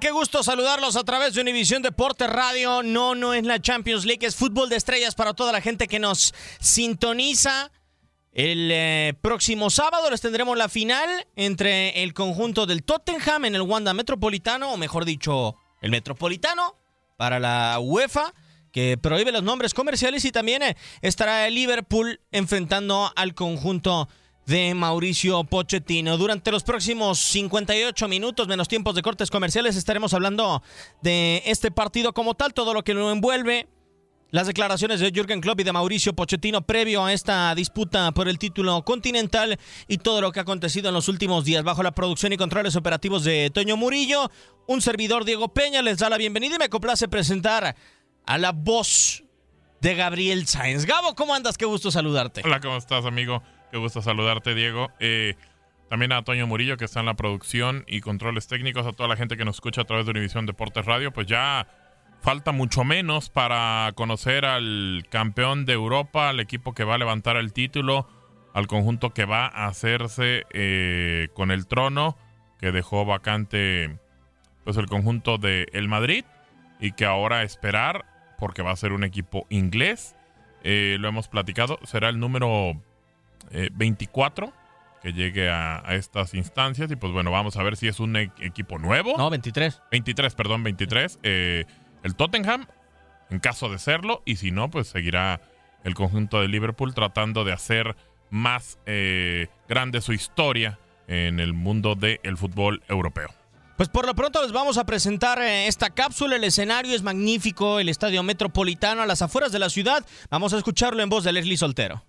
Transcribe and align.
Qué 0.00 0.12
gusto 0.12 0.42
saludarlos 0.42 0.96
a 0.96 1.04
través 1.04 1.34
de 1.34 1.42
Univisión 1.42 1.82
Deporte 1.82 2.26
Radio. 2.26 2.82
No, 2.82 3.14
no 3.14 3.34
es 3.34 3.44
la 3.44 3.60
Champions 3.60 4.06
League, 4.06 4.26
es 4.26 4.34
fútbol 4.34 4.70
de 4.70 4.76
estrellas 4.76 5.14
para 5.14 5.34
toda 5.34 5.52
la 5.52 5.60
gente 5.60 5.88
que 5.88 5.98
nos 5.98 6.32
sintoniza. 6.58 7.70
El 8.32 8.70
eh, 8.72 9.12
próximo 9.20 9.68
sábado 9.68 10.08
les 10.10 10.22
tendremos 10.22 10.56
la 10.56 10.70
final 10.70 11.26
entre 11.36 12.02
el 12.02 12.14
conjunto 12.14 12.64
del 12.64 12.82
Tottenham 12.82 13.44
en 13.44 13.54
el 13.54 13.60
Wanda 13.60 13.92
Metropolitano, 13.92 14.72
o 14.72 14.78
mejor 14.78 15.04
dicho, 15.04 15.56
el 15.82 15.90
Metropolitano 15.90 16.76
para 17.18 17.38
la 17.38 17.78
UEFA, 17.78 18.32
que 18.72 18.96
prohíbe 18.96 19.32
los 19.32 19.42
nombres 19.42 19.74
comerciales, 19.74 20.24
y 20.24 20.32
también 20.32 20.62
eh, 20.62 20.78
estará 21.02 21.46
el 21.46 21.54
Liverpool 21.54 22.20
enfrentando 22.32 23.12
al 23.16 23.34
conjunto 23.34 24.08
de 24.50 24.74
Mauricio 24.74 25.44
Pochettino. 25.44 26.18
Durante 26.18 26.50
los 26.50 26.64
próximos 26.64 27.20
58 27.20 28.08
minutos, 28.08 28.48
menos 28.48 28.66
tiempos 28.66 28.96
de 28.96 29.02
cortes 29.02 29.30
comerciales, 29.30 29.76
estaremos 29.76 30.12
hablando 30.12 30.60
de 31.02 31.40
este 31.46 31.70
partido 31.70 32.12
como 32.12 32.34
tal, 32.34 32.52
todo 32.52 32.74
lo 32.74 32.82
que 32.82 32.92
lo 32.92 33.12
envuelve, 33.12 33.68
las 34.32 34.48
declaraciones 34.48 34.98
de 34.98 35.12
Jürgen 35.12 35.40
Klopp 35.40 35.60
y 35.60 35.62
de 35.62 35.72
Mauricio 35.72 36.14
Pochettino 36.14 36.62
previo 36.62 37.04
a 37.04 37.12
esta 37.12 37.54
disputa 37.54 38.10
por 38.10 38.28
el 38.28 38.40
título 38.40 38.82
continental 38.82 39.56
y 39.86 39.98
todo 39.98 40.20
lo 40.20 40.32
que 40.32 40.40
ha 40.40 40.42
acontecido 40.42 40.88
en 40.88 40.94
los 40.94 41.06
últimos 41.06 41.44
días 41.44 41.62
bajo 41.62 41.84
la 41.84 41.92
producción 41.92 42.32
y 42.32 42.36
controles 42.36 42.74
operativos 42.74 43.22
de 43.22 43.50
Toño 43.54 43.76
Murillo. 43.76 44.32
Un 44.66 44.82
servidor 44.82 45.24
Diego 45.24 45.54
Peña 45.54 45.80
les 45.80 45.98
da 45.98 46.10
la 46.10 46.18
bienvenida 46.18 46.56
y 46.56 46.58
me 46.58 46.68
complace 46.68 47.06
presentar 47.06 47.76
a 48.26 48.38
la 48.38 48.50
voz 48.50 49.22
de 49.80 49.94
Gabriel 49.94 50.48
Sáenz. 50.48 50.86
Gabo, 50.86 51.14
¿cómo 51.14 51.34
andas? 51.34 51.56
Qué 51.56 51.66
gusto 51.66 51.92
saludarte. 51.92 52.42
Hola, 52.44 52.58
¿cómo 52.58 52.76
estás, 52.76 53.04
amigo? 53.04 53.44
Qué 53.70 53.78
gusto 53.78 54.02
saludarte, 54.02 54.54
Diego. 54.54 54.90
Eh, 54.98 55.36
también 55.88 56.12
a 56.12 56.22
Toño 56.22 56.46
Murillo, 56.46 56.76
que 56.76 56.84
está 56.84 57.00
en 57.00 57.06
la 57.06 57.14
producción 57.14 57.84
y 57.86 58.00
controles 58.00 58.48
técnicos, 58.48 58.86
a 58.86 58.92
toda 58.92 59.08
la 59.08 59.16
gente 59.16 59.36
que 59.36 59.44
nos 59.44 59.56
escucha 59.56 59.82
a 59.82 59.84
través 59.84 60.06
de 60.06 60.10
Univisión 60.10 60.44
Deportes 60.46 60.86
Radio. 60.86 61.12
Pues 61.12 61.26
ya 61.28 61.68
falta 62.20 62.52
mucho 62.52 62.84
menos 62.84 63.30
para 63.30 63.92
conocer 63.94 64.44
al 64.44 65.04
campeón 65.08 65.66
de 65.66 65.74
Europa, 65.74 66.28
al 66.28 66.40
equipo 66.40 66.74
que 66.74 66.84
va 66.84 66.96
a 66.96 66.98
levantar 66.98 67.36
el 67.36 67.52
título, 67.52 68.08
al 68.54 68.66
conjunto 68.66 69.10
que 69.10 69.24
va 69.24 69.46
a 69.46 69.66
hacerse 69.66 70.44
eh, 70.52 71.28
con 71.34 71.50
el 71.50 71.66
trono 71.66 72.16
que 72.58 72.72
dejó 72.72 73.04
vacante 73.04 73.98
pues 74.64 74.76
el 74.76 74.86
conjunto 74.86 75.38
de 75.38 75.66
el 75.72 75.88
Madrid 75.88 76.24
y 76.78 76.92
que 76.92 77.04
ahora 77.04 77.42
esperar 77.42 78.04
porque 78.38 78.62
va 78.62 78.72
a 78.72 78.76
ser 78.76 78.92
un 78.92 79.04
equipo 79.04 79.46
inglés. 79.48 80.16
Eh, 80.62 80.96
lo 81.00 81.08
hemos 81.08 81.28
platicado, 81.28 81.78
será 81.84 82.08
el 82.08 82.18
número 82.18 82.74
eh, 83.50 83.68
24 83.72 84.52
que 85.02 85.12
llegue 85.12 85.48
a, 85.48 85.78
a 85.78 85.94
estas 85.94 86.34
instancias. 86.34 86.90
Y 86.90 86.96
pues 86.96 87.12
bueno, 87.12 87.30
vamos 87.30 87.56
a 87.56 87.62
ver 87.62 87.76
si 87.76 87.88
es 87.88 88.00
un 88.00 88.16
e- 88.16 88.32
equipo 88.40 88.78
nuevo. 88.78 89.14
No, 89.16 89.30
23. 89.30 89.80
23, 89.90 90.34
perdón, 90.34 90.62
23. 90.62 91.18
eh, 91.22 91.64
el 92.02 92.14
Tottenham, 92.16 92.66
en 93.30 93.40
caso 93.40 93.68
de 93.68 93.78
serlo, 93.78 94.22
y 94.24 94.36
si 94.36 94.50
no, 94.50 94.70
pues 94.70 94.88
seguirá 94.88 95.40
el 95.84 95.94
conjunto 95.94 96.40
de 96.40 96.48
Liverpool 96.48 96.94
tratando 96.94 97.44
de 97.44 97.52
hacer 97.52 97.96
más 98.30 98.78
eh, 98.86 99.48
grande 99.68 100.00
su 100.00 100.12
historia 100.12 100.78
en 101.08 101.40
el 101.40 101.52
mundo 101.52 101.94
del 101.94 102.36
fútbol 102.36 102.82
europeo. 102.88 103.28
Pues 103.76 103.88
por 103.88 104.06
lo 104.06 104.14
pronto 104.14 104.42
les 104.42 104.52
vamos 104.52 104.76
a 104.76 104.84
presentar 104.84 105.40
eh, 105.40 105.66
esta 105.66 105.90
cápsula. 105.90 106.36
El 106.36 106.44
escenario 106.44 106.94
es 106.94 107.02
magnífico, 107.02 107.80
el 107.80 107.88
estadio 107.88 108.22
metropolitano 108.22 109.00
a 109.02 109.06
las 109.06 109.22
afueras 109.22 109.52
de 109.52 109.58
la 109.58 109.70
ciudad. 109.70 110.04
Vamos 110.30 110.52
a 110.52 110.58
escucharlo 110.58 111.02
en 111.02 111.08
voz 111.08 111.24
de 111.24 111.32
Leslie 111.32 111.56
Soltero. 111.56 112.04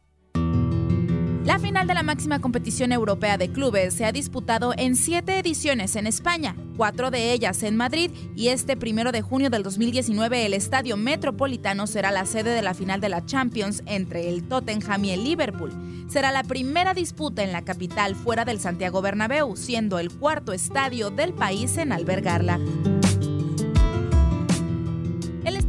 La 1.43 1.57
final 1.57 1.87
de 1.87 1.95
la 1.95 2.03
máxima 2.03 2.39
competición 2.39 2.91
europea 2.91 3.35
de 3.35 3.51
clubes 3.51 3.95
se 3.95 4.05
ha 4.05 4.11
disputado 4.11 4.73
en 4.77 4.95
siete 4.95 5.39
ediciones 5.39 5.95
en 5.95 6.05
España, 6.05 6.55
cuatro 6.77 7.09
de 7.09 7.33
ellas 7.33 7.63
en 7.63 7.75
Madrid, 7.75 8.11
y 8.35 8.49
este 8.49 8.77
primero 8.77 9.11
de 9.11 9.23
junio 9.23 9.49
del 9.49 9.63
2019 9.63 10.45
el 10.45 10.53
Estadio 10.53 10.97
Metropolitano 10.97 11.87
será 11.87 12.11
la 12.11 12.27
sede 12.27 12.51
de 12.51 12.61
la 12.61 12.75
final 12.75 13.01
de 13.01 13.09
la 13.09 13.25
Champions 13.25 13.81
entre 13.87 14.29
el 14.29 14.47
Tottenham 14.47 15.03
y 15.05 15.11
el 15.11 15.23
Liverpool. 15.23 16.05
Será 16.07 16.31
la 16.31 16.43
primera 16.43 16.93
disputa 16.93 17.41
en 17.41 17.51
la 17.51 17.63
capital 17.63 18.15
fuera 18.15 18.45
del 18.45 18.59
Santiago 18.59 19.01
Bernabéu, 19.01 19.55
siendo 19.55 19.97
el 19.97 20.11
cuarto 20.11 20.53
estadio 20.53 21.09
del 21.09 21.33
país 21.33 21.75
en 21.77 21.91
albergarla. 21.91 22.59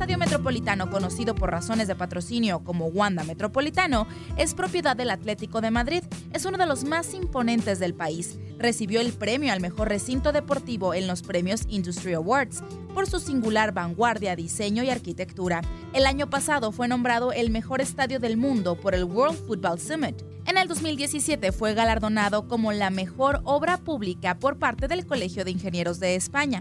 Estadio 0.02 0.18
Metropolitano, 0.18 0.90
conocido 0.90 1.36
por 1.36 1.52
razones 1.52 1.86
de 1.86 1.94
patrocinio 1.94 2.64
como 2.64 2.86
Wanda 2.86 3.22
Metropolitano, 3.22 4.08
es 4.36 4.52
propiedad 4.52 4.96
del 4.96 5.10
Atlético 5.10 5.60
de 5.60 5.70
Madrid. 5.70 6.02
Es 6.32 6.44
uno 6.44 6.58
de 6.58 6.66
los 6.66 6.82
más 6.82 7.14
imponentes 7.14 7.78
del 7.78 7.94
país. 7.94 8.36
Recibió 8.58 9.00
el 9.00 9.12
premio 9.12 9.52
al 9.52 9.60
mejor 9.60 9.88
recinto 9.88 10.32
deportivo 10.32 10.92
en 10.92 11.06
los 11.06 11.22
premios 11.22 11.62
Industry 11.68 12.14
Awards 12.14 12.64
por 12.92 13.08
su 13.08 13.20
singular 13.20 13.70
vanguardia, 13.70 14.34
diseño 14.34 14.82
y 14.82 14.90
arquitectura. 14.90 15.60
El 15.92 16.06
año 16.06 16.28
pasado 16.28 16.72
fue 16.72 16.88
nombrado 16.88 17.30
el 17.30 17.50
mejor 17.50 17.80
estadio 17.80 18.18
del 18.18 18.36
mundo 18.36 18.74
por 18.74 18.96
el 18.96 19.04
World 19.04 19.38
Football 19.46 19.78
Summit. 19.78 20.20
En 20.46 20.58
el 20.58 20.66
2017 20.66 21.52
fue 21.52 21.74
galardonado 21.74 22.48
como 22.48 22.72
la 22.72 22.90
mejor 22.90 23.40
obra 23.44 23.78
pública 23.78 24.36
por 24.40 24.58
parte 24.58 24.88
del 24.88 25.06
Colegio 25.06 25.44
de 25.44 25.52
Ingenieros 25.52 26.00
de 26.00 26.16
España. 26.16 26.58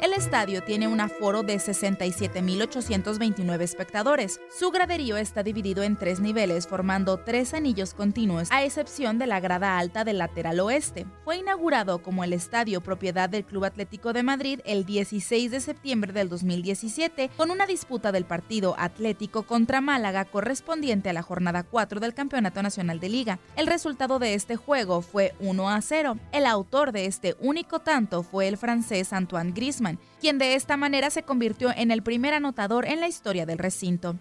El 0.00 0.12
estadio 0.12 0.62
tiene 0.62 0.86
un 0.86 1.00
aforo 1.00 1.42
de 1.42 1.56
67.829 1.56 3.62
espectadores. 3.62 4.40
Su 4.48 4.70
graderío 4.70 5.16
está 5.16 5.42
dividido 5.42 5.82
en 5.82 5.96
tres 5.96 6.20
niveles, 6.20 6.68
formando 6.68 7.16
tres 7.16 7.52
anillos 7.52 7.94
continuos, 7.94 8.48
a 8.52 8.62
excepción 8.62 9.18
de 9.18 9.26
la 9.26 9.40
grada 9.40 9.76
alta 9.76 10.04
del 10.04 10.18
lateral 10.18 10.60
oeste. 10.60 11.04
Fue 11.24 11.38
inaugurado 11.38 12.00
como 12.00 12.22
el 12.22 12.32
estadio 12.32 12.80
propiedad 12.80 13.28
del 13.28 13.44
Club 13.44 13.64
Atlético 13.64 14.12
de 14.12 14.22
Madrid 14.22 14.60
el 14.64 14.86
16 14.86 15.50
de 15.50 15.58
septiembre 15.58 16.12
del 16.12 16.28
2017, 16.28 17.30
con 17.36 17.50
una 17.50 17.66
disputa 17.66 18.12
del 18.12 18.24
partido 18.24 18.76
Atlético 18.78 19.42
contra 19.42 19.80
Málaga 19.80 20.26
correspondiente 20.26 21.10
a 21.10 21.12
la 21.12 21.22
jornada 21.22 21.64
4 21.64 21.98
del 21.98 22.14
Campeonato 22.14 22.62
Nacional 22.62 23.00
de 23.00 23.08
Liga. 23.08 23.40
El 23.56 23.66
resultado 23.66 24.20
de 24.20 24.34
este 24.34 24.54
juego 24.54 25.02
fue 25.02 25.34
1 25.40 25.68
a 25.68 25.80
0. 25.80 26.18
El 26.30 26.46
autor 26.46 26.92
de 26.92 27.06
este 27.06 27.34
único 27.40 27.80
tanto 27.80 28.22
fue 28.22 28.46
el 28.46 28.56
francés 28.56 29.12
Antoine 29.12 29.50
Griezmann 29.50 29.87
quien 30.20 30.38
de 30.38 30.54
esta 30.54 30.76
manera 30.76 31.10
se 31.10 31.22
convirtió 31.22 31.70
en 31.74 31.90
el 31.90 32.02
primer 32.02 32.34
anotador 32.34 32.86
en 32.86 33.00
la 33.00 33.08
historia 33.08 33.46
del 33.46 33.58
recinto. 33.58 34.16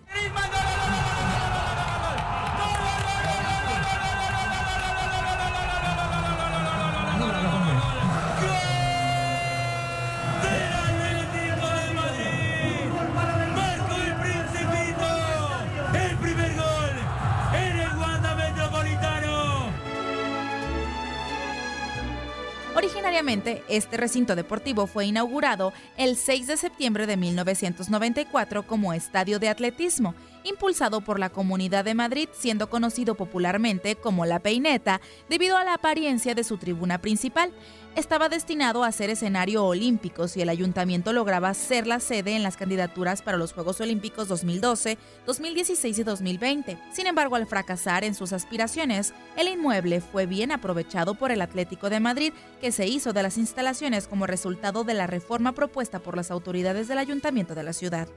Este 23.28 23.98
recinto 23.98 24.38
deportivo 24.38 24.88
fue 24.88 25.06
inaugurado 25.06 25.74
el 25.98 26.16
6 26.16 26.48
de 26.48 26.56
septiembre 26.56 27.06
de 27.08 27.18
1994 27.18 28.66
como 28.66 28.94
estadio 28.94 29.38
de 29.38 29.50
atletismo, 29.50 30.16
impulsado 30.46 31.02
por 31.02 31.20
la 31.20 31.30
Comunidad 31.30 31.84
de 31.84 31.94
Madrid, 31.94 32.30
siendo 32.32 32.70
conocido 32.70 33.16
popularmente 33.16 33.98
como 33.98 34.26
La 34.26 34.40
Peineta, 34.40 35.02
debido 35.28 35.58
a 35.58 35.66
la 35.66 35.74
apariencia 35.74 36.36
de 36.36 36.46
su 36.46 36.58
tribuna 36.58 37.02
principal. 37.02 37.52
Estaba 37.98 38.30
destinado 38.30 38.84
a 38.84 38.92
ser 38.92 39.10
escenario 39.10 39.66
olímpico 39.66 40.28
si 40.28 40.40
el 40.40 40.50
ayuntamiento 40.50 41.14
lograba 41.14 41.52
ser 41.56 41.88
la 41.88 42.00
sede 42.00 42.36
en 42.36 42.44
las 42.44 42.56
candidaturas 42.56 43.24
para 43.24 43.40
los 43.40 43.54
Juegos 43.54 43.82
Olímpicos 43.82 44.28
2012, 44.28 45.00
2016 45.26 45.98
y 45.98 46.04
2020. 46.04 46.78
Sin 46.94 47.08
embargo, 47.08 47.38
al 47.38 47.48
fracasar 47.48 48.04
en 48.04 48.14
sus 48.14 48.34
aspiraciones, 48.34 49.16
el 49.36 49.48
inmueble 49.48 50.00
fue 50.00 50.28
bien 50.28 50.52
aprovechado 50.52 51.16
por 51.16 51.32
el 51.32 51.42
Atlético 51.42 51.90
de 51.90 52.00
Madrid, 52.00 52.34
que 52.62 52.72
se 52.72 52.86
hizo 52.86 53.14
de 53.14 53.24
las 53.24 53.40
instalaciones 53.40 54.08
como 54.08 54.28
resultado 54.28 54.84
de 54.84 54.94
la 54.94 55.08
reforma 55.08 55.54
propuesta 55.54 55.98
por 55.98 56.16
las 56.16 56.30
autoridades 56.30 56.88
del 56.88 57.00
ayuntamiento 57.00 57.56
de 57.56 57.64
la 57.64 57.74
ciudad. 57.74 58.08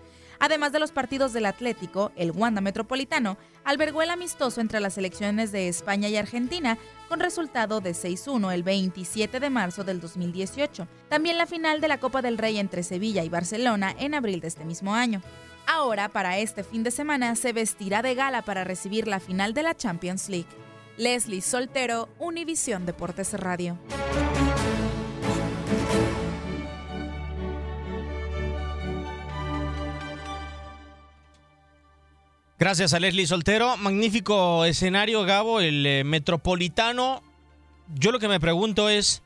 Además 0.41 0.73
de 0.73 0.81
los 0.81 0.91
partidos 0.91 1.35
del 1.35 1.45
Atlético, 1.45 2.13
el 2.17 2.33
Wanda 2.33 2.63
Metropolitano 2.63 3.37
albergó 3.63 4.01
el 4.01 4.09
amistoso 4.09 4.63
entre 4.63 4.81
las 4.81 4.95
selecciones 4.95 5.53
de 5.53 5.69
España 5.69 6.09
y 6.09 6.17
Argentina 6.17 6.79
con 7.11 7.21
resultado 7.21 7.83
de 7.83 7.91
6-1 7.91 8.53
el 8.53 8.63
27 8.63 9.39
de 9.39 9.51
marzo 9.51 9.85
del 9.85 10.01
2018. 10.01 10.89
También 11.11 11.37
la 11.37 11.47
final 11.47 11.83
de 11.83 11.89
la 11.89 12.01
Copa 12.01 12.23
del 12.23 12.39
Rey 12.39 12.59
entre 12.59 12.83
Sevilla 12.83 13.23
y 13.23 13.29
Barcelona 13.29 13.95
en 13.99 14.15
abril 14.15 14.41
de 14.41 14.49
este 14.49 14.65
mismo 14.65 14.95
año. 14.95 15.21
Ahora, 15.67 16.09
para 16.09 16.39
este 16.39 16.65
fin 16.65 16.83
de 16.85 16.91
semana, 16.91 17.37
se 17.37 17.53
vestirá 17.53 18.01
de 18.01 18.15
gala 18.15 18.43
para 18.43 18.65
recibir 18.65 19.07
la 19.07 19.21
final 19.21 19.53
de 19.53 19.63
la 19.63 19.77
Champions 19.77 20.31
League. 20.31 20.49
Leslie 20.97 21.43
Soltero, 21.43 22.09
Univisión 22.19 22.87
Deportes 22.87 23.35
Radio. 23.35 23.79
Gracias 32.61 32.93
a 32.93 33.01
Leslie 33.01 33.27
Soltero. 33.27 33.79
Magnífico 33.79 34.67
escenario, 34.67 35.25
Gabo, 35.25 35.61
el 35.61 35.87
eh, 35.87 36.05
metropolitano. 36.05 37.23
Yo 37.95 38.13
lo 38.13 38.19
que 38.19 38.29
me 38.29 38.39
pregunto 38.39 38.91
es 38.91 39.23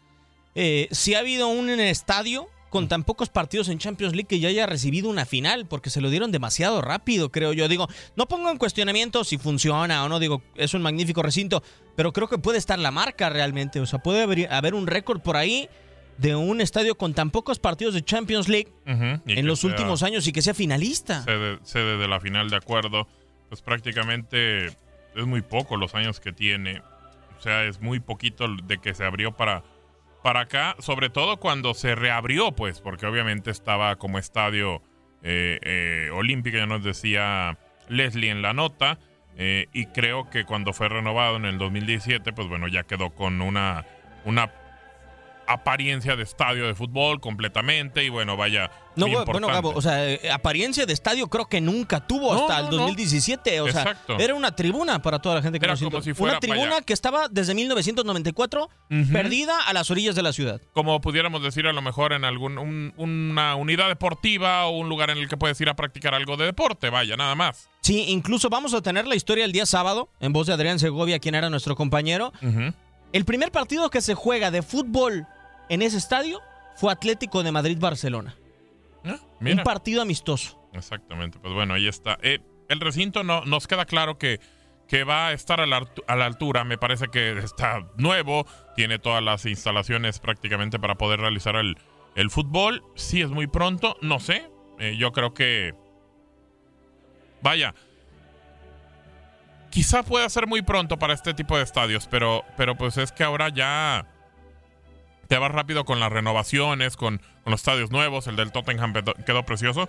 eh, 0.54 0.86
si 0.92 1.14
ha 1.14 1.18
habido 1.18 1.48
un 1.48 1.68
estadio 1.68 2.46
con 2.70 2.86
tan 2.86 3.02
pocos 3.02 3.30
partidos 3.30 3.68
en 3.70 3.78
Champions 3.78 4.14
League 4.14 4.28
que 4.28 4.38
ya 4.38 4.50
haya 4.50 4.66
recibido 4.66 5.10
una 5.10 5.26
final, 5.26 5.66
porque 5.66 5.90
se 5.90 6.00
lo 6.00 6.10
dieron 6.10 6.30
demasiado 6.30 6.80
rápido, 6.80 7.32
creo 7.32 7.52
yo. 7.52 7.66
Digo, 7.66 7.88
no 8.14 8.26
pongo 8.28 8.52
en 8.52 8.56
cuestionamiento 8.56 9.24
si 9.24 9.36
funciona 9.36 10.04
o 10.04 10.08
no, 10.08 10.20
digo, 10.20 10.40
es 10.54 10.72
un 10.72 10.82
magnífico 10.82 11.20
recinto, 11.20 11.60
pero 11.96 12.12
creo 12.12 12.28
que 12.28 12.38
puede 12.38 12.58
estar 12.58 12.78
la 12.78 12.92
marca 12.92 13.30
realmente. 13.30 13.80
O 13.80 13.86
sea, 13.86 13.98
puede 13.98 14.22
haber, 14.22 14.52
haber 14.52 14.74
un 14.74 14.86
récord 14.86 15.20
por 15.20 15.36
ahí 15.36 15.68
de 16.18 16.36
un 16.36 16.60
estadio 16.60 16.96
con 16.96 17.14
tan 17.14 17.32
pocos 17.32 17.58
partidos 17.58 17.94
de 17.94 18.04
Champions 18.04 18.48
League 18.48 18.72
en 18.86 19.46
los 19.48 19.62
sea 19.62 19.70
últimos 19.70 20.04
años 20.04 20.24
y 20.28 20.32
que 20.32 20.40
sea 20.40 20.54
finalista. 20.54 21.24
Sede, 21.24 21.58
sede 21.64 21.98
de 21.98 22.06
la 22.06 22.20
final, 22.20 22.48
de 22.48 22.56
acuerdo. 22.58 23.08
Pues 23.54 23.62
prácticamente 23.62 24.66
es 24.66 25.26
muy 25.26 25.40
poco 25.40 25.76
los 25.76 25.94
años 25.94 26.18
que 26.18 26.32
tiene. 26.32 26.82
O 27.38 27.40
sea, 27.40 27.62
es 27.62 27.80
muy 27.80 28.00
poquito 28.00 28.48
de 28.48 28.78
que 28.78 28.94
se 28.94 29.04
abrió 29.04 29.30
para, 29.30 29.62
para 30.24 30.40
acá. 30.40 30.74
Sobre 30.80 31.08
todo 31.08 31.36
cuando 31.36 31.72
se 31.72 31.94
reabrió, 31.94 32.50
pues, 32.50 32.80
porque 32.80 33.06
obviamente 33.06 33.52
estaba 33.52 33.94
como 33.94 34.18
estadio 34.18 34.82
eh, 35.22 35.60
eh, 35.62 36.10
olímpico, 36.12 36.56
ya 36.56 36.66
nos 36.66 36.82
decía 36.82 37.56
Leslie 37.88 38.30
en 38.30 38.42
la 38.42 38.54
nota. 38.54 38.98
eh, 39.36 39.68
y 39.72 39.86
creo 39.86 40.28
que 40.30 40.44
cuando 40.44 40.72
fue 40.72 40.88
renovado 40.88 41.36
en 41.36 41.44
el 41.44 41.56
2017, 41.56 42.32
pues 42.32 42.48
bueno, 42.48 42.66
ya 42.66 42.82
quedó 42.82 43.10
con 43.10 43.40
una, 43.40 43.86
una 44.24 44.50
apariencia 45.46 46.16
de 46.16 46.22
estadio 46.22 46.66
de 46.66 46.74
fútbol 46.74 47.20
completamente. 47.20 48.04
Y 48.04 48.08
bueno, 48.08 48.36
vaya. 48.36 48.70
No, 48.96 49.06
bueno, 49.06 49.20
importante. 49.20 49.52
Gabo, 49.52 49.72
o 49.74 49.82
sea, 49.82 50.08
eh, 50.08 50.30
apariencia 50.30 50.86
de 50.86 50.92
estadio 50.92 51.26
creo 51.28 51.46
que 51.46 51.60
nunca 51.60 52.06
tuvo 52.06 52.32
hasta 52.32 52.60
no, 52.62 52.64
el 52.68 52.70
no. 52.76 52.82
2017. 52.82 53.60
O 53.60 53.68
sea, 53.70 53.82
Exacto. 53.82 54.16
era 54.20 54.34
una 54.34 54.54
tribuna 54.54 55.02
para 55.02 55.18
toda 55.18 55.34
la 55.36 55.42
gente 55.42 55.58
que 55.58 55.66
Era 55.66 55.76
como 55.76 56.00
si 56.00 56.14
fuera, 56.14 56.34
Una 56.34 56.40
tribuna 56.40 56.80
que 56.82 56.92
estaba 56.92 57.28
desde 57.28 57.54
1994 57.54 58.68
Ujú. 58.90 59.12
perdida 59.12 59.60
a 59.66 59.72
las 59.72 59.90
orillas 59.90 60.14
de 60.14 60.22
la 60.22 60.32
ciudad. 60.32 60.60
como 60.72 61.00
pudiéramos 61.00 61.42
decir 61.42 61.66
a 61.66 61.72
lo 61.72 61.82
mejor 61.82 62.12
en 62.12 62.24
algún 62.24 62.58
un- 62.58 62.92
una 62.96 63.56
unidad 63.56 63.88
deportiva 63.88 64.66
o 64.66 64.78
un 64.78 64.88
lugar 64.88 65.10
en 65.10 65.18
el 65.18 65.28
que 65.28 65.36
puedes 65.36 65.60
ir 65.60 65.68
a 65.68 65.74
practicar 65.74 66.14
algo 66.14 66.36
de 66.36 66.44
deporte, 66.46 66.90
vaya, 66.90 67.16
nada 67.16 67.34
más. 67.34 67.68
Sí, 67.80 68.04
incluso 68.08 68.48
vamos 68.48 68.74
a 68.74 68.80
tener 68.82 69.06
la 69.06 69.14
historia 69.16 69.44
el 69.44 69.52
día 69.52 69.66
sábado, 69.66 70.08
en 70.20 70.32
voz 70.32 70.46
de 70.46 70.52
Adrián 70.54 70.78
Segovia, 70.78 71.18
quien 71.18 71.34
era 71.34 71.50
nuestro 71.50 71.74
compañero. 71.76 72.32
El 73.12 73.24
primer 73.24 73.52
partido 73.52 73.90
que 73.90 74.00
se 74.00 74.14
juega 74.14 74.50
de 74.50 74.62
fútbol 74.62 75.26
en 75.68 75.82
ese 75.82 75.96
estadio 75.96 76.40
fue 76.76 76.92
Atlético 76.92 77.42
de 77.42 77.52
Madrid-Barcelona. 77.52 78.36
Mira. 79.40 79.56
Un 79.56 79.62
partido 79.62 80.00
amistoso. 80.02 80.58
Exactamente, 80.72 81.38
pues 81.38 81.52
bueno, 81.52 81.74
ahí 81.74 81.86
está. 81.86 82.18
Eh, 82.22 82.40
el 82.68 82.80
recinto 82.80 83.22
no, 83.22 83.44
nos 83.44 83.66
queda 83.66 83.84
claro 83.84 84.16
que, 84.16 84.40
que 84.88 85.04
va 85.04 85.28
a 85.28 85.32
estar 85.32 85.60
a 85.60 85.66
la, 85.66 85.86
a 86.06 86.16
la 86.16 86.24
altura. 86.24 86.64
Me 86.64 86.78
parece 86.78 87.08
que 87.08 87.38
está 87.38 87.86
nuevo, 87.96 88.46
tiene 88.74 88.98
todas 88.98 89.22
las 89.22 89.44
instalaciones 89.44 90.18
prácticamente 90.18 90.78
para 90.78 90.94
poder 90.94 91.20
realizar 91.20 91.56
el, 91.56 91.76
el 92.14 92.30
fútbol. 92.30 92.82
Sí 92.94 93.20
es 93.20 93.28
muy 93.28 93.46
pronto, 93.46 93.96
no 94.00 94.18
sé. 94.18 94.50
Eh, 94.78 94.96
yo 94.96 95.12
creo 95.12 95.34
que... 95.34 95.74
Vaya. 97.42 97.74
Quizá 99.70 100.02
pueda 100.02 100.28
ser 100.30 100.46
muy 100.46 100.62
pronto 100.62 100.98
para 100.98 101.12
este 101.12 101.34
tipo 101.34 101.56
de 101.56 101.64
estadios, 101.64 102.06
pero, 102.08 102.44
pero 102.56 102.76
pues 102.76 102.96
es 102.96 103.12
que 103.12 103.24
ahora 103.24 103.50
ya 103.50 104.06
te 105.28 105.38
vas 105.38 105.52
rápido 105.52 105.84
con 105.84 106.00
las 106.00 106.12
renovaciones, 106.12 106.96
con, 106.96 107.20
los 107.46 107.60
estadios 107.60 107.90
nuevos. 107.90 108.26
El 108.26 108.36
del 108.36 108.52
Tottenham 108.52 108.92
quedó, 108.92 109.14
quedó 109.14 109.42
precioso. 109.44 109.88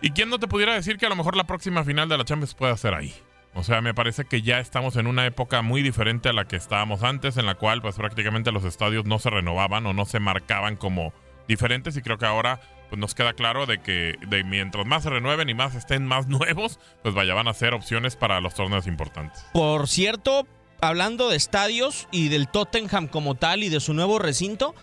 ¿Y 0.00 0.10
quién 0.10 0.30
no 0.30 0.38
te 0.38 0.46
pudiera 0.46 0.74
decir 0.74 0.96
que 0.96 1.06
a 1.06 1.08
lo 1.08 1.16
mejor 1.16 1.36
la 1.36 1.44
próxima 1.44 1.84
final 1.84 2.08
de 2.08 2.18
la 2.18 2.24
Champions 2.24 2.54
pueda 2.54 2.76
ser 2.76 2.94
ahí? 2.94 3.14
O 3.54 3.64
sea, 3.64 3.80
me 3.80 3.94
parece 3.94 4.24
que 4.24 4.42
ya 4.42 4.60
estamos 4.60 4.96
en 4.96 5.06
una 5.06 5.26
época 5.26 5.62
muy 5.62 5.82
diferente 5.82 6.28
a 6.28 6.32
la 6.32 6.44
que 6.44 6.56
estábamos 6.56 7.02
antes, 7.02 7.36
en 7.36 7.46
la 7.46 7.56
cual 7.56 7.82
pues 7.82 7.96
prácticamente 7.96 8.52
los 8.52 8.64
estadios 8.64 9.04
no 9.04 9.18
se 9.18 9.30
renovaban 9.30 9.84
o 9.86 9.92
no 9.92 10.04
se 10.04 10.20
marcaban 10.20 10.76
como 10.76 11.12
diferentes 11.48 11.96
y 11.96 12.02
creo 12.02 12.18
que 12.18 12.26
ahora 12.26 12.60
pues 12.88 13.00
nos 13.00 13.14
queda 13.14 13.32
claro 13.32 13.66
de 13.66 13.80
que 13.80 14.14
de 14.28 14.44
mientras 14.44 14.86
más 14.86 15.02
se 15.02 15.10
renueven 15.10 15.48
y 15.48 15.54
más 15.54 15.74
estén 15.74 16.06
más 16.06 16.26
nuevos, 16.28 16.78
pues 17.02 17.14
vaya, 17.14 17.34
van 17.34 17.48
a 17.48 17.54
ser 17.54 17.74
opciones 17.74 18.16
para 18.16 18.40
los 18.40 18.54
torneos 18.54 18.86
importantes. 18.86 19.44
Por 19.52 19.88
cierto, 19.88 20.46
hablando 20.80 21.28
de 21.28 21.36
estadios 21.36 22.08
y 22.10 22.28
del 22.28 22.48
Tottenham 22.48 23.08
como 23.08 23.34
tal 23.34 23.62
y 23.62 23.68
de 23.68 23.80
su 23.80 23.94
nuevo 23.94 24.18
recinto, 24.18 24.74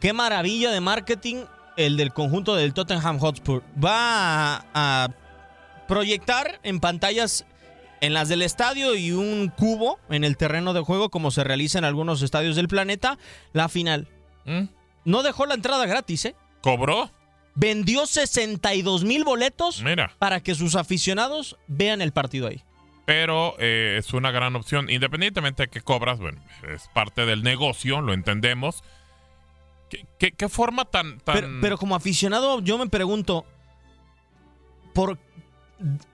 qué 0.00 0.12
maravilla 0.12 0.70
de 0.70 0.80
marketing 0.80 1.44
el 1.76 1.96
del 1.96 2.12
conjunto 2.12 2.54
del 2.54 2.72
Tottenham 2.74 3.18
Hotspur. 3.18 3.62
Va 3.82 4.56
a, 4.56 4.64
a 4.74 5.08
proyectar 5.88 6.60
en 6.62 6.80
pantallas 6.80 7.44
en 8.00 8.12
las 8.12 8.28
del 8.28 8.42
estadio 8.42 8.94
y 8.94 9.12
un 9.12 9.48
cubo 9.56 9.98
en 10.10 10.24
el 10.24 10.36
terreno 10.36 10.74
de 10.74 10.80
juego 10.80 11.08
como 11.10 11.30
se 11.30 11.42
realiza 11.44 11.78
en 11.78 11.84
algunos 11.84 12.22
estadios 12.22 12.56
del 12.56 12.68
planeta, 12.68 13.18
la 13.52 13.68
final. 13.68 14.08
¿Mm? 14.44 14.64
No 15.04 15.22
dejó 15.22 15.46
la 15.46 15.54
entrada 15.54 15.86
gratis, 15.86 16.26
¿eh? 16.26 16.36
¿Cobró? 16.60 17.10
Vendió 17.54 18.06
62 18.06 19.04
mil 19.04 19.24
boletos 19.24 19.82
Mira. 19.82 20.12
para 20.18 20.40
que 20.40 20.54
sus 20.54 20.74
aficionados 20.76 21.56
vean 21.66 22.02
el 22.02 22.12
partido 22.12 22.48
ahí. 22.48 22.62
Pero 23.06 23.54
eh, 23.58 23.96
es 23.98 24.14
una 24.14 24.30
gran 24.30 24.56
opción, 24.56 24.88
independientemente 24.88 25.64
de 25.64 25.68
que 25.68 25.82
cobras, 25.82 26.18
bueno, 26.18 26.40
es 26.72 26.88
parte 26.94 27.26
del 27.26 27.42
negocio, 27.42 28.00
lo 28.00 28.14
entendemos. 28.14 28.82
¿Qué, 29.90 30.06
qué- 30.18 30.32
qué 30.32 30.48
forma 30.48 30.86
tan... 30.86 31.18
tan... 31.20 31.34
Pero, 31.34 31.48
pero 31.60 31.78
como 31.78 31.94
aficionado, 31.96 32.60
yo 32.62 32.78
me 32.78 32.88
pregunto, 32.88 33.44
por, 34.94 35.18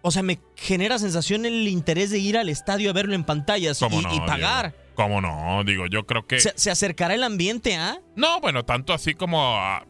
o 0.03 0.11
sea, 0.11 0.25
me 0.25 0.41
genera 0.57 0.99
sensación 0.99 1.47
el 1.47 1.69
interés 1.69 2.11
de 2.11 2.19
ir 2.19 2.37
al 2.37 2.49
estadio 2.49 2.91
a 2.91 2.93
verlo 2.93 3.15
en 3.15 3.23
pantallas 3.23 3.79
¿Cómo 3.79 4.01
y, 4.01 4.03
no, 4.05 4.13
y 4.15 4.21
pagar. 4.21 4.73
Diego? 4.73 4.91
¿Cómo 4.97 5.21
no? 5.21 5.63
Digo, 5.65 5.87
yo 5.87 6.05
creo 6.07 6.27
que... 6.27 6.41
¿Se, 6.41 6.53
se 6.59 6.71
acercará 6.73 7.15
el 7.15 7.23
ambiente 7.23 7.77
a? 7.77 8.01
No, 8.17 8.41
bueno, 8.41 8.65
tanto 8.65 8.93
así 8.93 9.15
como 9.15 9.57
a, 9.57 9.85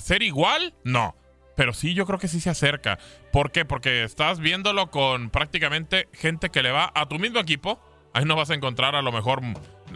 ser 0.00 0.22
igual, 0.22 0.74
no. 0.82 1.14
Pero 1.58 1.72
sí, 1.72 1.92
yo 1.92 2.06
creo 2.06 2.20
que 2.20 2.28
sí 2.28 2.40
se 2.40 2.50
acerca. 2.50 3.00
¿Por 3.32 3.50
qué? 3.50 3.64
Porque 3.64 4.04
estás 4.04 4.38
viéndolo 4.38 4.92
con 4.92 5.28
prácticamente 5.28 6.08
gente 6.12 6.50
que 6.50 6.62
le 6.62 6.70
va 6.70 6.92
a 6.94 7.06
tu 7.08 7.18
mismo 7.18 7.40
equipo. 7.40 7.82
Ahí 8.14 8.24
no 8.24 8.36
vas 8.36 8.50
a 8.50 8.54
encontrar 8.54 8.94
a 8.94 9.02
lo 9.02 9.10
mejor... 9.10 9.42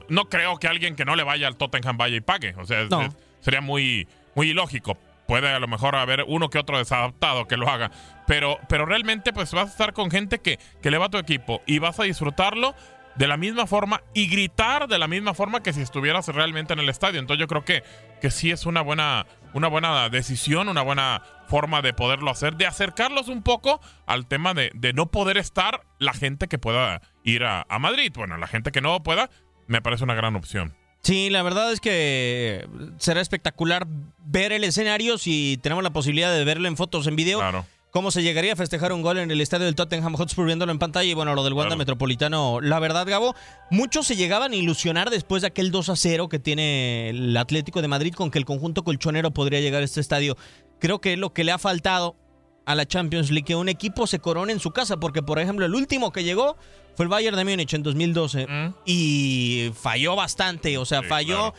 No 0.09 0.25
creo 0.29 0.57
que 0.59 0.67
alguien 0.67 0.97
que 0.97 1.05
no 1.05 1.15
le 1.15 1.23
vaya 1.23 1.47
al 1.47 1.57
Tottenham 1.57 1.97
vaya 1.97 2.17
y 2.17 2.21
pague. 2.21 2.55
O 2.59 2.67
sea, 2.67 2.81
es- 2.81 2.91
No. 2.91 3.03
es- 3.03 3.17
sería 3.39 3.61
muy, 3.61 4.09
muy 4.35 4.51
ilógico. 4.51 4.99
Puede 5.29 5.49
a 5.51 5.61
lo 5.61 5.69
mejor 5.69 5.95
haber 5.95 6.25
uno 6.27 6.51
que 6.51 6.59
otro 6.59 6.79
desadaptado 6.79 7.47
que 7.47 7.57
lo 7.57 7.69
haga. 7.71 7.93
Pero, 8.27 8.59
pero 8.69 8.85
realmente 8.85 9.33
pues 9.33 9.53
vas 9.53 9.69
a 9.69 9.71
estar 9.71 9.93
con 9.93 10.11
gente 10.11 10.41
que, 10.41 10.59
que 10.83 10.91
le 10.91 10.99
va 10.99 11.07
a 11.07 11.11
tu 11.11 11.19
equipo 11.19 11.63
y 11.65 11.79
vas 11.79 12.01
a 12.01 12.03
disfrutarlo 12.03 12.75
de 13.15 13.29
la 13.29 13.37
misma 13.37 13.67
forma 13.69 14.03
y 14.15 14.27
gritar 14.27 14.89
de 14.89 14.99
la 14.99 15.07
misma 15.07 15.33
forma 15.35 15.63
que 15.63 15.73
si 15.73 15.81
estuvieras 15.83 16.27
realmente 16.29 16.73
en 16.73 16.81
el 16.81 16.89
estadio. 16.89 17.21
Entonces 17.21 17.41
yo 17.41 17.47
creo 17.47 17.65
que, 17.65 17.85
que 18.21 18.31
sí 18.31 18.51
es 18.51 18.67
una 18.67 18.81
buena, 18.81 19.27
una 19.55 19.69
buena 19.69 20.09
decisión, 20.09 20.69
una 20.69 20.83
buena 20.83 21.23
forma 21.47 21.83
de 21.83 21.93
poderlo 21.93 22.31
hacer, 22.31 22.57
de 22.57 22.67
acercarlos 22.67 23.29
un 23.29 23.43
poco 23.43 23.81
al 24.07 24.27
tema 24.27 24.55
de, 24.55 24.71
de 24.75 24.93
no 24.93 25.11
poder 25.11 25.37
estar 25.39 25.83
la 25.99 26.13
gente 26.13 26.49
que 26.49 26.59
pueda 26.59 27.03
ir 27.25 27.45
a, 27.45 27.67
a 27.69 27.79
Madrid. 27.79 28.13
Bueno, 28.15 28.37
la 28.39 28.47
gente 28.47 28.73
que 28.73 28.81
no 28.81 29.03
pueda, 29.03 29.31
me 29.67 29.83
parece 29.83 30.05
una 30.05 30.15
gran 30.15 30.37
opción. 30.37 30.75
Sí, 31.03 31.31
la 31.31 31.43
verdad 31.43 31.73
es 31.73 31.81
que 31.81 32.67
será 32.99 33.21
espectacular 33.21 33.87
ver 34.25 34.53
el 34.53 34.63
escenario 34.63 35.19
si 35.19 35.59
tenemos 35.61 35.83
la 35.83 35.91
posibilidad 35.91 36.33
de 36.33 36.45
verlo 36.45 36.69
en 36.69 36.77
fotos, 36.77 37.09
en 37.09 37.17
video. 37.17 37.41
Claro. 37.41 37.67
¿Cómo 37.93 38.11
se 38.11 38.23
llegaría 38.23 38.55
a 38.55 38.57
festejar 38.57 38.91
un 38.95 39.03
gol 39.03 39.19
en 39.19 39.31
el 39.31 39.41
estadio 39.43 39.67
del 39.67 39.75
Tottenham 39.75 40.15
Hotspur 40.15 40.47
viéndolo 40.47 40.73
en 40.73 40.79
pantalla? 40.79 41.11
Y 41.11 41.13
bueno, 41.13 41.35
lo 41.35 41.45
del 41.45 41.53
Wanda 41.53 41.69
Claro. 41.69 41.79
Metropolitano, 41.79 42.61
la 42.63 42.79
verdad, 42.79 43.07
Gabo, 43.07 43.35
muchos 43.71 44.07
se 44.07 44.17
llegaban 44.17 44.53
a 44.53 44.57
ilusionar 44.57 45.11
después 45.11 45.43
de 45.43 45.49
aquel 45.49 45.71
2 45.71 45.91
a 45.91 45.97
0 45.97 46.31
que 46.31 46.39
tiene 46.39 47.11
el 47.11 47.37
Atlético 47.37 47.83
de 47.83 47.89
Madrid 47.89 48.15
con 48.15 48.31
que 48.31 48.39
el 48.39 48.47
conjunto 48.47 48.83
colchonero 48.83 49.31
podría 49.33 49.61
llegar 49.61 49.83
a 49.83 49.85
este 49.85 50.01
estadio. 50.01 50.39
Creo 50.79 51.03
que 51.03 51.19
lo 51.19 51.35
que 51.35 51.45
le 51.45 51.53
ha 51.53 51.59
faltado 51.59 52.17
a 52.65 52.75
la 52.75 52.87
Champions 52.87 53.31
League, 53.31 53.45
que 53.45 53.57
un 53.57 53.69
equipo 53.69 54.07
se 54.07 54.21
corone 54.21 54.53
en 54.55 54.61
su 54.61 54.71
casa, 54.71 54.97
porque 54.97 55.21
por 55.23 55.39
ejemplo 55.39 55.67
el 55.67 55.75
último 55.75 56.13
que 56.13 56.25
llegó 56.25 56.57
fue 56.97 57.05
el 57.05 57.09
Bayern 57.11 57.37
de 57.37 57.45
Múnich 57.45 57.75
en 57.75 57.83
2012 57.83 58.47
Mm. 58.47 58.75
y 58.87 59.71
falló 59.79 60.17
bastante, 60.17 60.79
o 60.79 60.87
sea, 60.87 61.01
Sí, 61.03 61.09
falló 61.09 61.53
claro. 61.53 61.55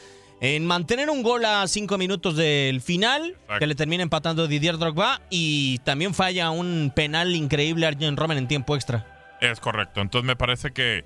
En 0.46 0.66
mantener 0.68 1.10
un 1.10 1.24
gol 1.24 1.46
a 1.46 1.66
cinco 1.70 1.98
minutos 1.98 2.36
del 2.36 2.82
final, 2.82 3.30
Exacto. 3.30 3.60
que 3.60 3.68
le 3.68 3.76
termina 3.76 4.04
empatando 4.04 4.46
Didier 4.46 4.78
Drogba, 4.78 5.22
y 5.30 5.78
también 5.80 6.14
falla 6.14 6.52
un 6.52 6.92
penal 6.94 7.34
increíble 7.34 7.86
a 7.86 7.90
Arjen 7.90 8.18
Robben 8.18 8.38
en 8.38 8.50
tiempo 8.50 8.76
extra. 8.76 9.38
Es 9.40 9.62
correcto. 9.62 10.02
Entonces 10.02 10.28
me 10.28 10.36
parece 10.36 10.72
que, 10.72 11.06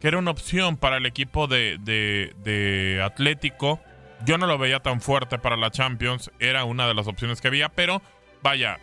que 0.00 0.08
era 0.08 0.18
una 0.18 0.32
opción 0.32 0.76
para 0.76 0.96
el 0.96 1.06
equipo 1.06 1.46
de, 1.46 1.78
de- 1.80 2.34
de 2.42 3.00
Atlético. 3.00 3.78
Yo 4.26 4.38
no 4.38 4.48
lo 4.48 4.58
veía 4.58 4.80
tan 4.80 5.00
fuerte 5.00 5.38
para 5.38 5.56
la 5.56 5.70
Champions. 5.70 6.32
Era 6.40 6.64
una 6.64 6.88
de 6.88 6.94
las 6.94 7.06
opciones 7.06 7.40
que 7.40 7.46
había. 7.46 7.68
Pero 7.68 8.02
vaya, 8.42 8.80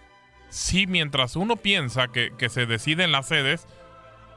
sí, 0.47 0.87
mientras 0.87 1.35
uno 1.35 1.57
piensa 1.57 2.07
que, 2.07 2.31
que 2.37 2.47
se 2.47 2.65
deciden 2.65 3.11
las 3.11 3.27
sedes, 3.27 3.67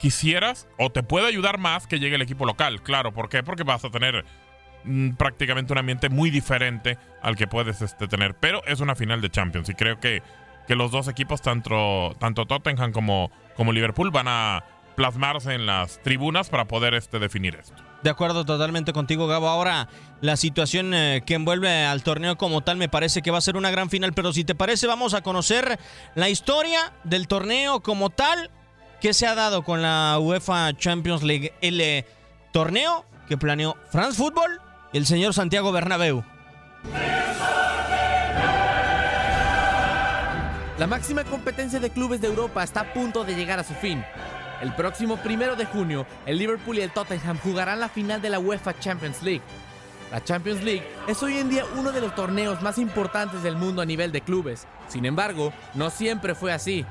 quisieras 0.01 0.67
o 0.79 0.91
te 0.91 1.03
puede 1.05 1.29
ayudar 1.29 1.59
más 1.59 1.87
que 1.87 2.01
llegue 2.01 2.17
el 2.17 2.23
equipo 2.23 2.45
local. 2.45 2.83
Claro, 2.83 3.13
¿por 3.13 3.29
qué? 3.29 3.43
Porque 3.45 3.63
vas 3.63 3.85
a 3.85 3.91
tener 3.91 4.25
mm, 4.85 5.11
prácticamente 5.11 5.73
un 5.73 5.79
ambiente 5.79 6.09
muy 6.09 6.31
diferente 6.31 6.99
al 7.23 7.37
que 7.37 7.47
puedes 7.47 7.83
este, 7.83 8.09
tener. 8.09 8.35
Pero 8.35 8.65
es 8.67 8.81
una 8.81 8.95
final 8.95 9.21
de 9.21 9.31
Champions 9.31 9.69
y 9.69 9.75
creo 9.75 10.01
que, 10.01 10.23
que 10.67 10.75
los 10.75 10.91
dos 10.91 11.09
equipos, 11.09 11.43
tanto, 11.43 12.15
tanto 12.19 12.47
Tottenham 12.47 12.93
como, 12.93 13.31
como 13.57 13.73
Liverpool, 13.73 14.11
van 14.11 14.29
a 14.29 14.65
plasmarse 14.99 15.55
en 15.55 15.65
las 15.65 16.03
tribunas 16.03 16.51
para 16.51 16.65
poder 16.67 16.93
este, 16.95 17.21
definir 17.21 17.55
esto. 17.55 17.81
De 18.03 18.11
acuerdo 18.11 18.45
totalmente 18.45 18.93
contigo, 18.93 19.29
Gabo. 19.29 19.49
Ahora, 19.49 19.89
la 20.21 20.37
situación 20.37 20.93
eh, 20.93 21.23
que 21.25 21.35
envuelve 21.35 21.85
al 21.85 22.03
torneo 22.03 22.37
como 22.37 22.63
tal 22.63 22.79
me 22.79 22.89
parece 22.89 23.23
que 23.23 23.31
va 23.31 23.39
a 23.39 23.41
ser 23.41 23.57
una 23.57 23.71
gran 23.71 23.91
final, 23.91 24.13
pero 24.13 24.33
si 24.33 24.43
te 24.43 24.57
parece, 24.57 24.89
vamos 24.89 25.15
a 25.15 25.23
conocer 25.23 25.79
la 26.17 26.29
historia 26.29 26.93
del 27.05 27.29
torneo 27.29 27.81
como 27.81 28.11
tal 28.11 28.51
que 29.01 29.15
se 29.15 29.29
ha 29.29 29.37
dado 29.37 29.63
con 29.63 29.83
la 29.83 30.19
UEFA 30.21 30.77
Champions 30.77 31.23
League. 31.23 31.53
El 31.61 32.05
torneo 32.53 33.05
que 33.29 33.37
planeó 33.37 33.77
France 33.93 34.17
Football 34.17 34.61
el 34.93 35.07
señor 35.07 35.35
Santiago 35.35 35.73
Bernabéu. 35.73 36.25
La 40.79 40.87
máxima 40.87 41.25
competencia 41.25 41.81
de 41.81 41.91
clubes 41.91 42.21
de 42.21 42.29
Europa 42.29 42.63
está 42.63 42.81
a 42.81 42.93
punto 42.93 43.25
de 43.25 43.35
llegar 43.35 43.59
a 43.59 43.65
su 43.65 43.75
fin. 43.75 44.05
El 44.63 44.73
próximo 44.75 45.17
primero 45.17 45.57
de 45.57 45.67
junio, 45.67 46.07
el 46.25 46.39
Liverpool 46.39 46.79
y 46.79 46.83
el 46.83 46.93
Tottenham 46.93 47.39
jugarán 47.39 47.81
la 47.81 47.89
final 47.89 48.23
de 48.23 48.31
la 48.31 48.39
UEFA 48.39 48.79
Champions 48.79 49.23
League. 49.23 49.43
La 50.11 50.25
Champions 50.25 50.63
League 50.63 50.87
es 51.07 51.23
hoy 51.23 51.37
en 51.39 51.51
día 51.51 51.65
uno 51.77 51.93
de 51.93 52.01
los 52.01 52.15
torneos 52.15 52.63
más 52.63 52.79
importantes 52.79 53.43
del 53.43 53.57
mundo 53.57 53.83
a 53.83 53.87
nivel 53.87 54.11
de 54.11 54.23
clubes. 54.23 54.67
Sin 54.89 55.05
embargo, 55.05 55.53
no 55.75 55.91
siempre 55.91 56.35
fue 56.35 56.53
así. 56.53 56.87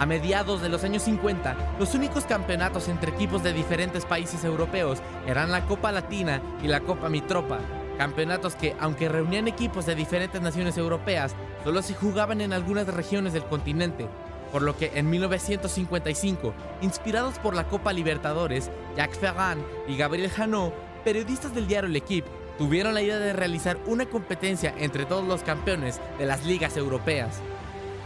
A 0.00 0.06
mediados 0.06 0.62
de 0.62 0.70
los 0.70 0.82
años 0.82 1.02
50, 1.02 1.76
los 1.78 1.94
únicos 1.94 2.24
campeonatos 2.24 2.88
entre 2.88 3.10
equipos 3.10 3.42
de 3.42 3.52
diferentes 3.52 4.06
países 4.06 4.44
europeos 4.44 5.02
eran 5.26 5.50
la 5.50 5.66
Copa 5.66 5.92
Latina 5.92 6.40
y 6.62 6.68
la 6.68 6.80
Copa 6.80 7.10
Mitropa, 7.10 7.58
campeonatos 7.98 8.54
que, 8.54 8.74
aunque 8.80 9.10
reunían 9.10 9.46
equipos 9.46 9.84
de 9.84 9.94
diferentes 9.94 10.40
naciones 10.40 10.78
europeas, 10.78 11.34
solo 11.64 11.82
se 11.82 11.92
jugaban 11.92 12.40
en 12.40 12.54
algunas 12.54 12.86
regiones 12.86 13.34
del 13.34 13.44
continente, 13.44 14.08
por 14.50 14.62
lo 14.62 14.74
que 14.74 14.90
en 14.94 15.10
1955, 15.10 16.54
inspirados 16.80 17.38
por 17.38 17.54
la 17.54 17.64
Copa 17.64 17.92
Libertadores, 17.92 18.70
Jacques 18.96 19.18
Ferrand 19.18 19.62
y 19.86 19.98
Gabriel 19.98 20.30
Janot, 20.30 20.72
periodistas 21.04 21.54
del 21.54 21.66
diario 21.66 21.90
L'Equipe, 21.90 22.30
tuvieron 22.56 22.94
la 22.94 23.02
idea 23.02 23.18
de 23.18 23.34
realizar 23.34 23.76
una 23.84 24.06
competencia 24.06 24.74
entre 24.78 25.04
todos 25.04 25.28
los 25.28 25.42
campeones 25.42 26.00
de 26.18 26.24
las 26.24 26.46
ligas 26.46 26.78
europeas. 26.78 27.42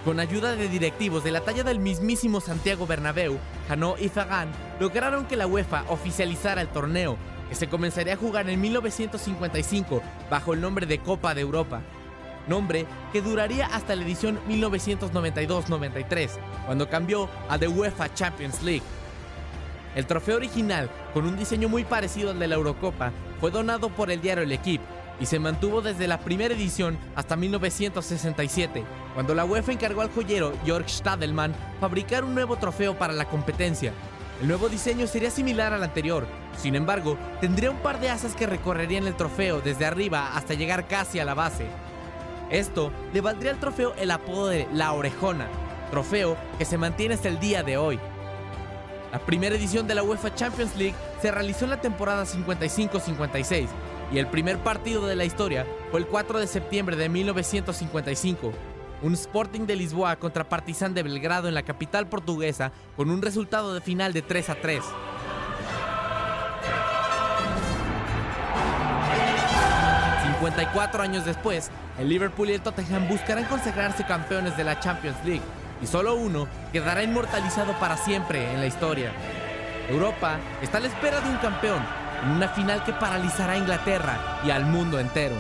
Con 0.05 0.21
ayuda 0.21 0.55
de 0.55 0.69
directivos 0.69 1.25
de 1.25 1.31
la 1.31 1.41
talla 1.41 1.65
del 1.65 1.79
mismísimo 1.79 2.43
Santiago 2.43 2.87
Bernabéu, 2.87 3.39
Janot 3.69 3.99
y 4.03 4.11
Fagan 4.11 4.53
lograron 4.79 5.25
que 5.25 5.35
la 5.35 5.47
UEFA 5.47 5.87
oficializara 5.89 6.61
el 6.61 6.69
torneo, 6.69 7.17
que 7.49 7.55
se 7.55 7.69
comenzaría 7.69 8.13
a 8.13 8.19
jugar 8.19 8.51
en 8.51 8.61
1955 8.61 10.03
bajo 10.29 10.53
el 10.53 10.61
nombre 10.61 10.85
de 10.85 10.99
Copa 10.99 11.35
de 11.35 11.41
Europa. 11.41 11.81
nombre 12.47 12.85
que 13.15 13.23
duraría 13.23 13.65
hasta 13.69 13.97
la 13.97 14.03
edición 14.03 14.39
1992-93, 14.47 16.29
cuando 16.67 16.91
cambió 16.91 17.31
a 17.49 17.59
The 17.59 17.69
UEFA 17.69 18.13
Champions 18.13 18.63
League. 18.63 18.83
El 19.95 20.05
trofeo 20.05 20.37
original, 20.37 20.91
con 21.15 21.25
un 21.25 21.39
diseño 21.39 21.71
muy 21.71 21.85
parecido 21.85 22.33
al 22.33 22.39
de 22.39 22.49
la 22.49 22.57
Eurocopa, 22.57 23.11
fue 23.41 23.51
donado 23.51 23.89
por 23.89 24.11
el 24.11 24.21
diario 24.21 24.45
El 24.45 24.53
Equipe 24.53 24.85
y 25.21 25.27
se 25.27 25.39
mantuvo 25.39 25.81
desde 25.81 26.09
la 26.09 26.19
primera 26.19 26.55
edición 26.55 26.99
hasta 27.15 27.37
1967, 27.37 28.85
cuando 29.15 29.35
la 29.35 29.45
UEFA 29.45 29.73
encargó 29.73 30.03
al 30.03 30.11
joyero 30.11 30.53
Georg 30.65 30.89
Stadelmann 30.89 31.55
fabricar 31.81 32.25
un 32.25 32.35
nuevo 32.35 32.57
trofeo 32.57 32.97
para 32.99 33.13
la 33.13 33.27
competencia. 33.27 33.93
El 34.41 34.49
nuevo 34.49 34.69
diseño 34.69 35.07
sería 35.07 35.31
similar 35.31 35.73
al 35.73 35.85
anterior, 35.85 36.27
sin 36.57 36.75
embargo, 36.75 37.17
tendría 37.41 37.71
un 37.71 37.79
par 37.79 38.01
de 38.01 38.11
asas 38.11 38.35
que 38.35 38.47
recorrerían 38.47 39.07
el 39.07 39.17
trofeo 39.17 39.61
desde 39.61 39.87
arriba 39.87 40.37
hasta 40.37 40.55
llegar 40.55 40.89
casi 40.89 41.21
a 41.21 41.25
la 41.25 41.35
base. 41.35 41.67
Esto 42.51 42.91
le 43.13 43.21
valdría 43.21 43.53
al 43.53 43.61
trofeo 43.61 43.95
el 43.97 44.11
apodo 44.11 44.49
de 44.49 44.69
La 44.73 44.93
Orejona, 44.93 45.49
trofeo 45.91 46.37
que 46.59 46.65
se 46.65 46.79
mantiene 46.79 47.15
hasta 47.15 47.29
el 47.29 47.39
día 47.39 47.63
de 47.63 47.77
hoy. 47.77 47.99
La 49.13 49.21
primera 49.21 49.55
edición 49.55 49.87
de 49.87 49.95
la 49.95 50.03
UEFA 50.03 50.35
Champions 50.35 50.77
League 50.77 50.97
se 51.23 51.31
realizó 51.31 51.65
en 51.65 51.71
la 51.71 51.81
temporada 51.81 52.25
55-56 52.25 53.69
y 54.13 54.19
el 54.19 54.27
primer 54.27 54.59
partido 54.59 55.07
de 55.07 55.17
la 55.17 55.25
historia 55.25 55.67
fue 55.91 56.01
el 56.01 56.07
4 56.07 56.41
de 56.41 56.47
septiembre 56.47 56.97
de 56.97 57.09
1955. 57.09 58.53
Un 59.03 59.15
Sporting 59.15 59.63
de 59.67 59.77
Lisboa 59.77 60.17
contra 60.17 60.49
Partizan 60.49 60.95
de 60.95 61.03
Belgrado 61.03 61.49
en 61.49 61.55
la 61.55 61.63
capital 61.63 62.09
portuguesa 62.09 62.73
con 62.97 63.11
un 63.11 63.23
resultado 63.23 63.75
de 63.75 63.81
final 63.81 64.13
de 64.13 64.23
3 64.23 64.51
a 64.51 64.55
3. 64.57 64.83
...54 70.45 71.01
años 71.01 71.25
después... 71.25 71.71
...el 71.99 72.11
Liverpool 72.11 72.51
y 72.51 72.53
el 72.53 72.61
Tottenham 72.61 73.09
buscarán 73.09 73.47
consagrarse 73.47 74.05
campeones 74.05 74.55
de 74.59 74.65
la 74.65 74.79
Champions 74.79 75.17
League... 75.25 75.43
...y 75.81 75.87
solo 75.87 76.17
uno 76.17 76.47
quedará 76.71 77.03
inmortalizado 77.03 77.73
para 77.81 77.97
siempre 77.97 78.53
en 78.53 78.61
la 78.61 78.67
historia... 78.67 79.11
Europa 79.89 80.39
está 80.63 80.79
a 80.79 80.81
la 80.81 80.89
espera 80.89 81.21
de 81.21 81.31
un 81.31 81.37
campeón 81.39 82.04
en 82.25 82.31
una 82.31 82.49
final 82.49 82.83
que 82.85 82.93
paralizará 82.93 83.53
a 83.53 83.59
Inglaterra 83.59 84.41
y 84.45 84.51
al 84.51 84.65
mundo 84.65 84.99
entero. 84.99 85.37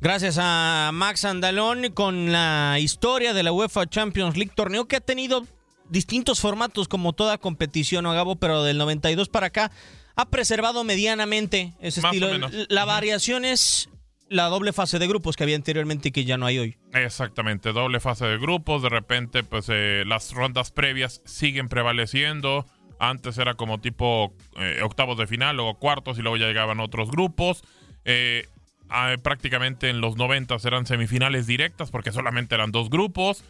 Gracias 0.00 0.38
a 0.40 0.90
Max 0.94 1.24
Andalón 1.24 1.90
con 1.92 2.32
la 2.32 2.78
historia 2.80 3.34
de 3.34 3.42
la 3.42 3.52
UEFA 3.52 3.86
Champions 3.86 4.36
League, 4.36 4.52
torneo 4.54 4.88
que 4.88 4.96
ha 4.96 5.00
tenido 5.00 5.46
distintos 5.90 6.40
formatos 6.40 6.88
como 6.88 7.12
toda 7.12 7.36
competición, 7.38 8.04
¿no, 8.04 8.12
Gabo? 8.12 8.36
Pero 8.36 8.64
del 8.64 8.78
92 8.78 9.28
para 9.28 9.48
acá 9.48 9.70
ha 10.16 10.28
preservado 10.28 10.84
medianamente 10.84 11.74
ese 11.80 12.00
Más 12.00 12.12
o 12.12 12.14
estilo. 12.14 12.32
menos. 12.32 12.52
La 12.68 12.84
variación 12.86 13.44
es 13.44 13.90
la 14.30 14.44
doble 14.44 14.72
fase 14.72 15.00
de 15.00 15.08
grupos 15.08 15.36
que 15.36 15.42
había 15.42 15.56
anteriormente 15.56 16.08
y 16.08 16.12
que 16.12 16.24
ya 16.24 16.38
no 16.38 16.46
hay 16.46 16.58
hoy. 16.58 16.78
Exactamente, 16.94 17.72
doble 17.72 17.98
fase 17.98 18.24
de 18.26 18.38
grupos, 18.38 18.80
de 18.80 18.88
repente 18.88 19.42
pues 19.42 19.66
eh, 19.68 20.04
las 20.06 20.32
rondas 20.32 20.70
previas 20.70 21.20
siguen 21.24 21.68
prevaleciendo, 21.68 22.64
antes 23.00 23.36
era 23.38 23.54
como 23.54 23.80
tipo 23.80 24.32
eh, 24.56 24.80
octavos 24.82 25.18
de 25.18 25.26
final, 25.26 25.56
luego 25.56 25.74
cuartos 25.78 26.16
y 26.18 26.22
luego 26.22 26.36
ya 26.36 26.46
llegaban 26.46 26.80
otros 26.80 27.10
grupos, 27.10 27.62
Eh, 28.06 28.46
ah, 28.88 29.14
prácticamente 29.22 29.90
en 29.90 30.00
los 30.00 30.16
90 30.16 30.56
eran 30.64 30.86
semifinales 30.86 31.46
directas 31.46 31.90
porque 31.90 32.12
solamente 32.12 32.54
eran 32.54 32.70
dos 32.70 32.88
grupos, 32.88 33.44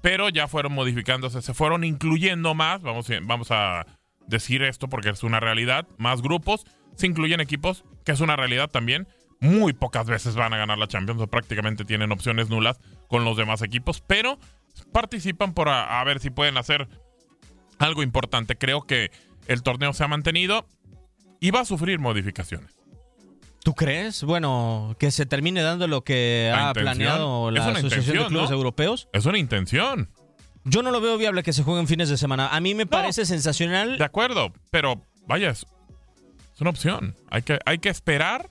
pero 0.00 0.28
ya 0.28 0.46
fueron 0.48 0.74
modificándose, 0.74 1.42
se 1.42 1.54
fueron 1.54 1.82
incluyendo 1.82 2.54
más, 2.54 2.82
vamos, 2.82 3.08
vamos 3.22 3.48
a 3.50 3.86
decir 4.28 4.62
esto 4.62 4.88
porque 4.88 5.08
es 5.08 5.22
una 5.22 5.40
realidad, 5.40 5.88
más 5.96 6.20
grupos, 6.20 6.66
se 6.94 7.06
incluyen 7.06 7.40
equipos, 7.40 7.84
que 8.04 8.12
es 8.12 8.20
una 8.20 8.36
realidad 8.36 8.70
también, 8.70 9.08
muy 9.40 9.72
pocas 9.72 10.06
veces 10.06 10.34
van 10.34 10.52
a 10.52 10.56
ganar 10.56 10.78
la 10.78 10.88
Champions 10.88 11.20
o 11.20 11.26
prácticamente 11.26 11.84
tienen 11.84 12.12
opciones 12.12 12.48
nulas 12.48 12.78
con 13.08 13.24
los 13.24 13.36
demás 13.36 13.62
equipos, 13.62 14.02
pero 14.06 14.38
participan 14.92 15.52
por 15.54 15.68
a, 15.68 16.00
a 16.00 16.04
ver 16.04 16.20
si 16.20 16.30
pueden 16.30 16.56
hacer 16.56 16.88
algo 17.78 18.02
importante. 18.02 18.56
Creo 18.56 18.82
que 18.82 19.10
el 19.46 19.62
torneo 19.62 19.92
se 19.92 20.04
ha 20.04 20.08
mantenido 20.08 20.66
y 21.40 21.50
va 21.50 21.60
a 21.60 21.64
sufrir 21.64 21.98
modificaciones. 21.98 22.72
¿Tú 23.62 23.74
crees? 23.74 24.22
Bueno, 24.22 24.94
que 24.98 25.10
se 25.10 25.26
termine 25.26 25.60
dando 25.60 25.88
lo 25.88 26.04
que 26.04 26.48
La 26.52 26.56
ha 26.56 26.68
intención. 26.68 26.84
planeado 26.84 27.50
la 27.50 27.66
Asociación 27.66 28.18
de 28.18 28.26
Clubes 28.26 28.50
¿no? 28.50 28.56
Europeos. 28.56 29.08
Es 29.12 29.26
una 29.26 29.38
intención. 29.38 30.08
Yo 30.64 30.82
no 30.82 30.90
lo 30.90 31.00
veo 31.00 31.18
viable 31.18 31.42
que 31.42 31.52
se 31.52 31.62
jueguen 31.64 31.86
fines 31.88 32.08
de 32.08 32.16
semana. 32.16 32.48
A 32.48 32.60
mí 32.60 32.74
me 32.74 32.86
parece 32.86 33.26
sensacional. 33.26 33.98
De 33.98 34.04
acuerdo, 34.04 34.52
pero 34.70 35.02
vaya, 35.26 35.50
es, 35.50 35.66
es 36.54 36.60
una 36.60 36.70
opción. 36.70 37.16
Hay 37.30 37.42
que, 37.42 37.58
hay 37.66 37.78
que 37.78 37.88
esperar 37.88 38.50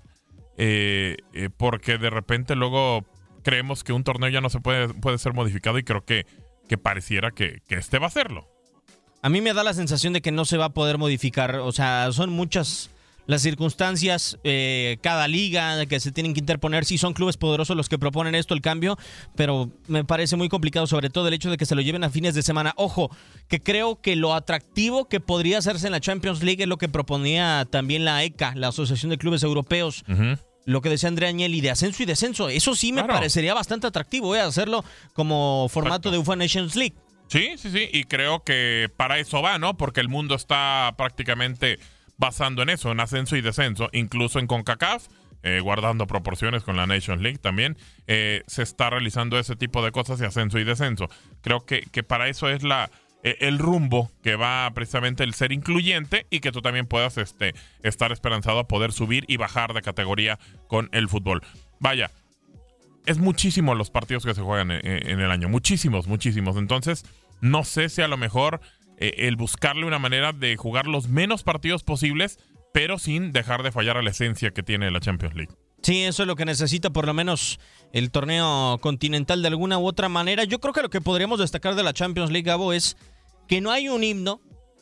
eh, 0.58 1.18
eh, 1.34 1.50
porque 1.56 1.98
de 1.98 2.10
repente 2.10 2.56
luego 2.56 3.06
creemos 3.44 3.84
que 3.84 3.94
un 3.94 4.04
torneo 4.04 4.30
ya 4.30 4.42
no 4.42 4.50
se 4.50 4.60
puede, 4.60 4.90
puede 4.90 5.18
ser 5.18 5.34
modificado 5.34 5.78
y 5.78 5.84
creo 5.84 6.06
que, 6.06 6.26
que 6.68 6.78
pareciera 6.78 7.32
que, 7.32 7.62
que 7.68 7.76
este 7.76 8.00
va 8.00 8.08
a 8.08 8.12
serlo. 8.12 8.48
A 9.22 9.30
mí 9.30 9.42
me 9.42 9.54
da 9.54 9.64
la 9.64 9.74
sensación 9.74 10.14
de 10.14 10.22
que 10.22 10.32
no 10.32 10.46
se 10.46 10.58
va 10.58 10.66
a 10.66 10.74
poder 10.74 10.98
modificar. 10.98 11.56
O 11.56 11.72
sea, 11.72 12.12
son 12.12 12.30
muchas 12.30 12.92
las 13.28 13.42
circunstancias, 13.42 14.38
eh, 14.44 14.98
cada 15.02 15.28
liga 15.28 15.86
que 15.88 16.00
se 16.00 16.12
tienen 16.12 16.34
que 16.34 16.40
interponer. 16.40 16.86
Sí, 16.86 16.98
son 16.98 17.14
clubes 17.14 17.38
poderosos 17.38 17.76
los 17.76 17.90
que 17.90 17.98
proponen 17.98 18.36
esto, 18.36 18.54
el 18.54 18.62
cambio, 18.62 18.98
pero 19.36 19.72
me 19.88 20.04
parece 20.04 20.36
muy 20.36 20.50
complicado, 20.50 20.88
sobre 20.88 21.10
todo 21.10 21.28
el 21.28 21.34
hecho 21.34 21.50
de 21.50 21.58
que 21.58 21.66
se 21.66 21.76
lo 21.76 21.82
lleven 21.82 22.04
a 22.04 22.10
fines 22.10 22.36
de 22.36 22.44
semana. 22.44 22.74
Ojo, 22.78 23.10
que 23.48 23.62
creo 23.62 24.00
que 24.02 24.16
lo 24.16 24.34
atractivo 24.34 25.08
que 25.10 25.20
podría 25.20 25.58
hacerse 25.58 25.88
en 25.88 25.92
la 25.94 26.00
Champions 26.00 26.44
League 26.44 26.62
es 26.64 26.70
lo 26.70 26.78
que 26.78 26.88
proponía 26.90 27.68
también 27.70 28.06
la 28.06 28.24
ECA, 28.24 28.54
la 28.56 28.68
Asociación 28.70 29.10
de 29.10 29.18
Clubes 29.18 29.44
Europeos. 29.44 30.04
Lo 30.68 30.82
que 30.82 30.90
decía 30.90 31.10
Andrea 31.10 31.30
Agnelli 31.30 31.62
de 31.62 31.70
ascenso 31.70 32.02
y 32.02 32.08
descenso. 32.08 32.50
Eso 32.50 32.74
sí 32.76 32.92
me 32.92 33.02
Claro. 33.02 33.14
parecería 33.14 33.54
bastante 33.54 33.86
atractivo, 33.86 34.36
eh, 34.36 34.42
hacerlo 34.42 34.84
como 35.14 35.68
formato 35.70 36.10
de 36.10 36.18
UEFA 36.18 36.36
Nations 36.38 36.76
League. 36.76 36.96
Sí, 37.28 37.50
sí, 37.58 37.70
sí, 37.72 37.88
y 37.92 38.04
creo 38.06 38.44
que 38.44 38.90
para 38.98 39.20
eso 39.20 39.42
va, 39.44 39.58
¿no? 39.60 39.78
Porque 39.78 40.00
el 40.02 40.10
mundo 40.10 40.34
está 40.36 40.94
prácticamente 40.98 41.78
basando 42.18 42.62
en 42.62 42.70
eso, 42.70 42.92
en 42.92 43.00
ascenso 43.00 43.36
y 43.36 43.42
descenso, 43.42 43.90
incluso 43.94 44.40
en 44.40 44.48
CONCACAF, 44.48 45.08
eh, 45.44 45.60
guardando 45.60 46.08
proporciones 46.08 46.64
con 46.64 46.76
la 46.76 46.88
Nations 46.88 47.22
League 47.22 47.38
también, 47.38 47.78
eh, 48.08 48.44
se 48.48 48.64
está 48.64 48.90
realizando 48.90 49.38
ese 49.38 49.56
tipo 49.56 49.84
de 49.84 49.92
cosas 49.92 50.18
de 50.20 50.26
ascenso 50.26 50.58
y 50.58 50.64
descenso. 50.64 51.08
Creo 51.42 51.66
que, 51.66 51.82
que 51.82 52.02
para 52.02 52.28
eso 52.30 52.50
es 52.50 52.64
la 52.64 52.90
eh, 53.22 53.38
el 53.42 53.60
rumbo 53.60 54.12
que 54.24 54.36
va 54.36 54.72
precisamente 54.74 55.24
el 55.24 55.34
ser 55.34 55.52
incluyente 55.52 56.28
y 56.30 56.42
que 56.42 56.52
tú 56.52 56.62
también 56.62 56.86
puedas 56.86 57.18
este, 57.18 57.54
estar 57.84 58.12
esperanzado 58.12 58.60
a 58.60 58.68
poder 58.68 58.92
subir 58.92 59.26
y 59.28 59.38
bajar 59.38 59.74
de 59.74 59.82
categoría 59.82 60.40
con 60.68 60.90
el 60.94 61.10
fútbol. 61.10 61.42
Vaya, 61.80 62.12
es 63.06 63.18
muchísimo 63.18 63.76
los 63.76 63.90
partidos 63.90 64.26
que 64.26 64.34
se 64.34 64.42
juegan 64.42 64.72
en, 64.72 64.86
en 64.86 65.20
el 65.20 65.32
año. 65.32 65.50
Muchísimos, 65.50 66.08
muchísimos. 66.08 66.56
Entonces, 66.58 67.04
no 67.42 67.64
sé 67.64 67.90
si 67.90 68.02
a 68.02 68.08
lo 68.08 68.18
mejor 68.18 68.62
eh, 68.98 69.14
el 69.20 69.36
buscarle 69.36 69.86
una 69.86 70.00
manera 70.00 70.34
de 70.34 70.56
jugar 70.58 70.88
los 70.88 71.08
menos 71.08 71.44
partidos 71.44 71.84
posibles, 71.84 72.40
pero 72.74 73.00
sin 73.00 73.32
dejar 73.32 73.64
de 73.64 73.72
fallar 73.72 73.98
a 73.98 74.02
la 74.02 74.10
esencia 74.10 74.52
que 74.52 74.64
tiene 74.64 74.92
la 74.92 75.00
Champions 75.00 75.36
League. 75.36 75.54
Sí, 75.82 76.02
eso 76.02 76.24
es 76.24 76.28
lo 76.28 76.36
que 76.36 76.46
necesita 76.46 76.90
por 76.90 77.06
lo 77.06 77.14
menos 77.14 77.60
el 77.94 78.10
torneo 78.10 78.80
continental 78.82 79.42
de 79.42 79.50
alguna 79.50 79.78
u 79.78 79.86
otra 79.86 80.10
manera. 80.10 80.44
Yo 80.44 80.60
creo 80.60 80.74
que 80.74 80.82
lo 80.82 80.90
que 80.90 81.00
podríamos 81.00 81.40
destacar 81.40 81.76
de 81.76 81.84
la 81.84 81.94
Champions 81.94 82.32
League, 82.32 82.48
Gabo, 82.48 82.74
es 82.74 82.98
que 83.48 83.62
no 83.62 83.72
hay 83.72 83.88
un 83.88 84.04
himno 84.04 84.42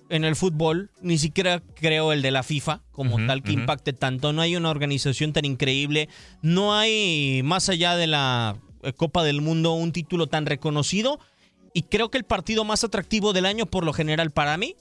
en 0.10 0.24
el 0.24 0.36
fútbol, 0.36 0.92
ni 1.02 1.18
siquiera 1.18 1.62
creo 1.76 2.14
el 2.14 2.22
de 2.22 2.32
la 2.32 2.44
FIFA 2.44 2.82
como 2.92 3.18
tal 3.26 3.44
que 3.44 3.52
impacte 3.52 3.94
tanto. 3.94 4.32
No 4.32 4.42
hay 4.42 4.56
una 4.56 4.70
organización 4.70 5.34
tan 5.34 5.44
increíble. 5.44 6.08
No 6.42 6.74
hay, 6.74 7.42
más 7.44 7.68
allá 7.68 7.96
de 7.96 8.08
la 8.08 8.56
Copa 8.96 9.24
del 9.24 9.42
Mundo, 9.42 9.74
un 9.74 9.92
título 9.92 10.28
tan 10.28 10.46
reconocido. 10.46 11.20
Y 11.74 11.84
creo 11.84 12.10
que 12.12 12.18
el 12.18 12.24
partido 12.24 12.64
más 12.64 12.84
atractivo 12.84 13.34
del 13.34 13.46
año, 13.46 13.66
por 13.66 13.84
lo 13.86 13.94
general, 13.94 14.32
para 14.32 14.58
mí, 14.58 14.76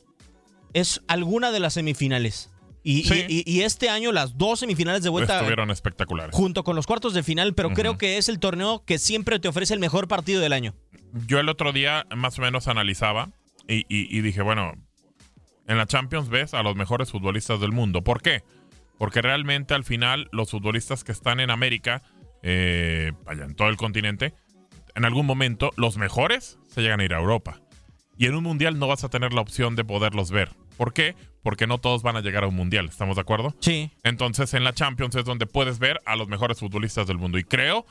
es 0.75 1.01
alguna 1.09 1.51
de 1.51 1.61
las 1.61 1.75
semifinales. 1.75 2.51
Y, 2.85 3.05
Sí. 3.05 3.25
y- 3.29 3.43
y- 3.47 3.59
y 3.59 3.63
este 3.63 3.89
año 3.89 4.11
las 4.13 4.37
dos 4.37 4.59
semifinales 4.61 5.03
de 5.05 5.09
vuelta 5.09 5.37
Estuvieron 5.37 5.71
espectaculares. 5.71 6.35
junto 6.35 6.65
con 6.65 6.75
los 6.75 6.87
cuartos 6.87 7.15
de 7.15 7.23
final, 7.23 7.55
pero 7.55 7.71
creo 7.71 7.97
que 7.97 8.19
es 8.19 8.29
el 8.29 8.41
torneo 8.41 8.83
que 8.85 8.99
siempre 8.99 9.39
te 9.39 9.47
ofrece 9.49 9.73
el 9.75 9.81
mejor 9.81 10.09
partido 10.09 10.41
del 10.41 10.53
año. 10.53 10.75
Yo 11.27 11.39
el 11.39 11.49
otro 11.49 11.73
día 11.73 12.07
más 12.17 12.39
o 12.39 12.43
menos 12.43 12.67
analizaba 12.69 13.31
y, 13.69 14.21
dije, 14.21 14.43
bueno, 14.43 14.73
en 15.69 15.79
la 15.79 15.87
Champions 15.87 16.29
ves 16.29 16.55
a 16.55 16.63
los 16.65 16.75
mejores 16.75 17.11
futbolistas 17.13 17.61
del 17.61 17.71
mundo. 17.73 18.03
¿Por 18.03 18.21
qué? 18.21 18.43
Porque 18.99 19.23
realmente 19.23 19.75
al 19.75 19.85
final 19.85 20.29
los 20.33 20.51
futbolistas 20.51 21.05
que 21.05 21.13
están 21.13 21.39
en 21.39 21.51
América, 21.51 22.03
eh, 22.43 23.13
vaya, 23.25 23.45
en 23.45 23.55
todo 23.55 23.69
el 23.69 23.77
continente, 23.77 24.35
en 24.95 25.05
algún 25.05 25.27
momento 25.27 25.71
los 25.77 25.97
mejores 25.97 26.59
se 26.69 26.81
llegan 26.81 27.01
a 27.01 27.05
ir 27.05 27.15
a 27.15 27.19
Europa. 27.21 27.61
Y 28.17 28.27
en 28.27 28.35
un 28.35 28.45
mundial 28.45 28.79
no 28.79 28.87
vas 28.87 29.05
a 29.05 29.09
tener 29.09 29.33
la 29.33 29.41
opción 29.41 29.75
de 29.75 29.85
poderlos 29.85 30.31
ver. 30.31 30.51
¿Por 30.77 30.93
qué? 30.93 31.15
Porque 31.43 31.67
no 31.67 31.79
todos 31.79 32.03
van 32.03 32.17
a 32.17 32.21
llegar 32.21 32.45
a 32.45 32.49
un 32.49 32.55
mundial, 32.55 32.87
¿estamos 32.87 33.17
de 33.17 33.23
acuerdo? 33.23 33.55
Sí. 33.61 33.91
Entonces 34.05 34.55
en 34.55 34.65
la 34.65 34.73
Champions 34.73 35.15
es 35.17 35.25
donde 35.25 35.47
puedes 35.47 35.79
ver 35.79 36.01
a 36.05 36.15
los 36.17 36.29
mejores 36.29 36.61
futbolistas 36.61 37.07
del 37.07 37.19
mundo. 37.19 37.39
Y 37.39 37.45
creo, 37.45 37.85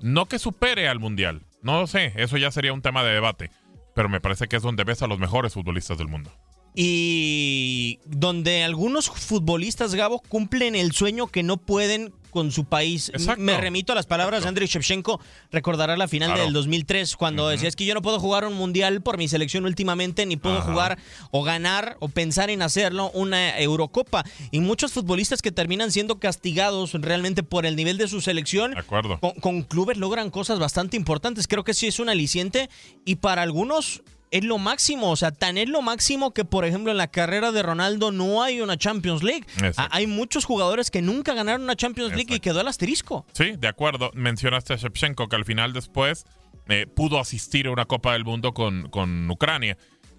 no 0.00 0.26
que 0.26 0.38
supere 0.38 0.88
al 0.88 0.98
mundial, 0.98 1.42
no 1.62 1.80
lo 1.80 1.86
sé, 1.86 2.12
eso 2.16 2.36
ya 2.36 2.50
sería 2.50 2.72
un 2.72 2.82
tema 2.82 3.02
de 3.04 3.12
debate. 3.12 3.50
Pero 3.94 4.08
me 4.08 4.20
parece 4.20 4.46
que 4.48 4.56
es 4.56 4.62
donde 4.62 4.84
ves 4.84 5.02
a 5.02 5.06
los 5.08 5.18
mejores 5.18 5.52
futbolistas 5.52 5.98
del 5.98 6.08
mundo. 6.08 6.32
y 6.74 7.98
donde 8.06 8.62
algunos 8.62 9.10
futbolistas, 9.10 9.94
Gabo, 9.94 10.20
cumplen 10.28 10.76
el 10.76 10.92
sueño 10.92 11.26
que 11.26 11.42
no 11.42 11.56
pueden 11.56 12.12
con 12.30 12.50
su 12.52 12.64
país. 12.64 13.10
Exacto. 13.10 13.42
Me 13.42 13.56
remito 13.56 13.92
a 13.92 13.96
las 13.96 14.06
palabras 14.06 14.42
de 14.42 14.48
Andriy 14.48 14.68
Shevchenko, 14.68 15.20
recordará 15.52 15.96
la 15.96 16.08
final 16.08 16.28
Claro. 16.30 16.44
del 16.44 16.52
2003 16.52 17.16
cuando 17.16 17.48
decía 17.48 17.68
es 17.68 17.76
que 17.76 17.84
yo 17.84 17.94
no 17.94 18.02
puedo 18.02 18.18
jugar 18.20 18.44
un 18.44 18.54
mundial 18.54 19.02
por 19.02 19.18
mi 19.18 19.28
selección 19.28 19.64
últimamente 19.64 20.24
ni 20.26 20.36
puedo 20.36 20.60
jugar 20.62 20.98
o 21.30 21.42
ganar 21.42 21.96
o 22.00 22.08
pensar 22.08 22.50
en 22.50 22.62
hacerlo 22.62 23.10
una 23.14 23.58
Eurocopa 23.58 24.24
y 24.50 24.60
muchos 24.60 24.92
futbolistas 24.92 25.42
que 25.42 25.52
terminan 25.52 25.90
siendo 25.92 26.18
castigados 26.18 26.92
realmente 26.94 27.42
por 27.42 27.66
el 27.66 27.76
nivel 27.76 27.98
de 27.98 28.08
su 28.08 28.20
selección 28.20 28.72
De 28.72 28.80
acuerdo. 28.80 29.18
con, 29.20 29.32
con 29.34 29.62
clubes 29.62 29.96
logran 29.98 30.30
cosas 30.30 30.58
bastante 30.58 30.96
importantes. 30.96 31.46
Creo 31.48 31.64
que 31.64 31.74
sí 31.74 31.86
es 31.86 31.98
un 31.98 32.08
aliciente 32.08 32.70
y 33.04 33.16
para 33.16 33.42
algunos 33.42 34.02
es 34.30 34.44
lo 34.44 34.58
máximo. 34.58 35.10
O 35.10 35.16
sea, 35.16 35.30
tan 35.30 35.58
es 35.58 35.68
lo 35.68 35.82
máximo 35.82 36.32
que, 36.32 36.44
por 36.44 36.64
ejemplo, 36.64 36.90
en 36.90 36.98
la 36.98 37.08
carrera 37.08 37.52
de 37.52 37.62
Ronaldo 37.62 38.12
no 38.12 38.42
hay 38.42 38.60
una 38.60 38.76
Champions 38.76 39.22
League. 39.22 39.46
Exacto. 39.56 39.88
Hay 39.90 40.06
muchos 40.06 40.44
jugadores 40.44 40.90
que 40.90 41.02
nunca 41.02 41.34
ganaron 41.34 41.62
una 41.62 41.76
Champions 41.76 42.14
League 42.14 42.34
y 42.34 42.40
quedó 42.40 42.60
el 42.60 42.68
asterisco. 42.68 43.26
Sí, 43.32 43.52
de 43.58 43.68
acuerdo. 43.68 44.10
Mencionaste 44.14 44.74
a 44.74 44.76
Shevchenko, 44.76 45.28
que 45.28 45.36
al 45.36 45.44
final 45.44 45.72
después 45.72 46.24
eh, 46.68 46.86
pudo 46.86 47.18
asistir 47.18 47.66
a 47.66 47.70
una 47.70 47.86
Copa 47.86 48.12
del 48.12 48.24
Mundo 48.24 48.54
con, 48.54 48.88
con 48.90 49.30
Ucrania. 49.30 49.76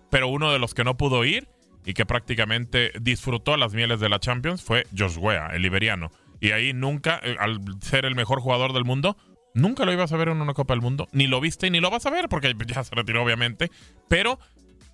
Pero 0.10 0.28
uno 0.28 0.52
de 0.52 0.60
los 0.60 0.74
que 0.74 0.84
no 0.84 0.98
pudo 0.98 1.24
ir 1.24 1.48
y 1.86 1.94
que 1.94 2.06
prácticamente 2.06 2.92
disfrutó 3.00 3.58
las 3.58 3.74
mieles 3.74 4.00
de 4.00 4.10
la 4.10 4.20
Champions 4.20 4.62
fue 4.62 4.86
Josh 4.96 5.18
Weah, 5.18 5.48
el 5.54 5.62
liberiano. 5.62 6.12
Y 6.40 6.52
ahí 6.52 6.74
nunca, 6.74 7.20
eh, 7.24 7.36
al 7.40 7.60
ser 7.82 8.06
el 8.06 8.16
mejor 8.16 8.42
jugador 8.42 8.74
del 8.74 8.84
mundo, 8.84 9.16
nunca 9.54 9.86
lo 9.86 9.94
ibas 9.94 10.12
a 10.12 10.18
ver 10.18 10.30
en 10.30 10.42
una 10.42 10.54
Copa 10.54 10.74
del 10.74 10.82
Mundo. 10.82 11.08
Ni 11.12 11.28
lo 11.28 11.40
viste 11.42 11.70
ni 11.70 11.80
lo 11.80 11.90
vas 11.90 12.06
a 12.06 12.10
ver, 12.10 12.30
porque 12.30 12.54
ya 12.68 12.84
se 12.84 12.96
retiró, 12.96 13.24
obviamente. 13.24 13.70
Pero, 14.08 14.40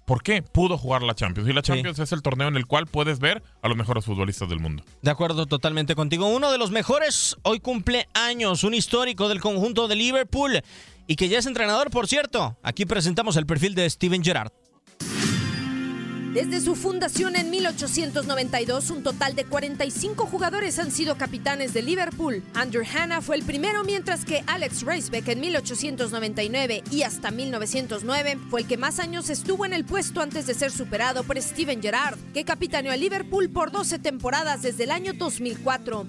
¿por 0.05 0.23
qué? 0.23 0.41
Pudo 0.41 0.77
jugar 0.77 1.03
la 1.03 1.13
Champions. 1.15 1.49
Y 1.49 1.53
la 1.53 1.61
Sí. 1.61 1.67
Champions 1.73 1.99
es 1.99 2.11
el 2.11 2.21
torneo 2.21 2.47
en 2.47 2.55
el 2.55 2.65
cual 2.65 2.87
puedes 2.87 3.19
ver 3.19 3.43
a 3.61 3.67
los 3.67 3.77
mejores 3.77 4.05
futbolistas 4.05 4.49
del 4.49 4.59
mundo. 4.59 4.83
De 5.01 5.11
acuerdo 5.11 5.45
totalmente 5.45 5.95
contigo. 5.95 6.27
Uno 6.27 6.51
de 6.51 6.57
los 6.57 6.71
mejores 6.71 7.35
hoy 7.43 7.59
cumple 7.59 8.07
años, 8.13 8.63
un 8.63 8.73
histórico 8.73 9.29
del 9.29 9.41
conjunto 9.41 9.87
de 9.87 9.95
Liverpool 9.95 10.61
y 11.07 11.15
que 11.15 11.29
ya 11.29 11.39
es 11.39 11.45
entrenador, 11.45 11.89
por 11.89 12.07
cierto. 12.07 12.57
Aquí 12.63 12.85
presentamos 12.85 13.37
el 13.37 13.45
perfil 13.45 13.75
de 13.75 13.89
Steven 13.89 14.23
Gerrard. 14.23 14.51
Desde 16.33 16.61
su 16.61 16.75
fundación 16.75 17.35
en 17.35 17.49
1892, 17.49 18.91
un 18.91 19.01
total 19.01 19.33
de 19.33 19.45
45 19.45 20.25
jugadores 20.25 20.77
han 20.77 20.91
sido 20.91 21.17
capitanes 21.17 21.73
de 21.73 21.81
Liverpool. 21.81 22.43
Andrew 22.53 22.83
Hanna 22.83 23.21
fue 23.21 23.37
el 23.37 23.43
primero, 23.43 23.83
mientras 23.83 24.25
que 24.25 24.43
Alex 24.45 24.83
Reisbeck 24.83 25.27
en 25.29 25.39
1899 25.39 26.83
y 26.91 27.03
hasta 27.03 27.31
1909 27.31 28.37
fue 28.49 28.61
el 28.61 28.67
que 28.67 28.77
más 28.77 28.99
años 28.99 29.29
estuvo 29.29 29.65
en 29.65 29.73
el 29.73 29.85
puesto 29.85 30.21
antes 30.21 30.45
de 30.45 30.53
ser 30.53 30.71
superado 30.71 31.23
por 31.23 31.41
Steven 31.41 31.81
Gerrard, 31.81 32.19
que 32.33 32.45
capitaneó 32.45 32.91
a 32.91 32.97
Liverpool 32.97 33.49
por 33.49 33.71
12 33.71 33.97
temporadas 33.99 34.61
desde 34.61 34.83
el 34.83 34.91
año 34.91 35.13
2004. 35.13 36.05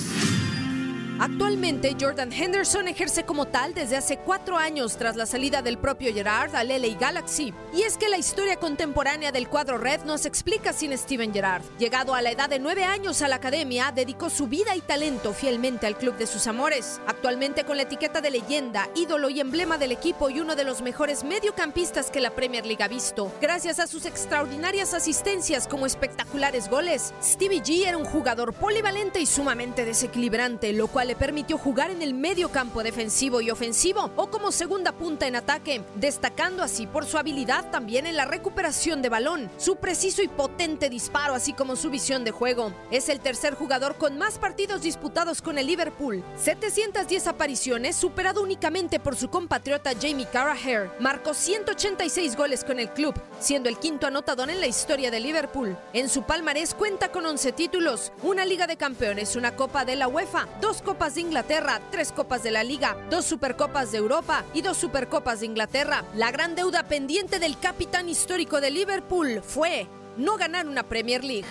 Actualmente, 1.21 1.97
Jordan 2.01 2.33
Henderson 2.33 2.87
ejerce 2.87 3.25
como 3.25 3.47
tal 3.47 3.75
desde 3.75 3.97
hace 3.97 4.19
cuatro 4.19 4.57
años 4.57 4.97
tras 4.97 5.17
la 5.17 5.27
salida 5.27 5.63
del 5.63 5.77
propio 5.77 6.15
Gerrard 6.15 6.55
al 6.55 6.69
LA 6.69 6.97
Galaxy. 6.97 7.53
Y 7.75 7.83
es 7.83 7.97
que 7.97 8.09
la 8.09 8.19
historia 8.19 8.57
contemporánea 8.57 9.33
del 9.33 9.49
cuadro 9.49 9.79
red 9.79 10.01
no 10.05 10.17
se 10.17 10.29
explica 10.29 10.73
sin 10.73 10.97
Steven 10.97 11.33
Gerrard. 11.33 11.65
Llegado 11.77 12.15
a 12.15 12.23
la 12.23 12.31
edad 12.31 12.49
de 12.49 12.61
nueve 12.61 12.85
años 12.85 13.21
a 13.23 13.29
la 13.29 13.37
academia, 13.37 13.91
dedicó 13.93 14.31
su 14.31 14.47
vida 14.47 14.77
y 14.77 14.81
talento 14.81 15.33
fielmente 15.33 15.89
al 15.89 15.99
club 15.99 16.17
de 16.17 16.29
sus 16.29 16.47
amores. 16.47 17.01
Actualmente 17.09 17.65
con 17.65 17.79
la 17.79 17.83
etiqueta 17.83 18.21
de 18.21 18.31
leyenda, 18.31 18.89
ídolo 18.95 19.29
y 19.29 19.41
emblema 19.41 19.77
del 19.77 19.91
equipo 19.91 20.31
y 20.31 20.39
uno 20.39 20.55
de 20.55 20.65
los 20.65 20.83
mejores 20.83 21.25
mediocampistas 21.25 22.13
que 22.13 22.21
la 22.21 22.31
Premier 22.31 22.65
League 22.65 22.85
ha 22.85 22.89
visto. 22.89 23.33
Gracias 23.41 23.81
a 23.81 23.89
sus 23.89 24.07
extraordinarias 24.07 24.95
asistencias 24.95 25.67
como 25.67 25.85
espectaculares 25.85 26.69
goles, 26.69 27.13
Stevie 27.21 27.61
G 27.61 27.89
era 27.89 27.97
un 27.97 28.05
jugador 28.05 28.53
polivalente 28.53 29.21
y 29.21 29.27
sumamente 29.27 29.85
desequilibrante, 29.85 30.73
lo 30.73 30.87
cual 30.87 31.08
le 31.09 31.17
permitió 31.17 31.57
jugar 31.57 31.91
en 31.91 32.03
el 32.03 32.13
medio 32.13 32.51
campo 32.51 32.83
defensivo 32.83 33.41
y 33.41 33.51
ofensivo 33.51 34.11
o 34.15 34.29
como 34.31 34.53
segunda 34.53 34.93
punta 34.93 35.27
en 35.27 35.37
ataque, 35.37 35.83
destacando 35.95 36.63
así 36.63 36.87
por 36.87 37.07
su 37.07 37.17
habilidad 37.17 37.71
también 37.71 38.05
en 38.05 38.15
la 38.15 38.27
recuperación 38.27 39.01
de 39.01 39.09
balón, 39.09 39.51
su 39.57 39.77
preciso 39.77 40.23
y 40.23 40.29
potente 40.29 40.91
disparo, 40.91 41.33
así 41.33 41.55
como 41.55 41.77
su 41.77 41.89
visión 41.89 42.25
de 42.25 42.31
juego. 42.31 42.75
Es 42.91 43.09
el 43.09 43.21
tercer 43.21 43.55
jugador 43.55 43.97
con 43.97 44.19
más 44.19 44.39
partidos 44.39 44.83
disputados 44.83 45.41
con 45.41 45.57
el 45.57 45.67
Liverpool, 45.67 46.23
710 46.37 47.27
apariciones, 47.27 47.97
superado 47.97 48.43
únicamente 48.43 49.01
por 49.01 49.17
su 49.17 49.31
compatriota 49.31 49.93
Jamie 49.99 50.29
Carragher. 50.31 50.91
Marcó 51.01 51.33
186 51.33 52.37
goles 52.37 52.65
con 52.65 52.79
el 52.79 52.91
club, 52.91 53.15
siendo 53.41 53.71
el 53.71 53.79
quinto 53.79 54.07
anotador 54.07 54.51
en 54.51 54.61
la 54.61 54.67
historia 54.67 55.11
de 55.11 55.21
Liverpool. 55.21 55.75
En 55.95 56.11
su 56.11 56.25
palmarés 56.25 56.75
cuenta 56.75 57.11
con 57.11 57.25
11 57.25 57.53
títulos, 57.53 58.13
una 58.23 58.45
Liga 58.45 58.67
de 58.67 58.77
Campeones, 58.77 59.37
una 59.37 59.57
Copa 59.57 59.87
de 59.87 59.97
la 59.97 60.07
UEFA, 60.07 60.47
dos 60.61 60.83
Copas 60.83 60.98
de 60.99 61.21
Inglaterra, 61.21 61.81
tres 61.91 62.13
Copas 62.13 62.43
de 62.43 62.51
la 62.51 62.65
Liga, 62.65 62.97
dos 63.09 63.25
Supercopas 63.25 63.93
de 63.93 63.99
Europa 63.99 64.45
y 64.53 64.63
dos 64.63 64.77
Supercopas 64.77 65.41
de 65.41 65.47
Inglaterra. 65.47 66.05
La 66.15 66.31
gran 66.33 66.55
deuda 66.55 66.83
pendiente 66.83 67.39
del 67.39 67.59
capitán 67.59 68.09
histórico 68.09 68.61
de 68.61 68.73
Liverpool 68.73 69.41
fue 69.43 69.87
no 70.17 70.37
ganar 70.37 70.67
una 70.67 70.83
Premier 70.83 71.25
League. 71.25 71.47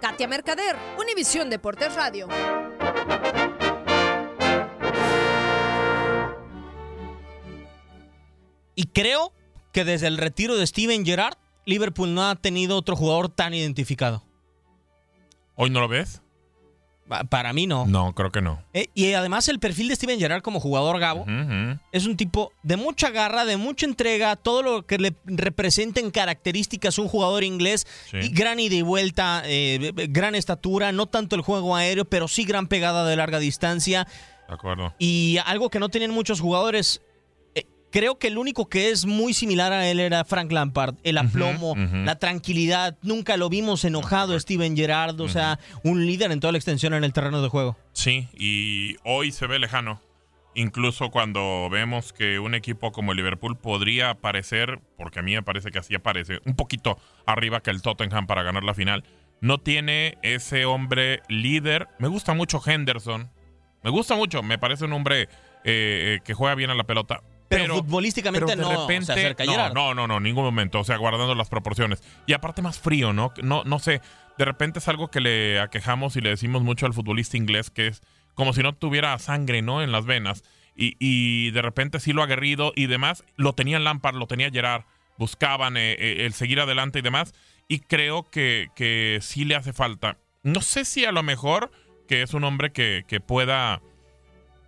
Katia 0.00 0.26
Mercader, 0.26 0.74
Univisión 0.98 1.48
Deportes 1.50 1.94
Radio. 1.94 2.28
Y 8.74 8.86
creo 8.86 9.32
que 9.72 9.84
desde 9.84 10.08
el 10.08 10.16
retiro 10.16 10.56
de 10.56 10.66
Steven 10.66 11.04
Gerrard, 11.04 11.36
Liverpool 11.66 12.14
no 12.14 12.28
ha 12.28 12.34
tenido 12.36 12.76
otro 12.76 12.96
jugador 12.96 13.28
tan 13.28 13.54
identificado. 13.54 14.24
¿Hoy 15.54 15.70
no 15.70 15.80
lo 15.80 15.88
ves? 15.88 16.22
Pa- 17.08 17.24
Para 17.24 17.52
mí 17.52 17.66
no. 17.66 17.86
No, 17.86 18.14
creo 18.14 18.32
que 18.32 18.40
no. 18.42 18.62
Eh, 18.74 18.88
y 18.94 19.12
además 19.12 19.48
el 19.48 19.58
perfil 19.60 19.88
de 19.88 19.96
Steven 19.96 20.18
Gerrard 20.18 20.42
como 20.42 20.58
jugador 20.60 20.98
Gabo 20.98 21.24
es 21.92 22.06
un 22.06 22.16
tipo 22.16 22.52
de 22.62 22.76
mucha 22.76 23.10
garra, 23.10 23.44
de 23.44 23.56
mucha 23.56 23.86
entrega, 23.86 24.34
todo 24.36 24.62
lo 24.62 24.86
que 24.86 24.98
le 24.98 25.14
representa 25.24 26.00
en 26.00 26.10
características 26.10 26.98
un 26.98 27.08
jugador 27.08 27.44
inglés, 27.44 27.86
Sí. 28.10 28.18
y 28.22 28.28
gran 28.30 28.58
ida 28.58 28.74
y 28.74 28.82
vuelta, 28.82 29.42
eh, 29.44 29.92
gran 30.08 30.34
estatura, 30.34 30.90
no 30.92 31.06
tanto 31.06 31.36
el 31.36 31.42
juego 31.42 31.76
aéreo, 31.76 32.04
pero 32.04 32.26
sí 32.28 32.44
gran 32.44 32.66
pegada 32.66 33.06
de 33.06 33.16
larga 33.16 33.38
distancia. 33.38 34.06
De 34.48 34.54
acuerdo. 34.54 34.94
Y 34.98 35.38
algo 35.46 35.70
que 35.70 35.80
no 35.80 35.88
tienen 35.88 36.12
muchos 36.12 36.40
jugadores, 36.40 37.02
creo 37.96 38.18
que 38.18 38.26
el 38.26 38.36
único 38.36 38.68
que 38.68 38.90
es 38.90 39.06
muy 39.06 39.32
similar 39.32 39.72
a 39.72 39.88
él 39.88 40.00
era 40.00 40.22
Frank 40.26 40.52
Lampard. 40.52 40.96
El 41.02 41.16
aplomo, 41.16 41.74
la 42.04 42.18
tranquilidad. 42.18 42.98
Nunca 43.00 43.38
lo 43.38 43.48
vimos 43.48 43.86
enojado, 43.86 44.38
Steven 44.38 44.76
Gerrard. 44.76 45.18
O 45.18 45.30
sea, 45.30 45.58
un 45.82 46.04
líder 46.04 46.30
en 46.30 46.40
toda 46.40 46.52
la 46.52 46.58
extensión 46.58 46.92
en 46.92 47.04
el 47.04 47.14
terreno 47.14 47.40
de 47.40 47.48
juego. 47.48 47.74
Sí, 47.94 48.28
y 48.34 48.96
hoy 49.02 49.32
se 49.32 49.46
ve 49.46 49.58
lejano. 49.58 50.02
Incluso 50.54 51.10
cuando 51.10 51.70
vemos 51.70 52.12
que 52.12 52.38
un 52.38 52.54
equipo 52.54 52.92
como 52.92 53.12
el 53.12 53.16
Liverpool 53.16 53.56
podría 53.56 54.10
aparecer, 54.10 54.78
porque 54.98 55.20
a 55.20 55.22
mí 55.22 55.32
me 55.32 55.42
parece 55.42 55.70
que 55.70 55.78
así 55.78 55.94
aparece, 55.94 56.40
un 56.44 56.54
poquito 56.54 56.98
arriba 57.24 57.62
que 57.62 57.70
el 57.70 57.80
Tottenham 57.80 58.26
para 58.26 58.42
ganar 58.42 58.62
la 58.62 58.74
final, 58.74 59.04
no 59.40 59.56
tiene 59.56 60.18
ese 60.20 60.66
hombre 60.66 61.22
líder. 61.30 61.88
Me 61.98 62.08
gusta 62.08 62.34
mucho 62.34 62.60
Henderson. 62.62 63.30
Me 63.82 63.88
gusta 63.88 64.16
mucho. 64.16 64.42
Me 64.42 64.58
parece 64.58 64.84
un 64.84 64.92
hombre 64.92 65.22
eh, 65.22 65.28
eh, 65.64 66.20
que 66.24 66.34
juega 66.34 66.54
bien 66.54 66.68
a 66.68 66.74
la 66.74 66.84
pelota. 66.84 67.22
Pero, 67.48 67.76
futbolísticamente 67.76 68.44
pero 68.44 68.56
de 68.56 68.62
no 68.62 68.82
repente, 68.82 69.06
se 69.06 69.12
acerca 69.12 69.44
a 69.44 69.70
no, 69.70 69.94
no, 69.94 70.06
no, 70.06 70.20
ningún 70.20 70.44
momento. 70.44 70.80
O 70.80 70.84
sea, 70.84 70.96
guardando 70.96 71.34
las 71.34 71.48
proporciones. 71.48 72.02
Y 72.26 72.32
aparte 72.32 72.62
más 72.62 72.78
frío, 72.78 73.12
¿no? 73.12 73.32
No, 73.42 73.62
no 73.64 73.78
sé. 73.78 74.00
De 74.38 74.44
repente 74.44 74.80
es 74.80 74.88
algo 74.88 75.08
que 75.08 75.20
le 75.20 75.60
aquejamos 75.60 76.16
y 76.16 76.20
le 76.20 76.30
decimos 76.30 76.62
mucho 76.62 76.86
al 76.86 76.94
futbolista 76.94 77.36
inglés, 77.36 77.70
que 77.70 77.88
es 77.88 78.02
como 78.34 78.52
si 78.52 78.62
no 78.62 78.74
tuviera 78.74 79.18
sangre, 79.18 79.62
¿no? 79.62 79.82
En 79.82 79.92
las 79.92 80.04
venas. 80.04 80.42
Y, 80.74 80.96
y 80.98 81.50
de 81.52 81.62
repente 81.62 82.00
sí 82.00 82.12
lo 82.12 82.22
aguerrido 82.22 82.72
y 82.76 82.86
demás. 82.86 83.24
Lo 83.36 83.54
tenía 83.54 83.78
Lampard, 83.78 84.16
lo 84.16 84.26
tenía 84.26 84.50
Gerard. 84.50 84.84
Buscaban 85.16 85.76
eh, 85.76 85.92
eh, 85.92 86.26
el 86.26 86.34
seguir 86.34 86.60
adelante 86.60 86.98
y 86.98 87.02
demás. 87.02 87.32
Y 87.68 87.80
creo 87.80 88.28
que, 88.30 88.68
que 88.74 89.18
sí 89.22 89.44
le 89.44 89.56
hace 89.56 89.72
falta. 89.72 90.18
No 90.42 90.60
sé 90.60 90.84
si 90.84 91.04
a 91.04 91.12
lo 91.12 91.22
mejor 91.22 91.70
que 92.06 92.22
es 92.22 92.34
un 92.34 92.44
hombre 92.44 92.72
que, 92.72 93.04
que 93.08 93.20
pueda 93.20 93.80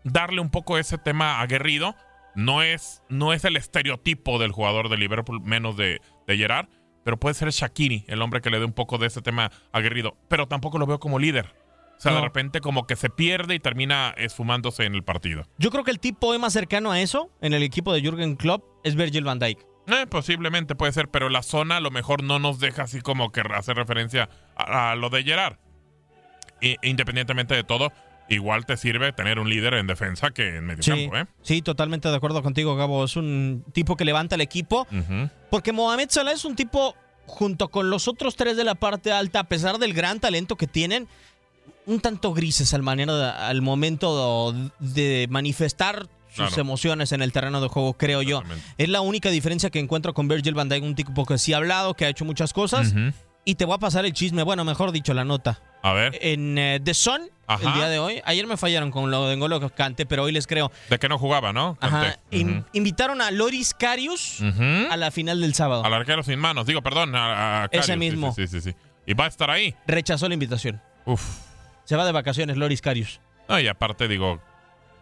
darle 0.05 0.41
un 0.41 0.51
poco 0.51 0.79
ese 0.79 0.99
tema 0.99 1.41
aguerrido. 1.41 1.95
No 2.39 2.63
es, 2.63 3.03
no 3.09 3.33
es 3.33 3.45
el 3.45 3.57
estereotipo 3.57 4.39
del 4.39 4.53
jugador 4.53 4.89
de 4.89 4.97
Liverpool, 4.97 5.41
menos 5.41 5.77
de, 5.77 6.01
de 6.29 6.37
Gerard, 6.37 6.69
pero 7.05 7.19
puede 7.19 7.35
ser 7.35 7.51
Shakiri, 7.51 8.05
el 8.07 8.23
hombre 8.23 8.41
que 8.41 8.49
le 8.49 8.61
dé 8.61 8.65
un 8.65 8.73
poco 8.73 8.97
de 8.97 9.09
ese 9.09 9.23
tema 9.23 9.51
aguerrido. 9.73 10.17
Pero 10.29 10.47
tampoco 10.47 10.79
lo 10.79 10.87
veo 10.87 11.01
como 11.01 11.19
líder. 11.19 11.53
O 11.97 12.01
sea, 12.01 12.13
de 12.15 12.21
repente 12.21 12.61
como 12.61 12.87
que 12.87 12.95
se 12.95 13.11
pierde 13.11 13.57
y 13.57 13.59
termina 13.59 14.15
esfumándose 14.17 14.85
en 14.85 14.95
el 14.95 15.03
partido. 15.03 15.49
Yo 15.59 15.73
creo 15.73 15.83
que 15.83 15.91
el 15.91 15.99
tipo 15.99 16.39
más 16.39 16.53
cercano 16.53 16.93
a 16.93 17.01
eso 17.01 17.33
en 17.41 17.55
el 17.55 17.65
equipo 17.65 17.93
de 17.93 18.03
Jürgen 18.03 18.37
Klopp 18.37 18.63
es 18.85 18.95
Virgil 18.95 19.25
van 19.25 19.41
Dijk. 19.41 19.59
Eh, 19.89 20.07
posiblemente 20.09 20.77
puede 20.77 20.93
ser, 20.93 21.09
pero 21.09 21.29
la 21.31 21.43
zona 21.43 21.79
a 21.79 21.81
lo 21.81 21.91
mejor 21.91 22.23
no 22.23 22.39
nos 22.39 22.61
deja 22.61 22.83
así 22.83 23.01
como 23.01 23.33
que 23.33 23.41
hacer 23.41 23.75
referencia 23.75 24.29
a, 24.55 24.93
a 24.93 24.95
lo 24.95 25.11
de 25.11 25.25
Gerard. 25.25 25.57
E- 26.61 26.77
independientemente 26.83 27.57
de 27.57 27.65
todo, 27.65 27.93
igual 28.29 28.67
te 28.67 28.77
sirve 28.77 29.13
tener 29.13 29.39
un 29.39 29.49
líder 29.49 29.75
en 29.75 29.87
defensa 29.87 30.31
que 30.31 30.57
en 30.57 30.67
medio 30.67 30.83
Sí, 30.83 30.91
campo, 30.91 31.17
¿eh? 31.17 31.27
sí, 31.43 31.63
totalmente 31.63 32.09
de 32.09 32.17
acuerdo 32.17 32.43
contigo, 32.43 32.77
Gabo. 32.77 33.05
Es 33.05 33.17
un 33.17 33.65
tipo 33.73 33.97
que 33.97 34.05
levanta 34.05 34.35
el 34.35 34.41
equipo. 34.41 34.87
Porque 35.51 35.73
Mohamed 35.73 36.09
Salah 36.11 36.33
es 36.33 36.45
un 36.45 36.55
tipo, 36.57 36.95
junto 37.27 37.69
con 37.69 37.91
los 37.91 38.09
otros 38.09 38.37
tres 38.37 38.57
de 38.57 38.65
la 38.65 38.75
parte 38.75 39.13
alta, 39.13 39.41
a 39.41 39.45
pesar 39.45 39.79
del 39.79 39.95
gran 39.95 40.21
talento 40.21 40.57
que 40.57 40.67
tienen, 40.67 41.09
un 41.87 42.01
tanto 42.01 42.35
grises 42.35 42.75
al, 42.75 42.83
manera 42.83 43.15
de- 43.17 43.31
al 43.31 43.63
momento 43.63 44.53
de 44.79 45.27
manifestar 45.31 46.07
sus 46.29 46.49
Claro. 46.49 46.61
emociones 46.61 47.13
en 47.13 47.23
el 47.23 47.33
terreno 47.33 47.61
de 47.63 47.69
juego, 47.69 47.95
creo 47.95 48.21
yo. 48.21 48.43
Es 48.77 48.89
la 48.91 49.01
única 49.01 49.31
diferencia 49.31 49.71
que 49.71 49.79
encuentro 49.79 50.13
con 50.13 50.29
Virgil 50.29 50.53
van 50.55 50.69
Dijk, 50.69 50.85
un 50.85 50.95
tipo 50.95 51.25
que 51.25 51.39
sí 51.39 51.55
ha 51.55 51.57
hablado, 51.57 51.95
que 51.95 52.05
ha 52.05 52.09
hecho 52.11 52.27
muchas 52.27 52.53
cosas. 52.53 52.93
Y 53.49 53.55
te 53.55 53.65
voy 53.65 53.77
a 53.77 53.79
pasar 53.79 54.05
el 54.05 54.13
chisme, 54.13 54.43
bueno, 54.43 54.63
mejor 54.67 54.93
dicho, 54.93 55.15
la 55.15 55.25
nota. 55.25 55.59
A 55.81 55.95
ver, 55.95 56.19
En 56.21 56.59
eh, 56.59 56.81
The 56.85 56.93
Sun, 56.93 57.31
Ajá. 57.47 57.67
el 57.67 57.75
día 57.77 57.89
de 57.89 57.99
hoy, 57.99 58.21
ayer 58.27 58.47
me 58.47 58.59
fallaron 58.59 58.91
con 58.91 59.11
lo 59.11 59.27
de 59.27 59.37
N'Golo 59.37 59.59
Kante, 59.71 60.05
pero 60.05 60.25
hoy 60.25 60.33
les 60.33 60.47
creo. 60.47 60.71
de 60.91 60.99
que 60.99 61.09
no 61.09 61.19
jugaba, 61.19 61.55
¿no? 61.55 61.79
Ajá, 61.81 62.19
in- 62.31 62.67
invitaron 62.75 63.23
a 63.23 63.31
Loris 63.31 63.73
Karius 63.73 64.41
Ujú. 64.43 64.93
a 64.93 64.99
la 64.99 65.11
final 65.11 65.41
del 65.41 65.55
sábado. 65.55 65.83
Al 65.83 65.95
arquero 65.95 66.23
sin 66.23 66.39
manos, 66.39 66.67
digo, 66.67 66.83
perdón, 66.83 67.15
a, 67.17 67.63
a 67.63 67.69
Ese 67.73 67.97
mismo. 67.97 68.35
Sí, 68.35 68.47
sí, 68.49 68.61
sí, 68.61 68.71
sí. 68.73 68.77
Y 69.07 69.15
va 69.15 69.25
a 69.25 69.29
estar 69.29 69.51
ahí. 69.51 69.75
Rechazó 69.87 70.29
la 70.29 70.35
invitación. 70.35 70.83
Uf. 71.07 71.23
Se 71.85 71.97
va 71.97 72.05
de 72.05 72.13
vacaciones 72.13 72.59
Loris 72.59 72.83
Karius. 72.83 73.19
No, 73.49 73.59
y 73.59 73.67
aparte, 73.67 74.09
digo, 74.09 74.43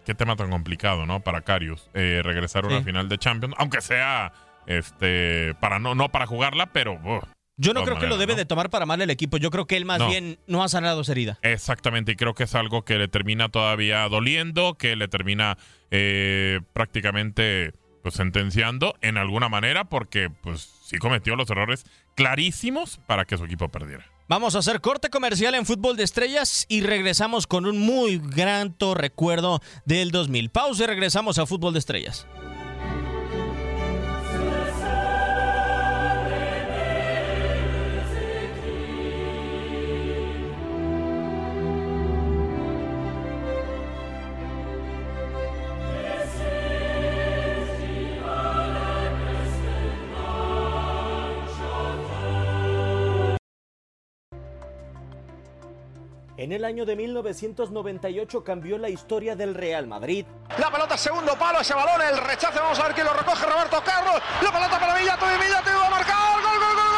qué 0.04 0.14
tema 0.14 0.36
tan 0.36 0.50
complicado, 0.50 1.04
¿no? 1.04 1.18
Para 1.18 1.40
Karius, 1.40 1.90
eh, 1.94 2.20
regresar 2.22 2.62
a 2.62 2.68
una 2.68 2.78
Sí. 2.78 2.84
final 2.84 3.08
de 3.08 3.18
Champions, 3.18 3.56
aunque 3.58 3.80
sea, 3.80 4.32
este, 4.68 5.54
para 5.58 5.80
no, 5.80 5.96
no 5.96 6.10
para 6.10 6.26
jugarla, 6.28 6.66
pero... 6.66 7.00
Yo 7.58 7.72
no 7.72 7.84
creo 7.84 7.98
que 7.98 8.06
lo 8.06 8.18
debe 8.18 8.34
¿no? 8.34 8.38
de 8.38 8.44
tomar 8.44 8.68
para 8.70 8.84
mal 8.84 9.00
el 9.00 9.08
equipo. 9.10 9.38
Yo 9.38 9.50
creo 9.50 9.66
que 9.66 9.76
él 9.76 9.84
más 9.86 9.98
No. 9.98 10.08
bien 10.08 10.38
no 10.46 10.62
ha 10.62 10.68
sanado 10.68 11.00
esa 11.00 11.12
herida. 11.12 11.38
Exactamente, 11.42 12.12
y 12.12 12.16
creo 12.16 12.34
que 12.34 12.44
es 12.44 12.54
algo 12.54 12.84
que 12.84 12.98
le 12.98 13.08
termina 13.08 13.48
todavía 13.48 14.06
doliendo, 14.08 14.74
que 14.74 14.94
le 14.96 15.08
termina 15.08 15.56
eh, 15.90 16.60
prácticamente 16.72 17.72
pues 18.02 18.14
sentenciando 18.14 18.94
en 19.00 19.16
alguna 19.16 19.48
manera, 19.48 19.84
porque 19.84 20.30
pues 20.30 20.68
sí 20.84 20.98
cometió 20.98 21.34
los 21.34 21.50
errores 21.50 21.84
clarísimos 22.14 23.00
para 23.06 23.24
que 23.24 23.36
su 23.36 23.44
equipo 23.44 23.68
perdiera. 23.68 24.04
Vamos 24.28 24.54
a 24.54 24.58
hacer 24.58 24.80
corte 24.80 25.08
comercial 25.08 25.54
en 25.54 25.66
Fútbol 25.66 25.96
de 25.96 26.02
Estrellas 26.04 26.66
y 26.68 26.82
regresamos 26.82 27.46
con 27.46 27.64
un 27.64 27.78
muy 27.78 28.18
grato 28.18 28.94
recuerdo 28.94 29.60
del 29.84 30.10
2000. 30.10 30.50
Pausa 30.50 30.84
y 30.84 30.86
regresamos 30.88 31.38
a 31.38 31.46
Fútbol 31.46 31.72
de 31.72 31.78
Estrellas. 31.80 32.26
En 56.46 56.52
el 56.52 56.64
año 56.64 56.86
de 56.86 56.94
1998 56.94 58.44
cambió 58.44 58.78
la 58.78 58.88
historia 58.88 59.34
del 59.34 59.52
Real 59.52 59.88
Madrid. 59.88 60.24
La 60.60 60.70
pelota 60.70 60.96
segundo 60.96 61.36
palo, 61.36 61.58
ese 61.58 61.74
balón, 61.74 62.00
el 62.08 62.18
rechazo, 62.18 62.60
vamos 62.62 62.78
a 62.78 62.84
ver 62.84 62.94
quién 62.94 63.04
lo 63.04 63.14
recoge, 63.14 63.44
Roberto 63.44 63.82
Carlos. 63.84 64.22
La 64.40 64.52
pelota 64.52 64.78
para 64.78 64.96
Villato 64.96 65.26
y 65.26 65.44
Villato 65.44 65.70
va 65.76 65.86
a 65.88 65.90
marcar. 65.90 66.16
¡Gol, 66.16 66.42
gol, 66.44 66.60
gol, 66.60 66.76
gol! 66.76 66.96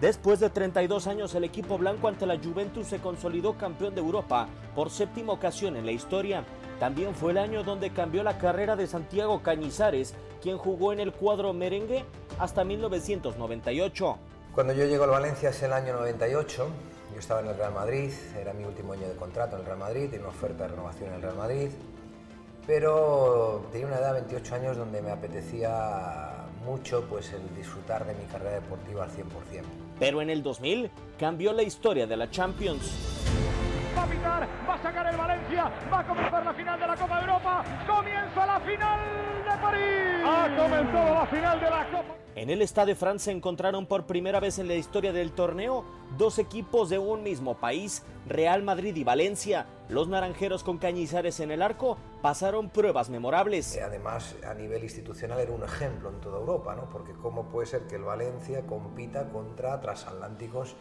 Después 0.00 0.40
de 0.40 0.50
32 0.50 1.06
años, 1.06 1.34
el 1.36 1.44
equipo 1.44 1.78
blanco 1.78 2.08
ante 2.08 2.26
la 2.26 2.36
Juventus 2.36 2.88
se 2.88 2.98
consolidó 2.98 3.56
campeón 3.56 3.94
de 3.94 4.00
Europa 4.00 4.48
por 4.74 4.90
séptima 4.90 5.32
ocasión 5.32 5.76
en 5.76 5.86
la 5.86 5.92
historia. 5.92 6.44
También 6.78 7.14
fue 7.14 7.32
el 7.32 7.38
año 7.38 7.62
donde 7.62 7.90
cambió 7.90 8.22
la 8.22 8.38
carrera 8.38 8.76
de 8.76 8.86
Santiago 8.86 9.42
Cañizares, 9.42 10.14
quien 10.42 10.58
jugó 10.58 10.92
en 10.92 11.00
el 11.00 11.12
cuadro 11.12 11.52
merengue 11.52 12.04
hasta 12.38 12.64
1998. 12.64 14.18
Cuando 14.52 14.72
yo 14.72 14.84
llego 14.84 15.04
al 15.04 15.10
Valencia 15.10 15.50
es 15.50 15.62
el 15.62 15.72
año 15.72 15.94
98, 15.94 16.68
yo 17.12 17.18
estaba 17.18 17.40
en 17.40 17.48
el 17.48 17.56
Real 17.56 17.72
Madrid, 17.72 18.10
era 18.38 18.52
mi 18.52 18.64
último 18.64 18.92
año 18.92 19.08
de 19.08 19.14
contrato 19.14 19.56
en 19.56 19.60
el 19.60 19.66
Real 19.66 19.78
Madrid, 19.78 20.10
tenía 20.10 20.26
una 20.26 20.28
oferta 20.28 20.64
de 20.64 20.70
renovación 20.70 21.08
en 21.10 21.14
el 21.14 21.22
Real 21.22 21.36
Madrid, 21.36 21.68
pero 22.66 23.66
tenía 23.70 23.86
una 23.86 23.96
edad 23.96 24.14
de 24.14 24.20
28 24.20 24.54
años 24.54 24.76
donde 24.76 25.02
me 25.02 25.10
apetecía 25.10 26.46
mucho 26.64 27.04
pues 27.08 27.32
el 27.32 27.54
disfrutar 27.56 28.06
de 28.06 28.14
mi 28.14 28.24
carrera 28.24 28.54
deportiva 28.54 29.04
al 29.04 29.10
100%. 29.10 29.24
Pero 29.98 30.22
en 30.22 30.30
el 30.30 30.42
2000 30.42 30.90
cambió 31.18 31.52
la 31.52 31.62
historia 31.62 32.06
de 32.06 32.16
la 32.16 32.30
Champions. 32.30 32.92
Va 33.96 34.02
a 34.02 34.06
pitar, 34.06 34.48
va 34.68 34.74
a 34.74 34.82
sacar 34.82 35.06
el 35.06 35.16
Valencia, 35.16 35.70
va 35.92 36.00
a 36.00 36.06
comenzar 36.06 36.44
la 36.44 36.52
final 36.54 36.80
de 36.80 36.86
la 36.86 36.96
Copa 36.96 37.16
de 37.16 37.20
Europa. 37.22 37.64
Comienza 37.86 38.46
la 38.46 38.60
final 38.60 39.00
de 39.44 39.62
París. 39.62 40.24
Ha 40.26 40.56
comenzado 40.56 41.14
la 41.14 41.26
final 41.26 41.60
de 41.60 41.70
la 41.70 41.90
Copa. 41.90 42.14
En 42.36 42.50
el 42.50 42.62
Stade 42.66 42.92
de 42.92 42.94
France 42.96 43.26
se 43.26 43.30
encontraron 43.30 43.86
por 43.86 44.06
primera 44.06 44.40
vez 44.40 44.58
en 44.58 44.66
la 44.66 44.74
historia 44.74 45.12
del 45.12 45.30
torneo 45.30 45.84
dos 46.18 46.40
equipos 46.40 46.90
de 46.90 46.98
un 46.98 47.22
mismo 47.22 47.54
país, 47.54 48.02
Real 48.26 48.64
Madrid 48.64 48.96
y 48.96 49.04
Valencia. 49.04 49.66
Los 49.88 50.08
naranjeros 50.08 50.64
con 50.64 50.78
Cañizares 50.78 51.38
en 51.38 51.52
el 51.52 51.62
arco 51.62 51.96
pasaron 52.22 52.70
pruebas 52.70 53.08
memorables. 53.08 53.76
Eh, 53.76 53.82
Además, 53.82 54.34
a 54.44 54.54
nivel 54.54 54.82
institucional 54.82 55.38
era 55.38 55.52
un 55.52 55.62
ejemplo 55.62 56.08
en 56.08 56.20
toda 56.20 56.40
Europa, 56.40 56.74
¿no? 56.74 56.90
porque 56.90 57.12
cómo 57.12 57.44
puede 57.44 57.66
ser 57.68 57.86
que 57.86 57.94
el 57.94 58.02
Valencia 58.02 58.66
compita 58.66 59.28
contra 59.28 59.80
transatlánticos 59.80 60.74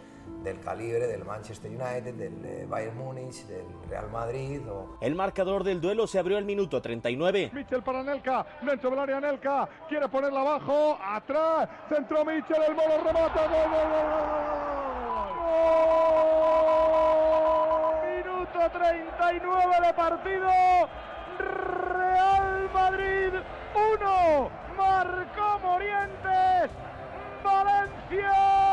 del 0.44 0.60
calibre 0.60 1.08
del 1.08 1.24
Manchester 1.24 1.72
United, 1.72 2.16
del 2.16 2.46
eh, 2.46 2.66
Bayern 2.68 2.98
Múnich, 2.98 3.46
del 3.46 3.66
Real 3.90 4.10
Madrid 4.10 4.62
o 4.70 4.98
El 5.00 5.16
marcador 5.16 5.64
del 5.64 5.80
duelo 5.80 6.06
se 6.08 6.20
abrió 6.20 6.38
al 6.38 6.46
minuto 6.46 6.82
39. 6.82 7.52
Michel 7.54 7.82
para 7.82 8.04
Nelka, 8.04 8.46
dentro 8.62 8.90
del 8.90 9.00
área 9.00 9.20
Nelka, 9.20 9.70
quiere 9.88 10.10
ponerla 10.10 10.42
abajo, 10.42 10.98
atrás, 11.02 11.70
centro 11.90 12.26
Michel, 12.26 12.62
el 12.68 12.76
bolo 12.76 12.98
remata, 13.04 13.48
gol, 13.48 13.70
gol, 13.70 13.90
gol, 13.90 14.02
gol, 14.02 14.20
gol. 14.20 14.64
Minuto 18.18 18.60
39 18.72 19.88
de 19.88 19.94
partido, 19.94 20.50
Real 21.40 22.70
Madrid 22.74 23.34
1, 24.00 24.50
marcó 24.78 25.60
Morientes, 25.60 26.70
Valencia 27.44 27.94
0. 28.12 28.73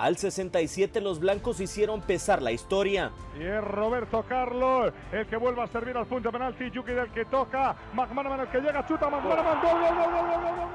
Al 0.00 0.16
67 0.16 1.02
los 1.02 1.20
blancos 1.20 1.60
hicieron 1.60 2.00
pesar 2.00 2.40
la 2.40 2.52
historia. 2.52 3.12
Y 3.38 3.42
es 3.42 3.62
Roberto 3.62 4.24
Carlos 4.26 4.94
el 5.12 5.26
que 5.26 5.36
vuelve 5.36 5.60
a 5.60 5.66
servir 5.66 5.94
al 5.94 6.06
punto 6.06 6.32
penalti. 6.32 6.70
Yuki 6.70 6.92
del 6.92 7.12
que 7.12 7.26
toca. 7.26 7.76
McManaman 7.92 8.40
el 8.40 8.48
que 8.48 8.60
llega. 8.60 8.86
Chuta 8.86 9.10
McManaman. 9.10 9.60
¡Gol, 9.60 9.78
gol, 9.78 9.94
gol, 9.94 10.06
gol. 10.06 10.70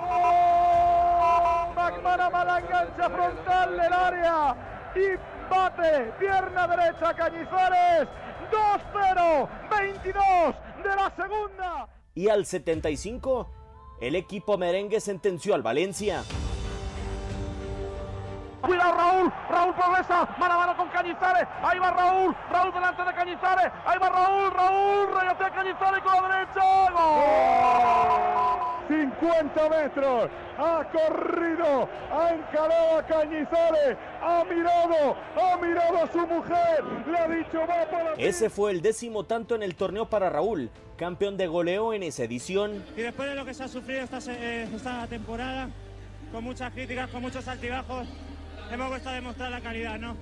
McManaman 1.75 2.47
la 2.47 2.59
engancha 2.59 3.09
frontal 3.09 3.71
del 3.71 3.93
área. 3.93 4.55
Y 4.95 5.17
bate. 5.49 6.13
Pierna 6.19 6.67
derecha 6.67 7.15
Cañizares. 7.15 8.07
2-0. 8.93 9.49
22 9.71 10.55
de 10.83 10.95
la 10.95 11.11
segunda. 11.15 11.89
Y 12.13 12.29
al 12.29 12.45
75 12.45 13.49
el 14.01 14.15
equipo 14.15 14.59
merengue 14.59 14.99
sentenció 14.99 15.55
al 15.55 15.63
Valencia. 15.63 16.21
Cuidado 18.65 18.93
Raúl, 18.93 19.31
Raúl 19.49 19.75
progresa, 19.75 20.27
mano 20.39 20.53
a 20.55 20.57
mano 20.57 20.77
con 20.77 20.89
Cañizares, 20.89 21.47
ahí 21.61 21.77
va 21.77 21.91
Raúl, 21.91 22.35
Raúl 22.51 22.73
delante 22.73 23.03
de 23.03 23.13
Cañizares, 23.13 23.71
ahí 23.85 23.99
va 23.99 24.09
Raúl, 24.09 24.51
Raúl, 24.51 25.07
regatea 25.19 25.49
Cañizares 25.51 26.03
con 26.03 26.13
la 26.13 26.21
derecha, 26.35 26.91
¡gol! 26.91 28.65
50 28.87 29.69
metros, 29.69 30.29
ha 30.57 30.83
corrido, 30.91 31.89
ha 32.11 32.33
encarado 32.33 32.97
a 32.97 33.05
Cañizares, 33.05 33.97
ha 34.21 34.43
mirado, 34.45 35.15
ha 35.35 35.57
mirado 35.57 36.03
a 36.03 36.11
su 36.11 36.25
mujer, 36.25 36.83
le 37.07 37.17
ha 37.17 37.27
dicho 37.27 37.59
va 37.61 37.85
para. 37.89 38.13
Ese 38.17 38.49
fue 38.49 38.71
el 38.71 38.81
décimo 38.81 39.25
tanto 39.25 39.53
en 39.55 39.61
el 39.63 39.75
torneo 39.75 40.09
para 40.09 40.29
Raúl, 40.29 40.71
campeón 40.97 41.37
de 41.37 41.45
goleo 41.47 41.93
en 41.93 42.01
esa 42.03 42.23
edición. 42.23 42.83
Y 42.95 43.01
después 43.01 43.29
de 43.29 43.35
lo 43.35 43.45
que 43.45 43.53
se 43.53 43.63
ha 43.63 43.67
sufrido 43.67 44.01
esta, 44.03 44.19
eh, 44.31 44.67
esta 44.73 45.05
temporada, 45.07 45.69
con 46.31 46.43
muchas 46.43 46.71
críticas, 46.73 47.09
con 47.09 47.21
muchos 47.21 47.47
altibajos, 47.47 48.07
hemos 48.71 48.89
vuelto 48.89 49.09
a 49.09 49.13
demostrar 49.13 49.51
la 49.51 49.61
calidad, 49.61 49.99
¿no? 49.99 50.15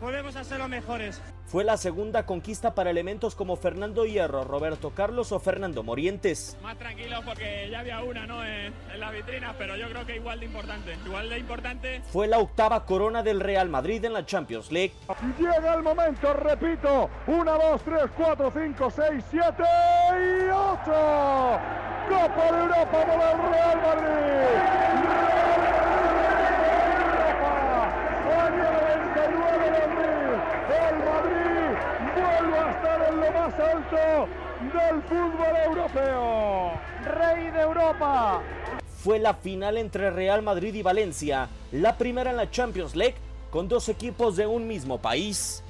Volvemos 0.00 0.36
a 0.36 0.44
ser 0.44 0.58
los 0.58 0.68
mejores. 0.68 1.22
Fue 1.46 1.64
la 1.64 1.76
segunda 1.76 2.26
conquista 2.26 2.74
para 2.74 2.90
elementos 2.90 3.34
como 3.34 3.56
Fernando 3.56 4.04
Hierro, 4.04 4.44
Roberto 4.44 4.90
Carlos 4.90 5.32
o 5.32 5.38
Fernando 5.38 5.82
Morientes. 5.82 6.56
Más 6.62 6.76
tranquilos 6.76 7.22
porque 7.24 7.68
ya 7.70 7.80
había 7.80 8.02
una, 8.02 8.26
¿no? 8.26 8.44
En, 8.44 8.74
en 8.92 9.00
las 9.00 9.12
vitrinas, 9.12 9.54
pero 9.56 9.76
yo 9.76 9.88
creo 9.88 10.04
que 10.04 10.16
igual 10.16 10.40
de 10.40 10.46
importante. 10.46 10.98
Igual 11.06 11.30
de 11.30 11.38
importante. 11.38 12.02
Fue 12.12 12.26
la 12.26 12.38
octava 12.38 12.84
corona 12.84 13.22
del 13.22 13.40
Real 13.40 13.68
Madrid 13.68 14.04
en 14.04 14.12
la 14.12 14.26
Champions 14.26 14.70
League. 14.70 14.92
Llega 15.38 15.74
el 15.74 15.82
momento, 15.82 16.34
repito. 16.34 17.08
1, 17.26 17.58
2, 17.58 17.82
3, 17.82 18.02
4, 18.16 18.52
5, 18.52 18.90
6, 18.90 19.24
7 19.30 19.62
y 20.12 20.50
8. 20.50 21.60
Copa 22.08 22.52
de 22.52 22.58
Europa 22.60 22.90
para 22.90 23.32
el 23.32 23.38
Real 23.38 23.82
Madrid. 23.82 25.06
estar 32.70 33.08
en 33.08 33.20
lo 33.20 33.32
más 33.32 33.54
alto 33.58 34.28
del 34.72 35.02
fútbol 35.02 35.56
europeo. 35.66 36.72
Rey 37.04 37.50
de 37.50 37.60
Europa. 37.60 38.42
Fue 38.98 39.18
la 39.18 39.34
final 39.34 39.76
entre 39.78 40.10
Real 40.10 40.42
Madrid 40.42 40.74
y 40.74 40.82
Valencia, 40.82 41.48
la 41.72 41.96
primera 41.96 42.30
en 42.30 42.36
la 42.36 42.50
Champions 42.50 42.96
League 42.96 43.16
con 43.50 43.68
dos 43.68 43.88
equipos 43.88 44.36
de 44.36 44.46
un 44.46 44.66
mismo 44.66 44.98
país. 44.98 45.62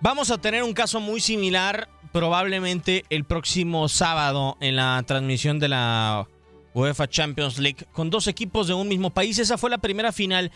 Vamos 0.00 0.30
a 0.30 0.38
tener 0.38 0.62
un 0.62 0.72
caso 0.72 1.00
muy 1.00 1.20
similar 1.20 1.88
probablemente 2.16 3.04
el 3.10 3.24
próximo 3.24 3.90
sábado 3.90 4.56
en 4.62 4.76
la 4.76 5.04
transmisión 5.06 5.58
de 5.58 5.68
la 5.68 6.26
UEFA 6.72 7.06
Champions 7.08 7.58
League 7.58 7.84
con 7.92 8.08
dos 8.08 8.26
equipos 8.26 8.68
de 8.68 8.72
un 8.72 8.88
mismo 8.88 9.10
país. 9.10 9.38
Esa 9.38 9.58
fue 9.58 9.68
la 9.68 9.76
primera 9.76 10.12
final 10.12 10.50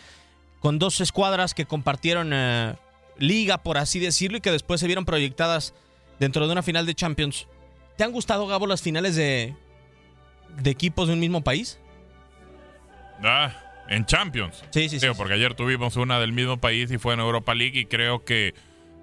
con 0.61 0.79
dos 0.79 1.03
escuadras 1.03 1.53
que 1.53 1.67
compartieron 1.67 2.31
eh, 2.33 2.77
liga, 3.19 3.59
por 3.59 3.77
así 3.77 3.99
decirlo, 3.99 4.39
y 4.39 4.41
que 4.41 4.51
después 4.51 4.81
se 4.81 4.87
vieron 4.87 5.05
proyectadas 5.05 5.75
dentro 6.19 6.47
de 6.47 6.53
una 6.53 6.63
final 6.63 6.87
de 6.87 6.95
Champions. 6.95 7.47
¿Te 7.99 8.05
han 8.05 8.13
gustado, 8.13 8.47
Gabo, 8.47 8.67
las 8.67 8.81
finales 8.81 9.15
de, 9.15 9.55
de 10.63 10.71
equipos 10.71 11.09
de 11.09 11.13
un 11.13 11.21
mismo 11.21 11.43
país? 11.43 11.79
Ah, 13.23 13.53
en 13.91 14.07
Champions. 14.07 14.65
Sí, 14.71 14.89
sí, 14.89 14.99
sí. 14.99 15.07
porque 15.15 15.35
ayer 15.35 15.53
tuvimos 15.53 15.97
una 15.97 16.21
del 16.21 16.33
mismo 16.33 16.57
país 16.57 16.91
y 16.91 16.97
fue 16.97 17.13
en 17.13 17.21
Europa 17.21 17.55
League 17.55 17.79
y 17.79 17.85
creo 17.85 18.25
que, 18.25 18.55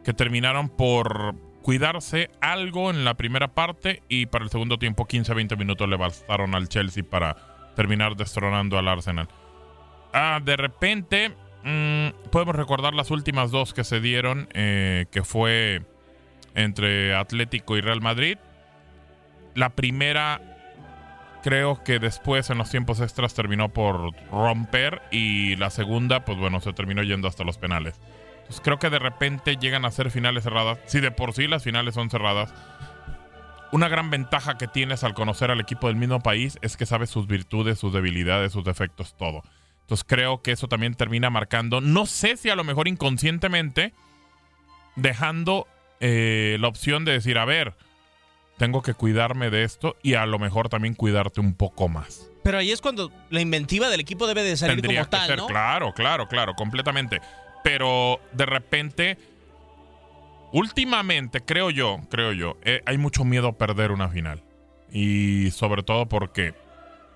que 0.04 0.14
terminaron 0.14 0.70
por 0.70 1.36
cuidarse 1.68 2.30
algo 2.40 2.92
en 2.92 3.04
la 3.04 3.16
primera 3.16 3.50
parte 3.50 4.02
y 4.08 4.28
para 4.28 4.46
el 4.46 4.50
segundo 4.50 4.80
tiempo 4.80 5.06
15-20 5.06 5.58
minutos 5.58 5.90
le 5.90 5.98
bastaron 5.98 6.56
al 6.56 6.70
Chelsea 6.70 7.04
para 7.04 7.36
terminar 7.76 8.16
destronando 8.16 8.78
al 8.78 8.88
Arsenal. 8.88 9.28
Ah, 10.14 10.40
de 10.42 10.56
repente 10.56 11.36
mm, 11.66 12.30
podemos 12.32 12.56
recordar 12.56 12.94
las 12.94 13.12
últimas 13.12 13.52
dos 13.52 13.74
que 13.74 13.84
se 13.84 14.00
dieron, 14.00 14.48
eh, 14.54 15.08
que 15.12 15.24
fue 15.24 15.82
entre 16.56 17.14
Atlético 17.14 17.76
y 17.76 17.82
Real 17.82 18.00
Madrid. 18.00 18.38
La 19.54 19.72
primera 19.72 20.40
creo 21.44 21.84
que 21.84 22.00
después 22.00 22.50
en 22.50 22.60
los 22.60 22.70
tiempos 22.70 23.02
extras 23.02 23.34
terminó 23.34 23.74
por 23.74 24.14
romper 24.32 25.02
y 25.12 25.58
la 25.58 25.70
segunda, 25.70 26.24
pues 26.24 26.38
bueno, 26.38 26.62
se 26.62 26.72
terminó 26.72 27.04
yendo 27.04 27.28
hasta 27.28 27.44
los 27.44 27.58
penales. 27.58 28.00
Pues 28.48 28.62
creo 28.62 28.80
que 28.80 28.90
de 28.90 29.00
repente 29.00 29.58
llegan 29.58 29.86
a 29.86 29.92
ser 29.92 30.10
finales 30.12 30.44
cerradas. 30.44 30.80
Si 30.86 31.00
de 31.00 31.12
por 31.12 31.34
sí 31.34 31.48
las 31.48 31.64
finales 31.64 31.96
son 31.96 32.10
cerradas, 32.10 32.54
una 33.72 33.90
gran 33.90 34.10
ventaja 34.10 34.58
que 34.58 34.68
tienes 34.68 35.04
al 35.04 35.14
conocer 35.14 35.52
al 35.52 35.60
equipo 35.60 35.88
del 35.88 35.98
mismo 35.98 36.22
país 36.22 36.58
es 36.62 36.78
que 36.78 36.86
sabes 36.86 37.10
sus 37.10 37.28
virtudes, 37.28 37.80
sus 37.80 37.94
debilidades, 37.94 38.54
sus 38.54 38.64
defectos, 38.64 39.16
todo. 39.18 39.44
Entonces 39.82 40.06
creo 40.08 40.42
que 40.42 40.52
eso 40.52 40.68
también 40.68 40.96
termina 40.96 41.30
marcando, 41.30 41.82
no 41.82 42.06
sé 42.06 42.38
si 42.38 42.50
a 42.50 42.56
lo 42.56 42.64
mejor 42.64 42.88
inconscientemente, 42.88 43.94
dejando 44.96 45.68
eh, 46.00 46.58
la 46.60 46.68
opción 46.68 47.06
de 47.06 47.14
decir, 47.14 47.38
a 47.38 47.46
ver, 47.46 47.74
tengo 48.58 48.82
que 48.82 48.94
cuidarme 48.94 49.50
de 49.50 49.64
esto 49.64 49.96
y 50.02 50.16
a 50.16 50.26
lo 50.26 50.40
mejor 50.40 50.70
también 50.70 50.94
cuidarte 50.94 51.40
un 51.40 51.54
poco 51.54 51.88
más. 51.88 52.30
Pero 52.44 52.58
ahí 52.58 52.72
es 52.72 52.82
cuando 52.82 53.12
la 53.30 53.42
inventiva 53.42 53.90
del 53.90 54.00
equipo 54.00 54.28
debe 54.28 54.44
de 54.44 54.58
salir 54.58 54.82
Tendría 54.82 55.02
como 55.02 55.10
tal, 55.10 55.22
que 55.22 55.28
ser, 55.28 55.38
¿no? 55.38 55.48
claro, 55.48 55.94
claro, 55.94 56.28
claro, 56.28 56.54
completamente 56.56 57.22
pero 57.68 58.20
de 58.32 58.46
repente, 58.46 59.18
últimamente, 60.52 61.42
creo 61.42 61.70
yo, 61.70 61.98
creo 62.10 62.32
yo, 62.32 62.58
eh, 62.64 62.82
hay 62.86 62.98
mucho 62.98 63.26
miedo 63.26 63.50
a 63.50 63.58
perder 63.58 63.92
una 63.92 64.10
final. 64.10 64.42
Y 64.92 65.52
sobre 65.52 65.84
todo 65.84 66.08
porque 66.08 66.54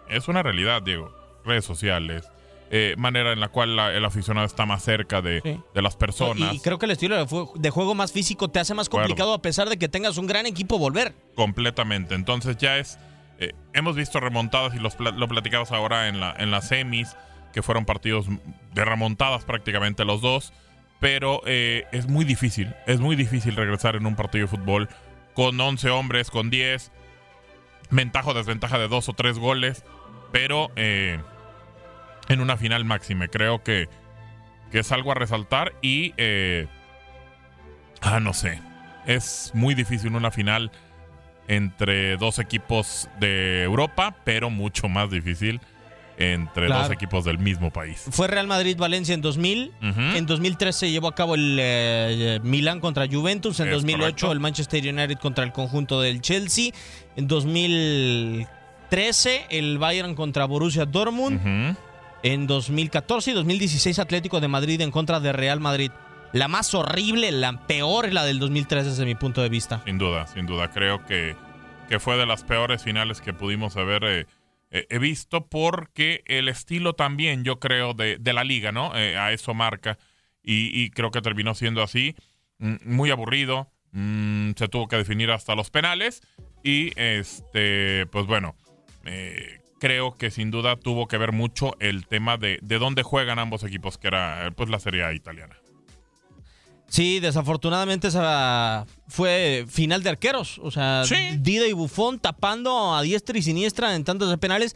es 0.09 0.27
una 0.27 0.43
realidad, 0.43 0.81
Diego. 0.81 1.13
Redes 1.45 1.63
sociales, 1.65 2.29
eh, 2.69 2.95
manera 2.97 3.31
en 3.31 3.39
la 3.39 3.47
cual 3.47 3.75
la- 3.75 3.93
el 3.93 4.03
aficionado 4.05 4.45
está 4.45 4.65
más 4.65 4.83
cerca 4.83 5.21
de, 5.21 5.41
de 5.73 5.81
las 5.81 5.95
personas. 5.95 6.53
Y 6.53 6.59
creo 6.59 6.77
que 6.77 6.85
el 6.85 6.91
estilo 6.91 7.15
de 7.55 7.69
juego 7.69 7.95
más 7.95 8.11
físico 8.11 8.49
te 8.49 8.59
hace 8.59 8.73
más 8.73 8.89
complicado 8.89 9.33
a 9.33 9.41
pesar 9.41 9.69
de 9.69 9.77
que 9.77 9.87
tengas 9.89 10.17
un 10.17 10.27
gran 10.27 10.45
equipo 10.45 10.77
volver. 10.77 11.13
completamente. 11.35 12.13
Entonces 12.15 12.57
ya 12.57 12.77
es. 12.77 12.99
eh, 13.39 13.53
hemos 13.73 13.95
visto 13.95 14.19
remontadas 14.19 14.75
y 14.75 14.79
los, 14.79 14.99
lo 14.99 15.27
platicamos 15.27 15.71
ahora 15.71 16.07
en, 16.09 16.19
la, 16.19 16.35
en 16.37 16.51
las 16.51 16.67
semis, 16.67 17.15
que 17.51 17.61
fueron 17.61 17.85
partidos 17.85 18.27
de 18.73 18.85
remontadas 18.85 19.43
prácticamente 19.43 20.05
los 20.05 20.21
dos. 20.21 20.53
Pero 20.99 21.41
eh, 21.45 21.85
es 21.91 22.07
muy 22.07 22.25
difícil. 22.25 22.75
Es 22.85 22.99
muy 22.99 23.15
difícil 23.15 23.55
regresar 23.55 23.95
en 23.95 24.05
un 24.05 24.15
partido 24.15 24.45
de 24.45 24.55
fútbol 24.55 24.89
con 25.33 25.59
11 25.59 25.89
hombres, 25.89 26.29
con 26.29 26.49
10. 26.49 26.91
Ventaja 27.89 28.29
o 28.29 28.33
desventaja 28.33 28.77
de 28.77 28.87
dos 28.87 29.09
o 29.09 29.13
tres 29.13 29.39
goles. 29.39 29.83
Pero 30.31 30.71
eh, 30.75 31.19
en 32.29 32.39
una 32.39 32.55
final 32.55 32.85
máxima. 32.85 33.27
Creo 33.27 33.63
que, 33.63 33.89
que 34.71 34.79
es 34.79 34.91
algo 34.91 35.11
a 35.11 35.15
resaltar. 35.15 35.73
Y. 35.81 36.13
eh, 36.17 36.67
ah, 38.01 38.19
no 38.19 38.33
sé. 38.33 38.59
Es 39.07 39.51
muy 39.55 39.73
difícil 39.73 40.15
una 40.15 40.29
final 40.29 40.71
entre 41.47 42.15
dos 42.17 42.37
equipos 42.37 43.09
de 43.19 43.63
Europa, 43.63 44.15
pero 44.23 44.51
mucho 44.51 44.87
más 44.87 45.09
difícil 45.09 45.59
entre 46.21 46.67
Claro. 46.67 46.83
dos 46.83 46.91
equipos 46.91 47.25
del 47.25 47.37
mismo 47.39 47.71
país. 47.71 48.05
Fue 48.11 48.27
Real 48.27 48.47
Madrid-Valencia 48.47 49.13
en 49.15 49.21
2000. 49.21 49.71
Ujú. 49.81 50.01
En 50.15 50.25
2013 50.25 50.79
se 50.79 50.91
llevó 50.91 51.07
a 51.09 51.15
cabo 51.15 51.35
el 51.35 51.57
eh, 51.59 52.39
Milán 52.43 52.79
contra 52.79 53.07
Juventus. 53.07 53.59
En 53.59 53.67
Es 53.67 53.73
2008 53.73 54.01
correcto. 54.03 54.31
el 54.31 54.39
Manchester 54.39 54.81
United 54.93 55.17
contra 55.19 55.43
el 55.43 55.51
conjunto 55.51 55.99
del 56.01 56.21
Chelsea. 56.21 56.71
En 57.15 57.27
2013 57.27 59.45
el 59.49 59.77
Bayern 59.77 60.15
contra 60.15 60.45
Borussia 60.45 60.85
Dortmund. 60.85 61.39
Ujú. 61.39 61.77
En 62.23 62.47
2014 62.47 63.31
y 63.31 63.33
2016 63.33 63.99
Atlético 63.99 64.39
de 64.39 64.47
Madrid 64.47 64.79
en 64.81 64.91
contra 64.91 65.19
de 65.19 65.33
Real 65.33 65.59
Madrid. 65.59 65.91
La 66.33 66.47
más 66.47 66.73
horrible, 66.73 67.31
la 67.31 67.65
peor 67.67 68.05
es 68.05 68.13
la 68.13 68.23
del 68.23 68.39
2013 68.39 68.89
desde 68.91 69.05
mi 69.05 69.15
punto 69.15 69.41
de 69.41 69.49
vista. 69.49 69.81
Sin 69.85 69.97
duda, 69.97 70.27
sin 70.27 70.45
duda. 70.45 70.69
Creo 70.69 71.05
que, 71.05 71.35
que 71.89 71.99
fue 71.99 72.15
de 72.17 72.25
las 72.25 72.43
peores 72.43 72.83
finales 72.83 73.19
que 73.21 73.33
pudimos 73.33 73.75
haber 73.75 74.03
eh, 74.05 74.27
eh, 74.71 74.87
he 74.89 74.99
visto 74.99 75.47
porque 75.47 76.23
el 76.25 76.47
estilo 76.47 76.93
también, 76.93 77.43
yo 77.43 77.59
creo, 77.59 77.93
de, 77.93 78.17
de 78.17 78.33
la 78.33 78.43
liga, 78.43 78.71
¿no? 78.71 78.95
Eh, 78.97 79.17
a 79.17 79.33
eso 79.33 79.53
marca. 79.53 79.97
Y, 80.43 80.89
creo 80.89 81.11
que 81.11 81.21
terminó 81.21 81.53
siendo 81.53 81.83
así. 81.83 82.15
Mm, 82.57 82.75
Muy 82.85 83.11
aburrido. 83.11 83.69
Mm, 83.91 84.51
se 84.55 84.67
tuvo 84.69 84.87
que 84.87 84.95
definir 84.95 85.29
hasta 85.29 85.55
los 85.55 85.69
penales. 85.69 86.21
Y 86.63 86.91
este, 86.99 88.07
pues 88.07 88.25
bueno, 88.25 88.55
eh, 89.05 89.59
creo 89.79 90.17
que 90.17 90.31
sin 90.31 90.49
duda 90.51 90.77
tuvo 90.77 91.07
que 91.07 91.17
ver 91.17 91.31
mucho 91.31 91.75
el 91.79 92.07
tema 92.07 92.37
de, 92.37 92.57
de 92.61 92.79
dónde 92.79 93.03
juegan 93.03 93.39
ambos 93.39 93.63
equipos, 93.63 93.97
que 93.97 94.07
era 94.07 94.51
pues 94.55 94.69
la 94.69 94.79
Serie 94.79 95.13
italiana. 95.13 95.60
Sí, 96.91 97.21
desafortunadamente 97.21 98.09
esa 98.09 98.85
fue 99.07 99.65
final 99.69 100.03
de 100.03 100.09
arqueros. 100.09 100.59
O 100.61 100.71
sea, 100.71 101.03
Dida 101.39 101.65
y 101.65 101.71
Buffon 101.71 102.19
tapando 102.19 102.93
a 102.93 103.01
diestra 103.01 103.37
y 103.37 103.41
siniestra 103.41 103.95
en 103.95 104.03
tantos 104.03 104.29
de 104.29 104.37
penales. 104.37 104.75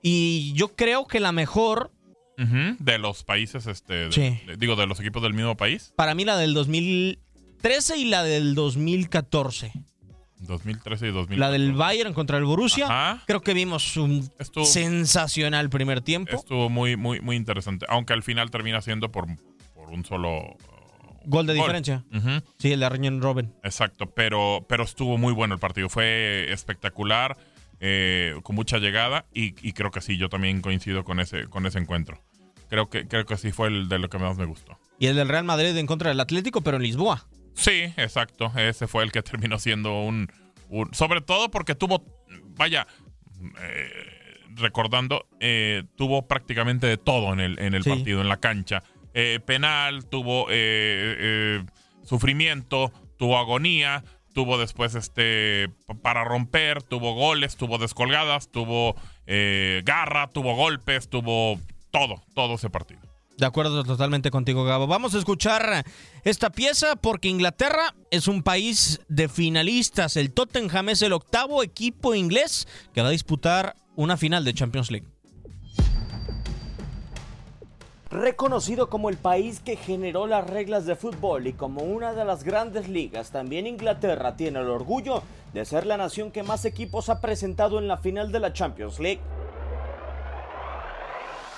Y 0.00 0.52
yo 0.54 0.76
creo 0.76 1.06
que 1.08 1.18
la 1.18 1.32
mejor, 1.32 1.90
De 2.36 2.98
los 2.98 3.24
países, 3.24 3.66
este, 3.66 3.94
de- 3.94 4.12
Sí. 4.12 4.38
de- 4.46 4.56
digo, 4.58 4.76
de 4.76 4.86
los 4.86 5.00
equipos 5.00 5.22
del 5.24 5.34
mismo 5.34 5.56
país. 5.56 5.92
para 5.96 6.14
mí 6.14 6.24
la 6.24 6.36
del 6.36 6.54
2013 6.54 7.96
y 7.98 8.04
la 8.04 8.22
del 8.22 8.54
2014. 8.54 9.72
2013 10.40 11.08
y 11.08 11.10
2014. 11.12 11.40
La 11.40 11.50
del 11.50 11.72
Bayern 11.72 12.12
contra 12.14 12.38
el 12.38 12.44
Borussia. 12.44 12.84
Ajá. 12.84 13.22
Creo 13.26 13.40
que 13.40 13.54
vimos 13.54 13.96
un 13.96 14.30
Estuvo- 14.38 14.66
sensacional 14.66 15.68
primer 15.70 16.02
tiempo. 16.02 16.36
Estuvo 16.36 16.68
muy, 16.68 16.96
muy, 16.96 17.20
muy 17.20 17.34
interesante. 17.36 17.86
Aunque 17.88 18.12
al 18.12 18.22
final 18.22 18.50
termina 18.50 18.80
siendo 18.82 19.10
por, 19.10 19.26
por 19.74 19.88
un 19.88 20.04
solo 20.04 20.56
Gol 21.26 21.46
de 21.46 21.54
diferencia. 21.54 22.04
Sí, 22.58 22.72
el 22.72 22.80
de 22.80 22.86
Arjen 22.86 23.20
Robben. 23.20 23.52
Exacto, 23.64 24.06
pero, 24.14 24.64
pero 24.68 24.84
estuvo 24.84 25.18
muy 25.18 25.32
bueno 25.32 25.54
el 25.54 25.60
partido. 25.60 25.88
Fue 25.88 26.46
espectacular, 26.52 27.36
eh, 27.80 28.34
con 28.42 28.56
mucha 28.56 28.78
llegada 28.78 29.26
y, 29.34 29.54
y 29.66 29.72
creo 29.72 29.90
que 29.90 30.00
sí, 30.00 30.16
yo 30.16 30.28
también 30.28 30.60
coincido 30.62 31.04
con 31.04 31.20
ese, 31.20 31.46
con 31.48 31.66
ese 31.66 31.78
encuentro. 31.78 32.22
Creo 32.70 32.88
que, 32.88 33.06
creo 33.06 33.26
que 33.26 33.36
sí 33.36 33.52
fue 33.52 33.68
el 33.68 33.88
de 33.88 33.98
lo 33.98 34.08
que 34.08 34.18
más 34.18 34.36
me 34.38 34.44
gustó. 34.44 34.78
Y 34.98 35.06
el 35.08 35.16
del 35.16 35.28
Real 35.28 35.44
Madrid 35.44 35.76
en 35.76 35.86
contra 35.86 36.08
del 36.08 36.18
Atlético, 36.20 36.62
pero 36.62 36.76
en 36.78 36.82
Lisboa. 36.84 37.26
Sí, 37.54 37.92
exacto. 37.96 38.50
Ese 38.56 38.86
fue 38.86 39.02
el 39.04 39.12
que 39.12 39.22
terminó 39.22 39.58
siendo 39.58 40.00
un. 40.02 40.28
un- 40.68 40.92
sobre 40.94 41.20
todo 41.20 41.50
porque 41.50 41.74
tuvo. 41.74 42.04
Vaya. 42.56 42.86
eh, 43.60 43.90
recordando, 44.58 45.26
eh, 45.38 45.82
tuvo 45.96 46.26
prácticamente 46.26 46.86
de 46.86 46.96
todo 46.96 47.32
en 47.34 47.40
el, 47.40 47.58
en 47.58 47.74
el 47.74 47.82
Sí. 47.82 47.90
partido, 47.90 48.22
en 48.22 48.28
la 48.28 48.38
cancha. 48.38 48.82
Eh, 49.18 49.40
penal, 49.40 50.04
tuvo 50.04 50.48
eh, 50.50 51.16
eh, 51.18 51.64
sufrimiento, 52.04 52.92
tuvo 53.16 53.38
agonía, 53.38 54.04
tuvo 54.34 54.58
después 54.58 54.94
este 54.94 55.70
para 56.02 56.22
romper, 56.22 56.82
tuvo 56.82 57.14
goles, 57.14 57.56
tuvo 57.56 57.78
descolgadas, 57.78 58.50
tuvo 58.50 58.94
garra, 59.26 60.28
tuvo 60.28 60.54
golpes, 60.54 61.08
tuvo 61.08 61.58
todo, 61.90 62.22
todo 62.34 62.56
ese 62.56 62.68
partido. 62.68 63.00
De 63.38 63.46
acuerdo 63.46 63.84
totalmente 63.84 64.30
contigo, 64.30 64.64
Gabo. 64.64 64.86
Vamos 64.86 65.14
a 65.14 65.18
escuchar 65.18 65.86
esta 66.24 66.50
pieza 66.50 66.94
porque 66.96 67.28
Inglaterra 67.28 67.94
es 68.10 68.28
un 68.28 68.42
país 68.42 69.00
de 69.08 69.30
finalistas. 69.30 70.18
El 70.18 70.30
Tottenham 70.30 70.90
es 70.90 71.00
el 71.00 71.14
octavo 71.14 71.62
equipo 71.62 72.14
inglés 72.14 72.68
que 72.92 73.00
va 73.00 73.08
a 73.08 73.12
disputar 73.12 73.76
una 73.94 74.18
final 74.18 74.44
de 74.44 74.52
Champions 74.52 74.90
League. 74.90 75.06
Reconocido 78.10 78.88
como 78.88 79.08
el 79.08 79.16
país 79.16 79.58
que 79.58 79.74
generó 79.74 80.28
las 80.28 80.48
reglas 80.48 80.86
de 80.86 80.94
fútbol 80.94 81.48
y 81.48 81.54
como 81.54 81.82
una 81.82 82.12
de 82.12 82.24
las 82.24 82.44
grandes 82.44 82.88
ligas, 82.88 83.32
también 83.32 83.66
Inglaterra 83.66 84.36
tiene 84.36 84.60
el 84.60 84.68
orgullo 84.68 85.24
de 85.52 85.64
ser 85.64 85.86
la 85.86 85.96
nación 85.96 86.30
que 86.30 86.44
más 86.44 86.64
equipos 86.64 87.08
ha 87.08 87.20
presentado 87.20 87.80
en 87.80 87.88
la 87.88 87.96
final 87.96 88.30
de 88.30 88.38
la 88.38 88.52
Champions 88.52 89.00
League. 89.00 89.20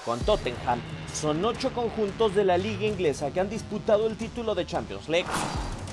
Con 0.07 0.21
Tottenham, 0.21 0.81
son 1.13 1.45
ocho 1.45 1.71
conjuntos 1.75 2.35
de 2.35 2.47
la 2.47 2.57
liga 2.57 2.87
inglesa 2.87 3.31
que 3.31 3.41
han 3.41 3.51
disputado 3.51 4.07
el 4.07 4.17
título 4.17 4.55
de 4.55 4.65
Champions 4.65 5.07
League. 5.11 5.29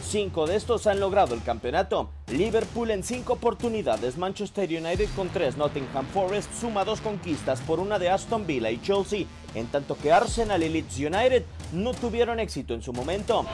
Cinco 0.08 0.48
de 0.48 0.56
estos 0.56 0.88
han 0.88 1.02
logrado 1.02 1.34
el 1.36 1.44
campeonato. 1.44 2.12
Liverpool 2.32 2.92
en 2.92 3.04
cinco 3.04 3.34
oportunidades, 3.34 4.18
Manchester 4.18 4.70
United 4.70 5.10
con 5.18 5.28
tres, 5.28 5.58
Nottingham 5.58 6.06
Forest 6.06 6.54
suma 6.54 6.86
dos 6.86 7.02
conquistas 7.02 7.60
por 7.60 7.82
una 7.82 8.00
de 8.00 8.10
Aston 8.10 8.48
Villa 8.48 8.72
y 8.72 8.82
Chelsea, 8.82 9.26
en 9.56 9.68
tanto 9.68 9.98
que 9.98 10.12
Arsenal 10.12 10.62
y 10.62 10.70
Leeds 10.70 10.98
United 10.98 11.44
no 11.74 11.94
tuvieron 11.94 12.40
éxito 12.40 12.74
en 12.74 12.84
su 12.84 12.94
momento. 12.94 13.46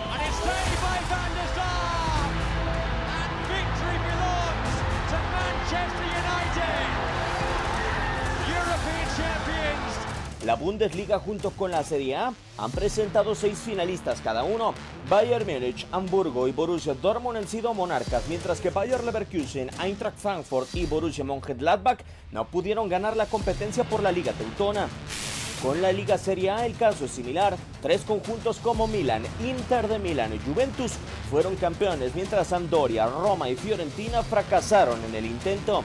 La 10.46 10.56
Bundesliga 10.56 11.20
junto 11.20 11.52
con 11.52 11.70
la 11.70 11.84
Serie 11.84 12.16
A 12.16 12.34
han 12.58 12.72
presentado 12.72 13.36
seis 13.36 13.60
finalistas 13.60 14.22
cada 14.22 14.44
uno. 14.44 14.74
Bayern 15.08 15.46
Múnich, 15.46 15.86
Hamburgo 15.92 16.48
y 16.48 16.52
Borussia 16.52 16.96
Dortmund 16.96 17.38
han 17.38 17.48
sido 17.48 17.76
monarcas, 17.76 18.28
mientras 18.28 18.60
que 18.60 18.72
Bayer 18.72 19.04
Leverkusen, 19.04 19.70
Eintracht 19.80 20.18
Frankfurt 20.18 20.74
y 20.74 20.88
Borussia 20.88 21.24
Mönchengladbach 21.24 22.00
no 22.32 22.46
pudieron 22.46 22.90
ganar 22.90 23.16
la 23.16 23.28
competencia 23.28 23.84
por 23.84 24.02
la 24.02 24.12
Liga 24.12 24.34
Teutona. 24.34 24.90
Con 25.62 25.80
la 25.80 25.92
Liga 25.92 26.18
Serie 26.18 26.50
A 26.50 26.66
el 26.66 26.76
caso 26.76 27.06
es 27.06 27.12
similar. 27.12 27.56
Tres 27.84 28.02
conjuntos 28.02 28.58
como 28.58 28.88
Milan, 28.88 29.22
Inter 29.46 29.88
de 29.88 30.00
Milán 30.00 30.34
y 30.34 30.40
Juventus 30.40 30.94
fueron 31.30 31.56
campeones, 31.56 32.16
mientras 32.16 32.48
Sampdoria, 32.48 33.06
Roma 33.06 33.48
y 33.48 33.56
Fiorentina 33.56 34.24
fracasaron 34.24 35.00
en 35.06 35.14
el 35.14 35.26
intento. 35.26 35.84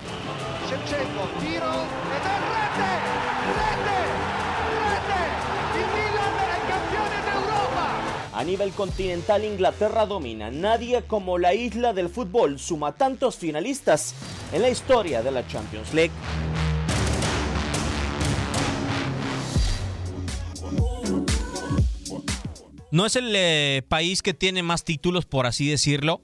A 8.33 8.45
nivel 8.45 8.72
continental, 8.72 9.45
Inglaterra 9.45 10.07
domina. 10.07 10.51
Nadie 10.51 11.03
como 11.03 11.37
la 11.37 11.53
isla 11.53 11.93
del 11.93 12.09
fútbol 12.09 12.59
suma 12.59 12.93
tantos 12.93 13.37
finalistas 13.37 14.14
en 14.53 14.62
la 14.62 14.70
historia 14.70 15.22
de 15.22 15.31
la 15.31 15.47
Champions 15.47 15.93
League. 15.93 16.12
No 22.97 23.05
es 23.05 23.14
el 23.14 23.30
eh, 23.36 23.82
país 23.86 24.22
que 24.22 24.32
tiene 24.32 24.62
más 24.62 24.82
títulos, 24.82 25.26
por 25.26 25.44
así 25.47 25.68
decirlo, 25.68 26.22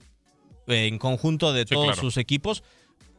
eh, 0.69 0.87
en 0.87 0.97
conjunto 0.97 1.53
de 1.53 1.67
todos 1.67 1.85
claro. 1.85 2.01
sus 2.01 2.17
equipos, 2.17 2.65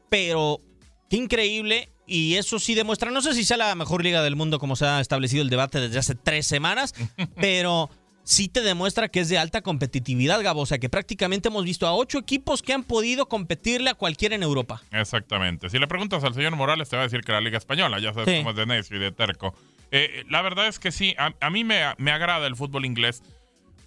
pero 0.09 0.59
qué 1.07 1.17
increíble. 1.17 1.89
Y 2.07 2.33
eso 2.35 2.57
sí 2.57 2.73
demuestra, 2.73 3.11
no 3.11 3.21
sé 3.21 3.35
si 3.35 3.43
sea 3.43 3.57
la 3.57 3.75
mejor 3.75 4.03
liga 4.03 4.23
del 4.23 4.35
mundo 4.35 4.57
como 4.57 4.75
se 4.75 4.87
ha 4.87 4.99
establecido 4.99 5.43
el 5.43 5.51
debate 5.51 5.79
desde 5.79 5.99
hace 5.99 6.15
tres 6.15 6.47
semanas, 6.47 6.95
pero 7.35 7.91
sí 8.23 8.47
te 8.47 8.61
demuestra 8.61 9.07
que 9.07 9.19
es 9.19 9.29
de 9.29 9.37
alta 9.37 9.61
competitividad, 9.61 10.41
Gabo. 10.41 10.61
O 10.61 10.65
sea, 10.65 10.79
que 10.79 10.89
prácticamente 10.89 11.49
hemos 11.49 11.63
visto 11.63 11.85
a 11.85 11.93
ocho 11.93 12.17
equipos 12.17 12.63
que 12.63 12.73
han 12.73 12.83
podido 12.83 13.27
competirle 13.29 13.91
a 13.91 13.93
cualquiera 13.93 14.33
en 14.33 14.41
Europa. 14.41 14.81
Exactamente. 14.91 15.69
Si 15.69 15.77
le 15.77 15.87
preguntas 15.87 16.23
al 16.23 16.33
señor 16.33 16.55
Morales, 16.55 16.89
te 16.89 16.95
va 16.95 17.03
a 17.03 17.05
decir 17.05 17.21
que 17.21 17.31
la 17.31 17.39
Liga 17.39 17.59
Española, 17.59 17.99
ya 17.99 18.13
sabes 18.13 18.29
Sí. 18.29 18.37
cómo 18.39 18.49
es 18.49 18.55
de 18.55 18.65
necio 18.65 18.97
y 18.97 18.99
de 18.99 19.11
terco. 19.11 19.53
Eh, 19.91 20.23
la 20.31 20.41
verdad 20.41 20.67
es 20.67 20.79
que 20.79 20.91
sí, 20.91 21.13
a, 21.19 21.33
a 21.39 21.49
mí 21.51 21.63
me, 21.63 21.83
me 21.99 22.11
agrada 22.11 22.47
el 22.47 22.55
fútbol 22.55 22.83
inglés 22.85 23.21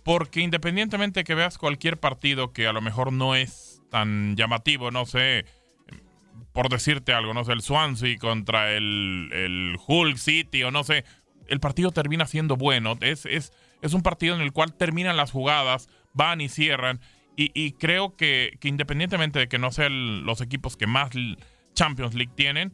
porque 0.06 0.40
independientemente 0.40 1.24
que 1.24 1.34
veas 1.34 1.58
cualquier 1.58 1.98
partido 1.98 2.52
que 2.52 2.68
a 2.68 2.72
lo 2.72 2.80
mejor 2.80 3.12
no 3.12 3.34
es 3.34 3.82
tan 3.90 4.36
llamativo, 4.36 4.92
no 4.92 5.04
sé, 5.04 5.44
por 6.52 6.68
decirte 6.68 7.12
algo, 7.12 7.34
no 7.34 7.44
sé, 7.44 7.52
el 7.52 7.60
Swansea 7.60 8.16
contra 8.18 8.72
el, 8.72 9.30
el 9.32 9.76
Hull 9.84 10.16
City 10.16 10.62
o 10.62 10.70
no 10.70 10.84
sé, 10.84 11.04
el 11.48 11.58
partido 11.58 11.90
termina 11.90 12.24
siendo 12.26 12.56
bueno. 12.56 12.96
Es, 13.00 13.26
es, 13.26 13.52
es 13.82 13.94
un 13.94 14.02
partido 14.02 14.36
en 14.36 14.42
el 14.42 14.52
cual 14.52 14.74
terminan 14.74 15.16
las 15.16 15.32
jugadas, 15.32 15.88
van 16.14 16.40
y 16.40 16.48
cierran. 16.48 17.00
Y, 17.38 17.72
creo 17.72 18.16
que, 18.16 18.56
que 18.60 18.68
independientemente 18.68 19.40
de 19.40 19.48
que 19.48 19.58
no 19.58 19.70
sean 19.70 20.24
los 20.24 20.40
equipos 20.40 20.76
que 20.78 20.86
más 20.86 21.10
Champions 21.74 22.14
League 22.14 22.32
tienen, 22.34 22.72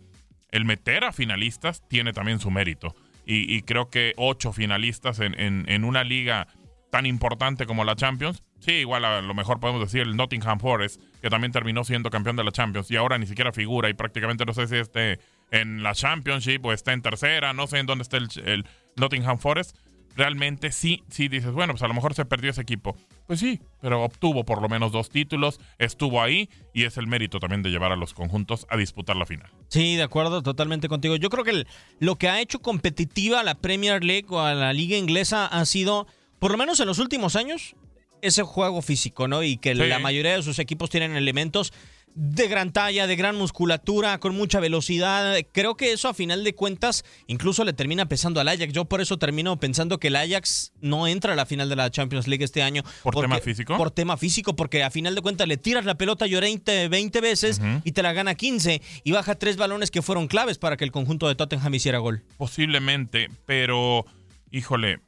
el 0.53 0.65
meter 0.67 1.03
a 1.03 1.13
finalistas 1.13 1.83
tiene 1.89 2.13
también 2.13 2.39
su 2.39 2.51
mérito. 2.51 2.95
Y, 3.27 3.63
creo 3.63 3.89
que 3.91 4.13
ocho 4.19 4.53
finalistas 4.53 5.19
en- 5.19 5.35
en 5.41 5.85
una 5.85 6.05
liga 6.05 6.47
tan 6.93 7.07
importante 7.07 7.65
como 7.65 7.85
la 7.85 7.97
Champions, 7.97 8.43
sí, 8.61 8.73
igual 8.73 9.07
a 9.07 9.23
lo 9.23 9.33
mejor 9.33 9.59
podemos 9.61 9.81
decir 9.81 10.03
el 10.03 10.15
Nottingham 10.15 10.61
Forest, 10.61 11.01
que 11.23 11.31
también 11.31 11.51
terminó 11.51 11.85
siendo 11.85 12.11
campeón 12.11 12.37
de 12.37 12.45
la 12.45 12.53
Champions 12.53 12.91
y 12.91 12.97
ahora 12.97 13.17
ni 13.17 13.27
siquiera 13.27 13.51
figura 13.51 13.89
y 13.89 13.95
prácticamente 13.95 14.45
no 14.45 14.53
sé 14.53 14.69
si 14.69 14.77
esté 14.77 15.19
en 15.51 15.83
la 15.83 15.95
Championship 15.95 16.63
o 16.67 16.71
está 16.75 16.93
en 16.93 17.01
tercera, 17.01 17.55
no 17.55 17.67
sé 17.67 17.79
en 17.79 17.87
dónde 17.87 18.03
está 18.03 18.19
el, 18.19 18.67
Nottingham 18.97 19.39
Forest. 19.39 19.75
Realmente 20.17 20.71
sí, 20.71 21.03
sí 21.09 21.29
dices, 21.29 21.53
bueno, 21.53 21.73
pues 21.73 21.83
a 21.83 21.89
lo 21.89 21.95
mejor 21.95 22.13
se 22.13 22.27
perdió 22.27 22.51
ese 22.51 22.61
equipo. 22.61 22.95
Pues 23.27 23.41
sí, 23.41 23.59
pero 23.81 24.03
obtuvo 24.05 24.45
por 24.45 24.61
lo 24.61 24.69
menos 24.69 24.93
dos 24.93 25.09
títulos, 25.09 25.61
estuvo 25.79 26.21
ahí 26.21 26.51
y 26.75 26.85
es 26.85 26.99
el 26.99 27.07
mérito 27.07 27.41
también 27.41 27.63
de 27.63 27.71
llevar 27.71 27.93
a 27.93 27.97
los 27.97 28.13
conjuntos 28.13 28.67
a 28.69 28.77
disputar 28.77 29.17
la 29.17 29.25
final. 29.25 29.51
Sí, 29.69 29.97
de 29.97 30.03
acuerdo, 30.03 30.43
totalmente 30.43 30.89
contigo. 30.89 31.17
Yo 31.17 31.31
creo 31.31 31.45
que 31.45 31.65
lo 32.01 32.17
que 32.17 32.29
ha 32.29 32.43
hecho 32.43 32.59
competitiva 32.59 33.41
a 33.41 33.45
la 33.45 33.55
Premier 33.55 34.05
League 34.05 34.27
o 34.29 34.41
a 34.41 34.53
la 34.53 34.75
liga 34.75 34.99
inglesa 34.99 35.47
ha 35.47 35.65
sido, 35.65 36.07
por 36.43 36.51
lo 36.51 36.59
menos 36.59 36.81
en 36.81 36.89
los 36.89 36.99
últimos 36.99 37.37
años, 37.37 37.77
ese 38.21 38.43
juego 38.43 38.83
físico, 38.83 39.29
¿no? 39.29 39.45
Y 39.45 39.59
que 39.59 39.77
Sí. 39.77 39.87
la 39.87 40.01
mayoría 40.01 40.35
de 40.37 40.43
sus 40.43 40.59
equipos 40.59 40.91
tienen 40.91 41.15
elementos 41.15 41.73
de 42.17 42.49
gran 42.49 42.73
talla, 42.73 43.07
de 43.07 43.15
gran 43.15 43.37
musculatura, 43.37 44.19
con 44.19 44.35
mucha 44.35 44.59
velocidad. 44.59 45.37
Creo 45.53 45.77
que 45.77 45.93
eso 45.93 46.09
a 46.09 46.15
final 46.15 46.43
de 46.43 46.53
cuentas 46.53 47.05
incluso 47.29 47.65
le 47.65 47.73
termina 47.73 48.07
pesando 48.07 48.41
al 48.41 48.49
Ajax. 48.49 48.73
Yo 48.73 48.87
por 48.87 49.01
eso 49.01 49.19
termino 49.19 49.57
pensando 49.61 49.99
que 49.99 50.09
el 50.09 50.17
Ajax 50.17 50.73
no 50.81 51.07
entra 51.07 51.35
a 51.35 51.37
la 51.37 51.47
final 51.47 51.69
de 51.69 51.77
la 51.77 51.91
Champions 51.93 52.27
League 52.27 52.45
este 52.45 52.61
año. 52.63 52.83
¿Por 53.05 53.15
porque- 53.15 53.21
tema 53.29 53.39
físico? 53.41 53.77
Por 53.77 53.93
tema 53.93 54.17
físico, 54.17 54.57
porque 54.57 54.83
a 54.83 54.91
final 54.91 55.15
de 55.15 55.23
cuentas 55.23 55.47
le 55.47 55.57
tiras 55.59 55.85
la 55.85 55.95
pelota 55.97 56.27
20, 56.27 56.89
20 56.89 57.21
veces 57.21 57.61
y 57.85 57.93
te 57.93 58.03
la 58.03 58.13
gana 58.13 58.35
15 58.35 58.83
y 59.05 59.13
baja 59.13 59.37
tres 59.37 59.57
balones 59.57 59.93
que 59.93 60.03
fueron 60.03 60.27
claves 60.27 60.59
para 60.59 60.77
que 60.77 60.85
el 60.85 60.91
conjunto 60.91 61.29
de 61.29 61.37
Tottenham 61.37 61.73
hiciera 61.77 61.99
gol. 61.99 62.25
Posiblemente, 62.37 63.31
pero 63.47 64.05
híjole, 64.51 64.99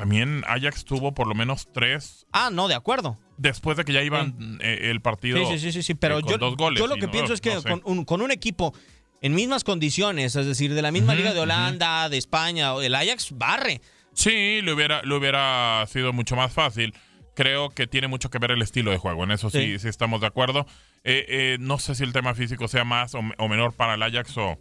también 0.00 0.42
Ajax 0.46 0.86
tuvo 0.86 1.12
por 1.12 1.26
lo 1.26 1.34
menos 1.34 1.68
tres 1.74 2.26
Ah, 2.32 2.48
no, 2.50 2.68
de 2.68 2.74
acuerdo. 2.74 3.18
después 3.36 3.76
de 3.76 3.84
que 3.84 3.92
ya 3.92 4.02
iban 4.02 4.58
eh, 4.62 4.90
el 4.90 5.02
partido. 5.02 5.36
Sí, 5.38 5.44
sí, 5.52 5.58
sí, 5.58 5.72
sí, 5.72 5.82
sí, 5.82 5.94
pero 5.94 6.18
eh, 6.18 6.22
con 6.22 6.30
yo, 6.32 6.38
dos 6.38 6.56
goles. 6.56 6.78
yo 6.80 6.86
lo 6.86 6.94
que 6.94 7.06
no- 7.06 7.12
pienso 7.12 7.34
es 7.34 7.40
que 7.42 7.52
no 7.54 7.60
sé. 7.60 7.68
con, 7.68 7.82
un, 7.84 8.04
con 8.06 8.22
un 8.22 8.30
equipo 8.30 8.72
en 9.20 9.34
mismas 9.34 9.62
condiciones, 9.62 10.34
es 10.36 10.46
decir, 10.46 10.72
de 10.72 10.80
la 10.80 10.90
misma 10.90 11.14
liga 11.14 11.34
de 11.34 11.40
Holanda, 11.40 12.08
de 12.08 12.16
España, 12.16 12.72
o 12.72 12.80
el 12.80 12.94
Ajax 12.94 13.32
barre. 13.36 13.82
Sí, 14.14 14.62
le 14.62 14.72
hubiera, 14.72 15.02
le 15.02 15.14
hubiera 15.14 15.84
sido 15.86 16.14
mucho 16.14 16.34
más 16.34 16.50
fácil. 16.54 16.94
Creo 17.36 17.68
que 17.68 17.86
tiene 17.86 18.08
mucho 18.08 18.30
que 18.30 18.38
ver 18.38 18.50
el 18.52 18.62
estilo 18.62 18.90
de 18.90 18.96
juego. 18.96 19.24
En 19.24 19.30
eso 19.32 19.50
sí, 19.50 19.58
Sí. 19.74 19.78
sí, 19.80 19.88
estamos 19.88 20.22
de 20.22 20.26
acuerdo. 20.28 20.64
Eh, 21.04 21.26
eh, 21.28 21.56
no 21.60 21.78
sé 21.78 21.94
si 21.94 22.02
el 22.04 22.14
tema 22.14 22.34
físico 22.34 22.66
sea 22.68 22.84
más 22.84 23.14
o, 23.14 23.20
o 23.36 23.48
menor 23.48 23.74
para 23.74 23.94
el 23.94 24.02
Ajax 24.02 24.36
o, 24.38 24.58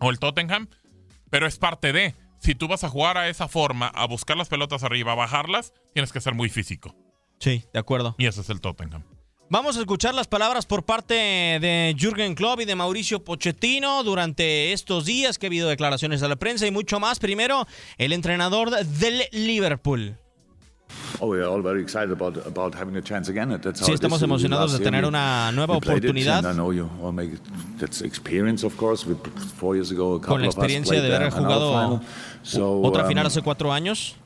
o 0.00 0.10
el 0.10 0.18
Tottenham, 0.18 0.68
pero 1.28 1.46
es 1.46 1.58
parte 1.58 1.92
de. 1.92 2.14
Si 2.40 2.54
tú 2.54 2.68
vas 2.68 2.84
a 2.84 2.88
jugar 2.88 3.18
a 3.18 3.28
esa 3.28 3.48
forma, 3.48 3.88
a 3.88 4.06
buscar 4.06 4.36
las 4.36 4.48
pelotas 4.48 4.82
arriba, 4.82 5.12
a 5.12 5.14
bajarlas, 5.14 5.74
tienes 5.92 6.10
que 6.12 6.20
ser 6.20 6.34
muy 6.34 6.48
físico. 6.48 6.96
Sí, 7.38 7.64
de 7.72 7.78
acuerdo. 7.78 8.16
Y 8.18 8.26
ese 8.26 8.40
es 8.40 8.50
el 8.50 8.60
Tottenham. 8.60 9.04
Vamos 9.52 9.76
a 9.76 9.80
escuchar 9.80 10.14
las 10.14 10.28
palabras 10.28 10.64
por 10.64 10.84
parte 10.84 11.14
de 11.14 11.94
Jürgen 11.98 12.34
Klopp 12.34 12.60
y 12.60 12.64
de 12.64 12.76
Mauricio 12.76 13.24
Pochettino 13.24 14.04
durante 14.04 14.72
estos 14.72 15.04
días 15.06 15.38
que 15.38 15.46
ha 15.46 15.48
habido 15.48 15.68
declaraciones 15.68 16.22
a 16.22 16.28
la 16.28 16.36
prensa 16.36 16.66
y 16.66 16.70
mucho 16.70 17.00
más. 17.00 17.18
Primero, 17.18 17.66
el 17.98 18.12
entrenador 18.12 18.70
del 18.70 19.24
Liverpool. 19.32 20.16
Sí, 23.84 23.92
estamos 23.92 24.18
is. 24.18 24.22
emocionados 24.24 24.72
de 24.72 24.78
tener 24.80 25.04
una 25.04 25.50
nueva 25.52 25.76
oportunidad. 25.76 26.44
and 26.44 26.52
I 26.52 26.54
know 26.54 26.72
you 26.72 26.88
all 27.02 27.12
make 27.12 27.34
it- 27.34 27.40
that's 27.78 28.02
experience, 28.02 28.64
of 28.64 28.76
course. 28.76 29.06
We, 29.08 29.16
four 29.56 29.74
years 29.74 29.90
ago, 29.90 30.16
a 30.16 30.20
Con 30.20 30.40
la 30.40 30.46
experiencia 30.46 31.00
de 31.00 31.06
haber 31.14 31.30
there, 31.30 31.44
another 31.44 31.58
jugado 31.58 32.00
otra 32.82 33.06
final 33.06 33.24
um, 33.24 33.28
hace 33.28 33.42
cuatro 33.42 33.72
años. 33.72 34.16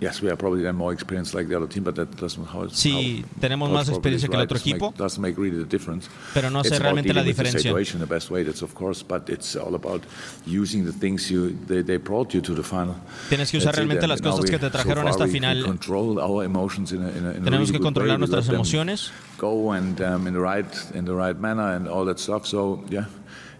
Yes, 0.00 0.22
we 0.22 0.30
are 0.30 0.36
probably 0.36 0.62
then 0.62 0.76
more 0.76 0.94
experienced 0.94 1.34
like 1.34 1.46
the 1.48 1.54
other 1.56 1.68
team, 1.68 1.84
but 1.84 1.94
that 1.96 2.16
doesn't 2.16 2.46
how 2.46 2.62
it's 2.64 2.80
Sí, 2.80 3.22
how- 3.22 3.40
tenemos 3.40 3.68
how 3.68 3.74
más 3.74 3.88
experiencia 3.90 4.28
que 4.30 4.36
el 4.36 4.42
otro 4.44 4.56
Doesn't 4.58 5.18
make- 5.20 5.36
make 5.36 5.36
really 5.38 5.58
the 5.62 5.68
difference. 5.68 6.08
Pero 6.32 6.48
no 6.50 6.64
sé 6.64 6.78
realmente 6.78 7.12
la 7.12 7.22
dealing 7.22 7.28
with 7.28 7.36
the 7.36 7.42
diferencia. 7.42 7.60
situation 7.70 8.00
the 8.00 8.06
best 8.06 8.30
way, 8.30 8.42
that's 8.42 8.62
of 8.62 8.72
course, 8.74 9.04
but 9.06 9.28
it's 9.28 9.54
all 9.56 9.74
about 9.74 10.02
using 10.46 10.86
the 10.86 10.92
things 10.92 11.30
you 11.30 11.50
they, 11.68 11.82
they 11.82 11.98
brought 11.98 12.32
you 12.34 12.40
to 12.40 12.54
the 12.54 12.62
final. 12.62 12.94
Tienes 13.28 13.50
que 13.50 13.58
usar 13.58 13.72
That's 13.74 13.76
realmente 13.78 14.06
las 14.08 14.22
cosas 14.22 14.40
we- 14.40 14.50
que 14.50 14.58
te 14.58 14.66
so 14.66 14.70
trajeron 14.72 15.02
far 15.04 15.10
esta 15.12 15.24
we 15.24 15.30
final. 15.32 15.62
control 15.64 16.18
our 16.18 16.44
emotions 16.44 16.92
in 16.92 17.02
a- 17.04 17.10
in 17.10 17.26
a- 17.26 17.32
in 17.34 17.44
Tenemos 17.44 17.50
really 17.68 17.72
que 17.72 17.78
good 17.78 17.84
controlar 17.84 18.18
nuestras 18.18 18.48
emociones. 18.48 19.10
Go 19.38 19.72
and 19.72 20.00
um, 20.00 20.26
in 20.26 20.32
the 20.32 20.40
right 20.40 20.66
in 20.94 21.04
the 21.04 21.12
right 21.14 21.38
manner 21.38 21.74
and 21.76 21.86
all 21.86 22.06
that 22.06 22.18
stuff. 22.18 22.46
So 22.46 22.82
yeah, 22.88 23.04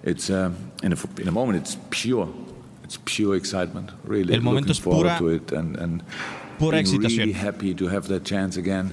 it's 0.02 0.30
um, 0.30 0.54
in 0.82 0.94
a 0.94 0.96
in 1.20 1.28
a 1.28 1.32
moment 1.32 1.58
it's 1.60 1.76
pure. 1.90 2.28
It's 2.90 2.98
pure 3.04 3.36
excitement. 3.36 3.92
Really, 4.04 4.34
El 4.34 4.40
momento 4.42 4.70
looking 4.70 4.70
es 4.72 4.80
pura- 4.80 5.16
forward 5.16 5.18
to 5.18 5.28
it 5.52 5.52
and 5.56 5.76
and 5.78 6.02
pura 6.58 6.72
being 6.82 6.86
excitación. 6.86 7.18
really 7.18 7.32
happy 7.38 7.72
to 7.72 7.86
have 7.88 8.08
that 8.08 8.24
chance 8.24 8.58
again. 8.58 8.92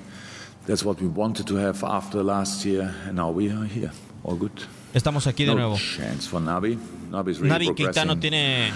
That's 0.68 0.84
what 0.86 1.02
we 1.02 1.08
wanted 1.08 1.48
to 1.48 1.56
have 1.58 1.84
after 1.84 2.22
last 2.24 2.64
year, 2.64 2.94
and 3.08 3.16
now 3.16 3.32
we 3.32 3.50
are 3.50 3.66
here. 3.66 3.92
All 4.24 4.36
good. 4.38 4.52
Estamos 4.94 5.26
aquí 5.26 5.46
de 5.46 5.56
no 5.56 5.56
nuevo. 5.56 5.78
chance 5.78 6.28
for 6.28 6.40
Nabi. 6.40 6.78
Nabi's 7.10 7.40
really 7.40 7.50
Navi 7.70 7.74
Quintano 7.76 8.20
tiene 8.20 8.72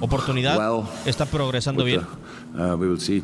oportunidad, 0.00 0.56
well 0.56 0.86
está 1.04 1.26
progresando 1.26 1.84
bien. 1.84 2.00
the- 2.54 2.72
uh, 2.72 2.76
we 2.76 2.88
will 2.88 2.98
see 3.00 3.22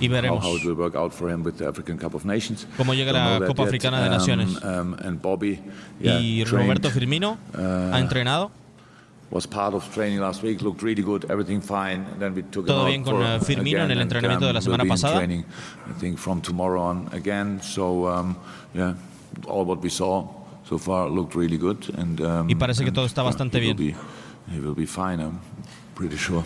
Y 0.00 0.06
veremos. 0.06 0.44
how, 0.44 0.50
how 0.50 0.56
it 0.56 0.64
will 0.64 0.76
work 0.76 0.94
out 0.94 1.12
for 1.12 1.28
him 1.28 1.42
with 1.42 1.56
the 1.58 1.66
African 1.66 1.98
Cup 1.98 2.14
of 2.14 2.24
Nations. 2.24 2.68
Cómo 2.76 2.94
llega 2.94 3.12
la 3.12 3.44
Copa. 3.44 3.64
Africana 3.64 4.00
de 4.00 4.06
Um, 4.06 4.12
Naciones. 4.12 4.62
um, 4.62 4.94
and 5.02 5.20
Bobby, 5.20 5.58
yeah, 6.00 6.18
y 6.20 6.44
trained, 6.44 6.68
Roberto 6.68 6.90
Firmino 6.90 7.36
uh, 7.56 7.90
ha 7.92 7.98
entrenado. 7.98 8.44
was 8.44 8.52
Todo 12.66 12.86
bien 12.86 13.02
con, 13.02 13.16
uh, 13.16 13.40
Firmino 13.40 13.84
en 13.84 13.90
el 13.90 14.00
entrenamiento 14.00 14.46
de 14.46 14.52
la 14.52 14.60
semana 14.60 14.84
pasada. 14.84 15.16
Training, 15.16 15.40
I 15.40 16.00
think 16.00 16.18
from 16.18 16.40
tomorrow 16.40 16.82
on 16.82 17.08
again. 17.12 17.60
So 17.62 18.34
yeah, 18.74 18.94
all 19.46 19.64
what 19.66 19.80
we 19.82 19.90
saw 19.90 20.26
so 20.68 20.78
far 20.78 21.10
looked 21.10 21.34
really 21.34 21.58
good. 21.58 21.78
And 21.98 22.20
Y 22.50 22.54
parece 22.54 22.84
que 22.84 22.92
todo 22.92 23.04
está 23.06 23.22
bastante 23.22 23.60
bien. 23.60 23.76
be- 23.76 23.94
he 24.50 24.60
will 24.60 24.74
be 24.74 24.86
fine. 24.86 25.20
I'm 25.22 25.38
pretty 25.94 26.16
sure. 26.16 26.44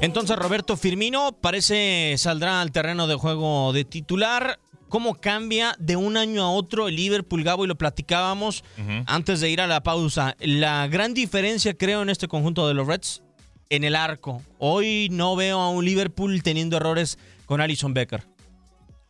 Entonces 0.00 0.36
Roberto 0.38 0.76
Firmino 0.76 1.32
parece 1.40 2.14
saldrá 2.16 2.60
al 2.60 2.70
terreno 2.72 3.06
de 3.06 3.16
juego 3.16 3.72
de 3.72 3.84
titular. 3.84 4.58
¿Cómo 4.90 5.14
cambia 5.14 5.74
de 5.78 5.94
un 5.96 6.16
año 6.16 6.42
a 6.42 6.50
otro 6.50 6.88
el 6.88 6.96
Liverpool, 6.96 7.44
Gabo? 7.44 7.64
Y 7.64 7.68
lo 7.68 7.78
platicábamos 7.78 8.64
antes 9.06 9.40
de 9.40 9.48
ir 9.48 9.60
a 9.60 9.68
la 9.68 9.82
pausa. 9.82 10.36
La 10.40 10.88
gran 10.88 11.14
diferencia, 11.14 11.74
creo, 11.74 12.02
en 12.02 12.10
este 12.10 12.26
conjunto 12.28 12.66
de 12.66 12.74
los 12.74 12.86
Reds, 12.88 13.22
en 13.70 13.84
el 13.84 13.94
arco. 13.94 14.42
Hoy 14.58 15.08
no 15.12 15.36
veo 15.36 15.60
a 15.60 15.70
un 15.70 15.84
Liverpool 15.84 16.42
teniendo 16.42 16.76
errores 16.76 17.18
con 17.46 17.60
Alison 17.60 17.94
Becker. 17.94 18.26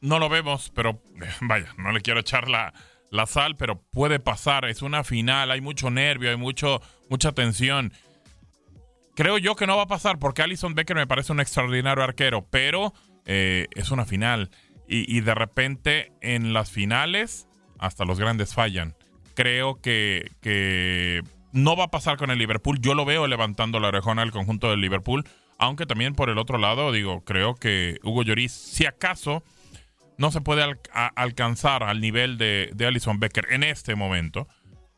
No 0.02 0.18
lo 0.18 0.28
vemos, 0.28 0.70
pero 0.74 1.02
vaya, 1.40 1.74
no 1.78 1.92
le 1.92 2.02
quiero 2.02 2.20
echar 2.20 2.48
la, 2.48 2.74
la 3.10 3.24
sal, 3.26 3.56
pero 3.56 3.80
puede 3.90 4.20
pasar. 4.20 4.66
Es 4.66 4.82
una 4.82 5.02
final, 5.02 5.50
hay 5.50 5.62
mucho 5.62 5.90
nervio, 5.90 6.30
hay 6.30 6.36
mucho, 6.36 6.82
mucha 7.08 7.32
tensión. 7.32 7.92
Creo 9.16 9.38
yo 9.38 9.56
que 9.56 9.66
no 9.66 9.76
va 9.76 9.84
a 9.84 9.88
pasar 9.88 10.18
porque 10.18 10.42
Alison 10.42 10.74
Becker 10.74 10.96
me 10.96 11.06
parece 11.06 11.32
un 11.32 11.40
extraordinario 11.40 12.04
arquero, 12.04 12.46
pero 12.50 12.92
eh, 13.24 13.66
es 13.74 13.90
una 13.90 14.04
final. 14.04 14.50
Y, 14.92 15.20
de 15.20 15.34
repente 15.36 16.12
en 16.20 16.52
las 16.52 16.72
finales 16.72 17.46
hasta 17.78 18.04
los 18.04 18.18
grandes 18.18 18.54
fallan. 18.54 18.96
Creo 19.34 19.80
que, 19.80 21.22
no 21.52 21.76
va 21.76 21.84
a 21.84 21.90
pasar 21.90 22.16
con 22.16 22.30
el 22.30 22.38
Liverpool. 22.38 22.80
Yo 22.80 22.94
lo 22.94 23.04
veo 23.04 23.28
levantando 23.28 23.78
la 23.78 23.88
orejona 23.88 24.22
al 24.22 24.32
conjunto 24.32 24.68
del 24.68 24.80
Liverpool. 24.80 25.24
Aunque 25.58 25.86
también 25.86 26.14
por 26.14 26.28
el 26.28 26.38
otro 26.38 26.58
lado, 26.58 26.90
digo, 26.90 27.22
creo 27.24 27.54
que 27.54 27.98
Hugo 28.02 28.22
Lloris, 28.22 28.50
si 28.50 28.86
acaso, 28.86 29.44
no 30.18 30.32
se 30.32 30.40
puede 30.40 30.64
alcanzar 31.14 31.84
al 31.84 32.00
nivel 32.00 32.36
de, 32.36 32.70
de 32.74 32.86
Alison 32.86 33.20
Becker 33.20 33.46
en 33.50 33.62
este 33.62 33.94
momento. 33.94 34.48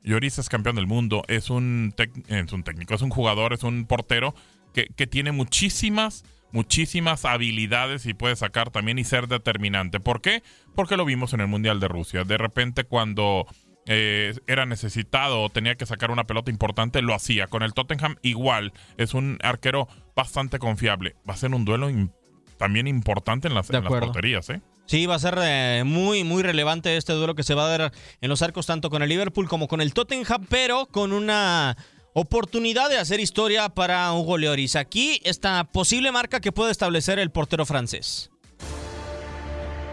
Lloris 0.03 0.39
es 0.39 0.49
campeón 0.49 0.77
del 0.77 0.87
mundo, 0.87 1.23
es 1.29 1.51
un, 1.51 1.95
es 2.29 2.53
un 2.53 2.63
técnico, 2.63 2.95
es 2.95 3.03
un 3.03 3.11
jugador, 3.11 3.53
es 3.53 3.63
un 3.63 3.87
portero 3.87 4.35
que, 4.73 4.87
que 4.87 5.07
tiene 5.07 5.33
muchísimas, 5.33 6.25
muchísimas 6.53 7.25
habilidades 7.25 8.07
y 8.07 8.15
puede 8.15 8.37
sacar 8.37 8.71
también 8.71 8.99
y 8.99 9.05
ser 9.05 9.29
determinante. 9.29 10.01
¿Por 10.01 10.21
qué? 10.21 10.43
Porque 10.75 10.97
lo 10.97 11.05
vimos 11.05 11.33
en 11.33 11.41
el 11.41 11.49
Mundial 11.49 11.81
de 11.81 11.89
Rusia. 11.89 12.25
De 12.25 12.39
repente 12.39 12.85
cuando 12.85 13.47
eh, 13.87 14.35
era 14.47 14.65
necesitado 14.65 15.43
o 15.43 15.49
tenía 15.49 15.75
que 15.75 15.87
sacar 15.87 16.11
una 16.11 16.25
pelota 16.25 16.51
importante, 16.51 17.03
lo 17.03 17.15
hacía. 17.15 17.49
Con 17.49 17.63
el 17.63 17.75
Tottenham 17.75 18.17
igual, 18.23 18.73
es 18.97 19.15
un 19.15 19.39
arquero 19.43 19.89
bastante 20.15 20.59
confiable. 20.59 21.17
Va 21.29 21.35
a 21.35 21.37
ser 21.37 21.53
un 21.53 21.65
duelo 21.65 21.89
también 22.59 22.87
importante 22.87 23.49
en 23.49 23.55
las, 23.55 23.71
en 23.71 23.83
porterías, 23.83 24.49
¿eh? 24.51 24.61
Sí, 24.87 25.07
va 25.07 25.15
a 25.15 25.19
ser 25.19 25.39
eh, 25.41 25.83
muy, 25.87 26.23
muy 26.23 26.43
relevante 26.43 26.97
este 26.97 27.13
duelo 27.13 27.35
que 27.35 27.45
se 27.45 27.55
va 27.55 27.67
a 27.67 27.79
dar 27.79 27.93
en 28.21 28.29
los 28.29 28.43
arcos 28.43 28.67
tanto 28.67 28.91
con 28.91 29.03
el 29.03 29.09
Liverpool 29.09 29.49
como 29.49 29.69
con 29.69 29.81
el 29.81 29.95
Tottenham, 29.95 30.47
pero 30.49 30.87
con 30.87 31.13
una 31.13 31.77
oportunidad 32.15 32.91
de 32.91 32.99
hacer 32.99 33.21
historia 33.21 33.69
para 33.69 34.13
Hugo 34.13 34.39
Lloris. 34.39 34.77
Aquí 34.77 35.21
esta 35.25 35.65
posible 35.65 36.13
marca 36.13 36.41
que 36.41 36.53
puede 36.53 36.71
establecer 36.71 37.19
el 37.19 37.31
portero 37.31 37.65
francés. 37.67 38.31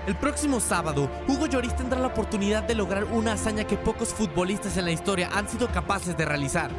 El 0.08 0.16
próximo 0.16 0.60
sábado, 0.60 1.10
Hugo 1.28 1.46
Lloris 1.46 1.76
tendrá 1.76 2.00
la 2.00 2.08
oportunidad 2.08 2.64
de 2.64 2.74
lograr 2.74 3.04
una 3.06 3.34
hazaña 3.34 3.66
que 3.66 3.78
pocos 3.78 4.10
futbolistas 4.10 4.76
en 4.78 4.86
la 4.86 4.92
historia 4.92 5.30
han 5.32 5.48
sido 5.48 5.68
capaces 5.72 6.18
de 6.18 6.26
realizar. 6.26 6.72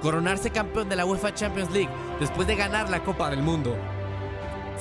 Coronarse 0.00 0.50
campeón 0.50 0.88
de 0.88 0.96
la 0.96 1.06
UEFA 1.06 1.32
Champions 1.32 1.70
League 1.70 1.90
después 2.18 2.48
de 2.48 2.56
ganar 2.56 2.90
la 2.90 3.04
Copa 3.04 3.30
del 3.30 3.42
Mundo. 3.42 3.76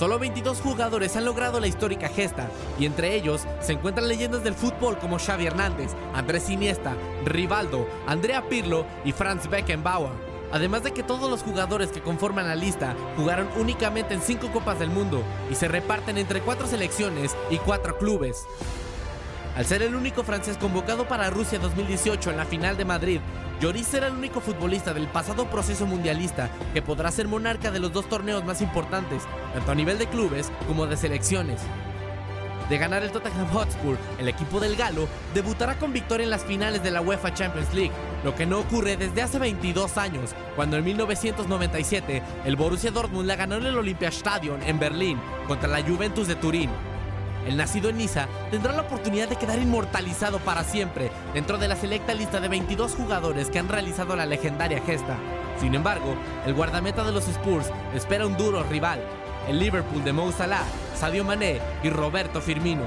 Solo 0.02 0.18
22 0.18 0.62
jugadores 0.62 1.16
han 1.16 1.26
logrado 1.26 1.60
la 1.60 1.68
histórica 1.68 2.08
gesta, 2.10 2.50
y 2.80 2.88
entre 2.88 3.16
ellos 3.16 3.44
se 3.60 3.74
encuentran 3.74 4.08
leyendas 4.08 4.44
del 4.44 4.56
fútbol 4.56 4.98
como 4.98 5.20
Xavi 5.20 5.46
Hernández, 5.46 5.92
Andrés 6.16 6.50
Iniesta, 6.50 6.96
Rivaldo, 7.24 7.88
Andrea 8.08 8.50
Pirlo 8.50 8.88
y 9.06 9.12
Franz 9.12 9.48
Beckenbauer. 9.48 10.10
Además 10.52 10.82
de 10.82 10.92
que 10.92 11.04
todos 11.04 11.30
los 11.30 11.44
jugadores 11.44 11.92
que 11.92 12.02
conforman 12.02 12.48
la 12.48 12.56
lista 12.56 12.96
jugaron 13.16 13.48
únicamente 13.60 14.16
en 14.16 14.22
5 14.22 14.52
Copas 14.52 14.80
del 14.80 14.90
Mundo 14.90 15.22
y 15.52 15.54
se 15.54 15.68
reparten 15.68 16.18
entre 16.18 16.42
4 16.42 16.66
selecciones 16.66 17.36
y 17.52 17.58
4 17.58 18.00
clubes. 18.00 18.48
Al 19.56 19.66
ser 19.66 19.82
el 19.82 19.96
único 19.96 20.24
francés 20.24 20.58
convocado 20.58 21.08
para 21.10 21.30
Rusia 21.30 21.60
2018 21.60 22.32
en 22.32 22.38
la 22.38 22.46
final 22.46 22.78
de 22.78 22.86
Madrid, 22.86 23.20
Lloris 23.60 23.86
será 23.86 24.08
el 24.08 24.14
único 24.14 24.40
futbolista 24.40 24.94
del 24.94 25.08
pasado 25.08 25.50
proceso 25.50 25.86
mundialista 25.86 26.50
que 26.74 26.82
podrá 26.82 27.12
ser 27.12 27.28
monarca 27.28 27.70
de 27.70 27.80
los 27.80 27.92
dos 27.92 28.08
torneos 28.08 28.46
más 28.46 28.62
importantes, 28.62 29.24
tanto 29.54 29.72
a 29.72 29.76
nivel 29.76 29.98
de 29.98 30.08
clubes 30.08 30.50
como 30.68 30.88
de 30.88 30.96
selecciones. 30.96 31.60
De 32.70 32.78
ganar 32.78 33.04
el 33.04 33.12
Tottenham 33.12 33.50
Hotspur, 33.50 33.98
el 34.18 34.30
equipo 34.30 34.62
del 34.62 34.78
Galo 34.78 35.10
debutará 35.34 35.78
con 35.78 35.92
victoria 35.92 36.24
en 36.24 36.30
las 36.30 36.46
finales 36.46 36.82
de 36.82 36.92
la 36.92 37.02
UEFA 37.02 37.34
Champions 37.34 37.74
League, 37.74 37.92
lo 38.24 38.34
que 38.34 38.46
no 38.46 38.60
ocurre 38.60 38.96
desde 38.96 39.22
hace 39.22 39.38
22 39.38 39.98
años, 39.98 40.34
cuando 40.56 40.78
en 40.78 40.86
1997 40.86 42.24
el 42.46 42.56
Borussia 42.56 42.92
Dortmund 42.92 43.28
la 43.28 43.36
ganó 43.36 43.56
en 43.56 43.66
el 43.66 43.78
Olympiastadion 43.78 44.64
en 44.64 44.80
Berlín 44.80 45.20
contra 45.50 45.68
la 45.68 45.84
Juventus 45.84 46.30
de 46.30 46.36
Turín. 46.36 46.70
El 47.48 47.58
nacido 47.58 47.90
en 47.90 47.98
Niza 47.98 48.28
tendrá 48.52 48.74
la 48.74 48.84
oportunidad 48.84 49.28
de 49.28 49.36
quedar 49.36 49.60
inmortalizado 49.60 50.40
para 50.40 50.64
siempre 50.64 51.12
dentro 51.34 51.58
de 51.58 51.68
la 51.68 51.76
selecta 51.76 52.14
lista 52.14 52.40
de 52.40 52.48
22 52.48 52.94
jugadores 52.94 53.50
que 53.50 53.60
han 53.60 53.70
realizado 53.70 54.16
la 54.16 54.26
legendaria 54.26 54.82
gesta. 54.82 55.18
Sin 55.60 55.76
embargo, 55.76 56.16
el 56.46 56.54
guardameta 56.54 57.04
de 57.04 57.12
los 57.12 57.28
Spurs 57.28 57.72
espera 57.96 58.28
un 58.28 58.38
duro 58.38 58.64
rival, 58.64 59.02
el 59.48 59.60
Liverpool 59.60 60.04
de 60.04 60.14
Mo 60.14 60.32
Salah, 60.32 60.64
Sadio 60.96 61.24
Mané 61.24 61.60
y 61.84 61.90
Roberto 61.90 62.42
Firmino. 62.42 62.84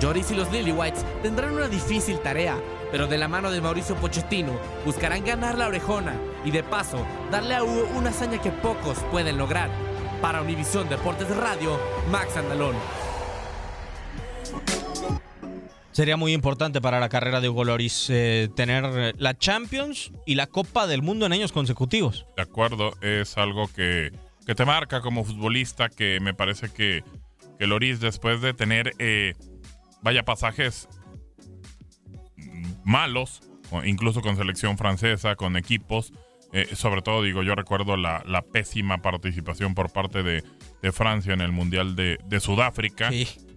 Lloris 0.00 0.30
y 0.30 0.34
los 0.34 0.50
Lily 0.52 0.72
Whites 0.72 1.04
tendrán 1.22 1.54
una 1.54 1.68
difícil 1.68 2.20
tarea, 2.20 2.56
pero 2.92 3.06
de 3.06 3.18
la 3.18 3.26
mano 3.26 3.50
de 3.50 3.60
Mauricio 3.60 3.96
Pochettino 3.96 4.52
buscarán 4.84 5.24
ganar 5.24 5.58
la 5.58 5.66
orejona 5.66 6.14
y 6.44 6.50
de 6.50 6.62
paso 6.62 7.04
darle 7.30 7.56
a 7.56 7.64
Hugo 7.64 7.88
una 7.96 8.10
hazaña 8.10 8.40
que 8.40 8.50
pocos 8.50 8.98
pueden 9.10 9.38
lograr. 9.38 9.70
Para 10.22 10.42
Univisión 10.42 10.88
Deportes 10.88 11.34
Radio, 11.36 11.78
Max 12.10 12.36
Andalón. 12.36 12.74
Sería 15.98 16.16
muy 16.16 16.32
importante 16.32 16.80
para 16.80 17.00
la 17.00 17.08
carrera 17.08 17.40
de 17.40 17.48
Hugo 17.48 17.64
Lloris 17.64 18.08
eh, 18.08 18.48
tener 18.54 19.16
la 19.18 19.36
Champions 19.36 20.12
y 20.26 20.36
la 20.36 20.46
Copa 20.46 20.86
del 20.86 21.02
Mundo 21.02 21.26
en 21.26 21.32
años 21.32 21.50
consecutivos. 21.50 22.24
De 22.36 22.42
acuerdo, 22.44 22.94
es 23.00 23.36
algo 23.36 23.66
que, 23.66 24.12
que 24.46 24.54
te 24.54 24.64
marca 24.64 25.00
como 25.00 25.24
futbolista, 25.24 25.88
que 25.88 26.20
me 26.20 26.34
parece 26.34 26.68
que, 26.68 27.02
que 27.58 27.66
Loris 27.66 27.98
después 27.98 28.40
de 28.40 28.54
tener, 28.54 28.92
eh, 29.00 29.34
vaya, 30.00 30.24
pasajes 30.24 30.88
malos, 32.84 33.40
incluso 33.84 34.20
con 34.20 34.36
selección 34.36 34.78
francesa, 34.78 35.34
con 35.34 35.56
equipos, 35.56 36.12
eh, 36.52 36.76
sobre 36.76 37.02
todo 37.02 37.24
digo, 37.24 37.42
yo 37.42 37.56
recuerdo 37.56 37.96
la, 37.96 38.22
la 38.24 38.42
pésima 38.42 38.98
participación 38.98 39.74
por 39.74 39.90
parte 39.90 40.22
de, 40.22 40.44
de 40.80 40.92
Francia 40.92 41.34
en 41.34 41.40
el 41.40 41.50
Mundial 41.50 41.96
de, 41.96 42.18
de 42.24 42.38
Sudáfrica. 42.38 43.10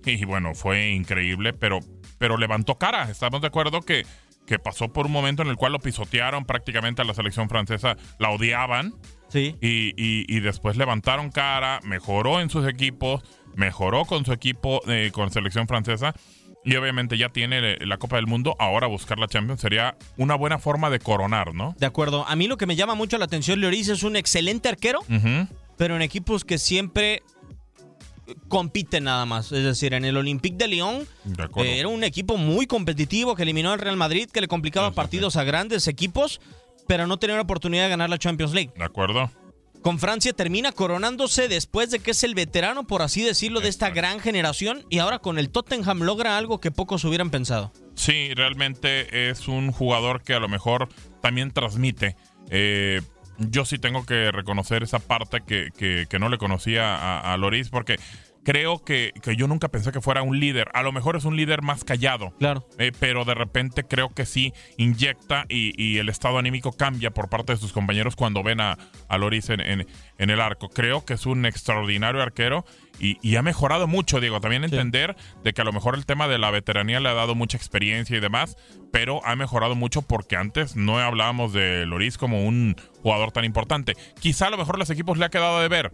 Y 0.06 0.26
bueno, 0.26 0.54
fue 0.56 0.90
increíble, 0.92 1.54
pero, 1.54 1.80
pero 2.18 2.38
levantó 2.38 2.78
cara. 2.78 3.10
Estamos 3.10 3.42
de 3.42 3.48
acuerdo 3.48 3.82
que 3.82 4.06
que 4.48 4.58
pasó 4.60 4.92
por 4.92 5.06
un 5.06 5.12
momento 5.14 5.44
en 5.44 5.48
el 5.50 5.56
cual 5.56 5.72
lo 5.72 5.80
pisotearon 5.80 6.44
prácticamente 6.46 7.02
a 7.04 7.06
la 7.06 7.14
selección 7.14 7.48
francesa, 7.48 7.96
la 8.20 8.32
odiaban. 8.32 8.94
Sí. 9.30 9.56
Y, 9.62 9.94
y- 9.96 10.26
y 10.28 10.40
después 10.42 10.76
levantaron 10.76 11.30
cara, 11.30 11.80
mejoró 11.84 12.42
en 12.42 12.50
sus 12.50 12.68
equipos, 12.68 13.24
mejoró 13.56 14.04
con 14.04 14.26
su 14.26 14.34
equipo, 14.34 14.82
eh, 14.90 15.12
con 15.14 15.32
selección 15.32 15.68
francesa. 15.68 16.14
Y 16.66 16.76
obviamente 16.76 17.18
ya 17.18 17.30
tiene 17.30 17.78
la 17.86 17.98
Copa 17.98 18.18
del 18.18 18.28
Mundo. 18.28 18.56
Ahora 18.60 18.88
buscar 18.88 19.20
la 19.20 19.28
Champions 19.28 19.62
sería 19.62 19.96
una 20.18 20.36
buena 20.36 20.58
forma 20.60 20.90
de 20.90 21.00
coronar, 21.00 21.54
¿no? 21.54 21.74
De 21.80 21.86
acuerdo. 21.86 22.28
A 22.28 22.36
mí 22.36 22.48
lo 22.48 22.58
que 22.58 22.66
me 22.66 22.76
llama 22.76 22.96
mucho 22.96 23.18
la 23.20 23.26
atención, 23.26 23.60
Lloris, 23.62 23.88
es 23.90 24.04
un 24.04 24.16
excelente 24.16 24.68
arquero, 24.70 25.00
pero 25.78 25.96
en 25.96 26.02
equipos 26.02 26.44
que 26.44 26.58
siempre 26.58 27.22
compiten 28.48 29.06
nada 29.06 29.26
más. 29.26 29.52
Es 29.52 29.64
decir, 29.64 29.94
en 29.94 30.06
el 30.06 30.18
Olympique 30.18 30.58
de 30.58 30.68
Lyon 30.68 31.08
De 31.24 31.44
eh, 31.44 31.80
era 31.80 31.88
un 31.88 32.04
equipo 32.04 32.38
muy 32.38 32.68
competitivo 32.68 33.36
que 33.36 33.44
eliminó 33.44 33.72
al 33.72 33.80
Real 33.80 33.98
Madrid, 33.98 34.30
que 34.32 34.42
le 34.42 34.48
complicaba 34.48 34.92
partidos 34.92 35.36
a 35.36 35.44
grandes 35.44 35.88
equipos, 35.88 36.42
pero 36.88 37.08
no 37.08 37.18
tenía 37.18 37.36
la 37.36 37.44
oportunidad 37.44 37.84
de 37.84 37.90
ganar 37.90 38.10
la 38.10 38.18
Champions 38.18 38.54
League. 38.54 38.72
De 38.76 38.84
acuerdo. 38.84 39.32
Con 39.82 39.98
Francia 39.98 40.32
termina 40.34 40.72
coronándose 40.72 41.48
después 41.48 41.90
de 41.90 42.00
que 42.00 42.12
es 42.12 42.24
el 42.24 42.36
veterano, 42.36 42.86
por 42.86 43.02
así 43.02 43.24
decirlo, 43.24 43.62
de 43.62 43.70
esta 43.70 43.90
gran 43.90 44.20
generación 44.20 44.86
y 44.90 45.00
ahora 45.00 45.20
con 45.20 45.40
el 45.40 45.50
Tottenham 45.50 46.04
logra 46.04 46.38
algo 46.38 46.60
que 46.60 46.70
pocos 46.70 47.04
hubieran 47.04 47.32
pensado. 47.32 47.72
Sí, 47.96 48.32
realmente 48.36 49.30
es 49.30 49.48
un 49.48 49.72
jugador 49.72 50.22
que 50.22 50.36
a 50.36 50.40
lo 50.40 50.48
mejor 50.48 50.90
también 51.22 51.50
transmite. 51.50 52.16
Eh, 52.52 53.02
yo 53.50 53.66
sí 53.66 53.78
tengo 53.78 54.06
que 54.06 54.32
reconocer 54.32 54.84
esa 54.84 55.00
parte 55.00 55.42
que, 55.46 55.70
que- 55.78 56.06
que 56.10 56.20
no 56.20 56.30
le 56.30 56.38
conocía 56.38 56.96
a, 56.96 57.34
a 57.34 57.38
Loris 57.38 57.70
porque 57.70 57.98
creo 58.44 58.84
que, 58.84 59.12
que 59.22 59.36
yo 59.36 59.48
nunca 59.48 59.70
pensé 59.70 59.92
que 59.92 60.02
fuera 60.02 60.22
un 60.22 60.40
líder. 60.40 60.70
A 60.74 60.84
lo 60.84 60.92
mejor 60.92 61.16
es 61.16 61.26
un 61.26 61.36
líder 61.36 61.62
más 61.62 61.84
callado. 61.84 62.32
Claro. 62.40 62.68
Eh, 62.78 62.92
pero 63.00 63.26
de 63.26 63.34
repente 63.36 63.84
creo 63.84 64.10
que 64.10 64.26
sí 64.26 64.54
inyecta 64.78 65.46
y, 65.50 65.74
y 65.82 65.98
el 66.00 66.10
estado 66.10 66.38
anímico 66.38 66.72
cambia 66.74 67.12
por 67.12 67.30
parte 67.30 67.54
de 67.54 67.58
sus 67.60 67.72
compañeros 67.74 68.16
cuando 68.16 68.44
ven 68.44 68.62
a, 68.62 68.78
a 69.08 69.18
Loris 69.18 69.50
en, 69.50 69.60
en- 69.62 69.88
en 70.18 70.30
el 70.30 70.42
arco. 70.42 70.70
Creo 70.70 71.06
que 71.06 71.14
es 71.14 71.26
un 71.26 71.46
extraordinario 71.46 72.22
arquero 72.22 72.66
y, 73.00 73.18
y 73.28 73.36
ha 73.36 73.42
mejorado 73.42 73.88
mucho, 73.88 74.20
Diego. 74.20 74.40
También 74.42 74.64
entender 74.64 75.16
de 75.44 75.54
que 75.54 75.62
a 75.62 75.66
lo 75.66 75.74
mejor 75.74 75.96
el 75.96 76.06
tema 76.06 76.28
de 76.28 76.38
la 76.38 76.52
veteranía 76.52 77.00
le 77.00 77.10
ha 77.10 77.14
dado 77.14 77.36
mucha 77.36 77.58
experiencia 77.58 78.16
y 78.18 78.20
demás, 78.20 78.56
pero 78.92 79.26
ha 79.26 79.36
mejorado 79.36 79.76
mucho 79.76 80.02
porque 80.04 80.36
antes 80.36 80.76
no 80.76 81.00
hablábamos 81.00 81.54
de 81.54 81.86
Loris 81.86 82.18
como 82.18 82.46
un 82.46 82.76
jugador 83.02 83.32
tan 83.32 83.46
importante. 83.46 83.96
Quizá 84.20 84.48
a 84.48 84.50
lo 84.52 84.58
mejor 84.58 84.78
los 84.78 84.90
equipos 84.90 85.18
le 85.18 85.26
ha 85.26 85.30
quedado 85.30 85.60
de 85.62 85.68
ver 85.70 85.92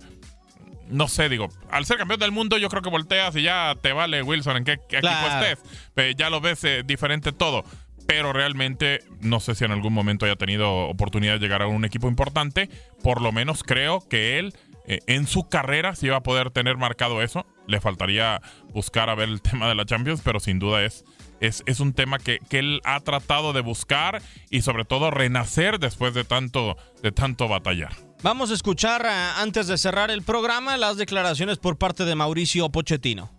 no 0.90 1.08
sé, 1.08 1.30
digo, 1.30 1.50
al 1.72 1.86
ser 1.86 1.98
campeón 1.98 2.20
del 2.20 2.32
mundo, 2.32 2.58
yo 2.58 2.70
creo 2.70 2.82
que 2.82 2.90
volteas 2.90 3.36
y 3.36 3.44
ya 3.44 3.76
te 3.82 3.94
vale 3.94 4.22
Wilson 4.24 4.58
en 4.58 4.64
qué, 4.64 4.78
qué 4.90 5.00
Claro. 5.00 5.28
equipo 5.28 5.44
estés. 5.44 5.90
Pe- 5.94 6.16
ya 6.16 6.30
lo 6.30 6.42
ves 6.42 6.64
eh, 6.64 6.84
diferente 6.86 7.32
todo. 7.32 7.64
Pero 8.08 8.32
realmente 8.32 9.00
no 9.20 9.42
sé 9.42 9.54
si 9.54 9.66
en 9.66 9.72
algún 9.72 9.92
momento 9.94 10.26
haya 10.26 10.38
tenido 10.38 10.72
oportunidad 10.88 11.34
de 11.34 11.40
llegar 11.40 11.62
a 11.62 11.68
un 11.68 11.84
equipo 11.84 12.08
importante. 12.08 12.70
Por 13.04 13.22
lo 13.22 13.34
menos 13.34 13.64
creo 13.64 14.08
que 14.08 14.40
él 14.40 14.54
eh, 14.88 15.00
en 15.08 15.28
su 15.28 15.50
carrera 15.50 15.94
sí 15.94 16.08
va 16.08 16.18
a 16.18 16.24
poder 16.24 16.50
tener 16.52 16.78
marcado 16.78 17.22
eso. 17.22 17.46
Le 17.68 17.82
faltaría 17.82 18.42
buscar 18.70 19.10
a 19.10 19.16
ver 19.16 19.28
el 19.28 19.42
tema 19.42 19.68
de 19.68 19.76
la 19.76 19.86
Champions, 19.86 20.22
pero 20.24 20.40
sin 20.40 20.58
duda 20.58 20.86
es, 20.86 21.04
es, 21.42 21.64
es 21.66 21.82
un 21.82 21.92
tema 21.92 22.18
que, 22.18 22.40
que 22.50 22.60
él 22.60 22.80
ha 22.86 23.02
tratado 23.02 23.52
de 23.52 23.60
buscar 23.60 24.22
y 24.50 24.62
sobre 24.62 24.86
todo 24.86 25.12
renacer 25.12 25.78
después 25.78 26.14
de 26.14 26.24
tanto, 26.24 26.78
de 27.04 27.12
tanto 27.12 27.50
batallar. 27.50 27.92
Vamos 28.24 28.50
a 28.50 28.56
escuchar, 28.56 29.06
eh, 29.06 29.10
antes 29.38 29.68
de 29.68 29.78
cerrar 29.78 30.10
el 30.10 30.24
programa, 30.24 30.76
las 30.78 30.98
declaraciones 30.98 31.60
por 31.60 31.78
parte 31.78 32.04
de 32.04 32.16
Mauricio 32.16 32.68
Pochettino. 32.70 33.30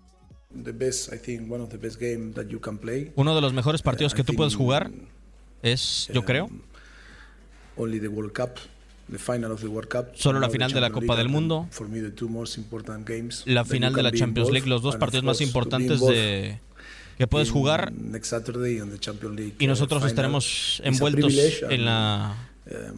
Uno 3.17 3.35
de 3.35 3.41
los 3.41 3.53
mejores 3.53 3.83
partidos 3.83 4.13
I 4.13 4.17
que 4.17 4.25
tú 4.25 4.35
puedes 4.35 4.55
jugar 4.55 4.91
es, 5.63 6.09
yo 6.15 6.25
creo, 6.25 6.49
Cup. 9.89 10.13
Solo 10.15 10.39
la 10.39 10.49
final 10.49 10.73
de 10.73 10.81
la 10.81 10.91
Copa 10.91 11.17
del 11.17 11.29
Mundo. 11.29 11.69
La 13.47 13.65
final 13.65 13.95
de 13.95 14.03
la 14.03 14.13
Champions 14.13 14.51
League, 14.51 14.69
los 14.69 14.83
dos 14.83 14.97
partidos 14.97 15.25
más 15.25 15.41
importantes 15.41 16.01
de 16.01 16.61
que 17.19 17.27
puedes 17.27 17.51
jugar 17.51 17.93
y 17.93 19.65
uh, 19.65 19.67
nosotros 19.67 20.01
final 20.01 20.07
estaremos 20.07 20.81
envueltos 20.85 21.35
en 21.69 21.85
la 21.85 22.33
um, 22.33 22.48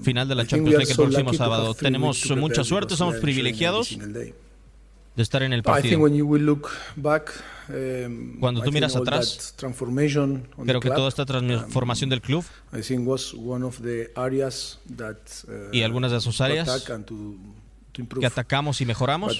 final 0.02 0.28
de 0.28 0.34
la 0.34 0.46
Champions 0.46 0.78
League 0.78 0.90
el 0.90 0.96
próximo 0.96 1.32
sábado. 1.34 1.74
Tenemos 1.74 2.30
mucha 2.36 2.64
suerte, 2.64 2.96
somos 2.96 3.16
privilegiados 3.16 3.96
de 5.16 5.22
estar 5.22 5.42
en 5.42 5.52
el 5.52 5.62
partido. 5.62 6.00
um, 6.00 8.40
Cuando 8.40 8.62
tú 8.62 8.72
miras 8.72 8.96
atrás, 8.96 9.54
Creo 10.64 10.80
que 10.80 10.90
toda 10.90 11.08
esta 11.08 11.24
transformación 11.24 12.10
del 12.10 12.20
club 12.20 12.44
uh, 12.72 12.76
y 15.72 15.82
algunas 15.82 16.12
de 16.12 16.20
sus 16.20 16.40
áreas 16.40 16.86
que 17.92 18.26
atacamos 18.26 18.80
y 18.80 18.86
mejoramos. 18.86 19.38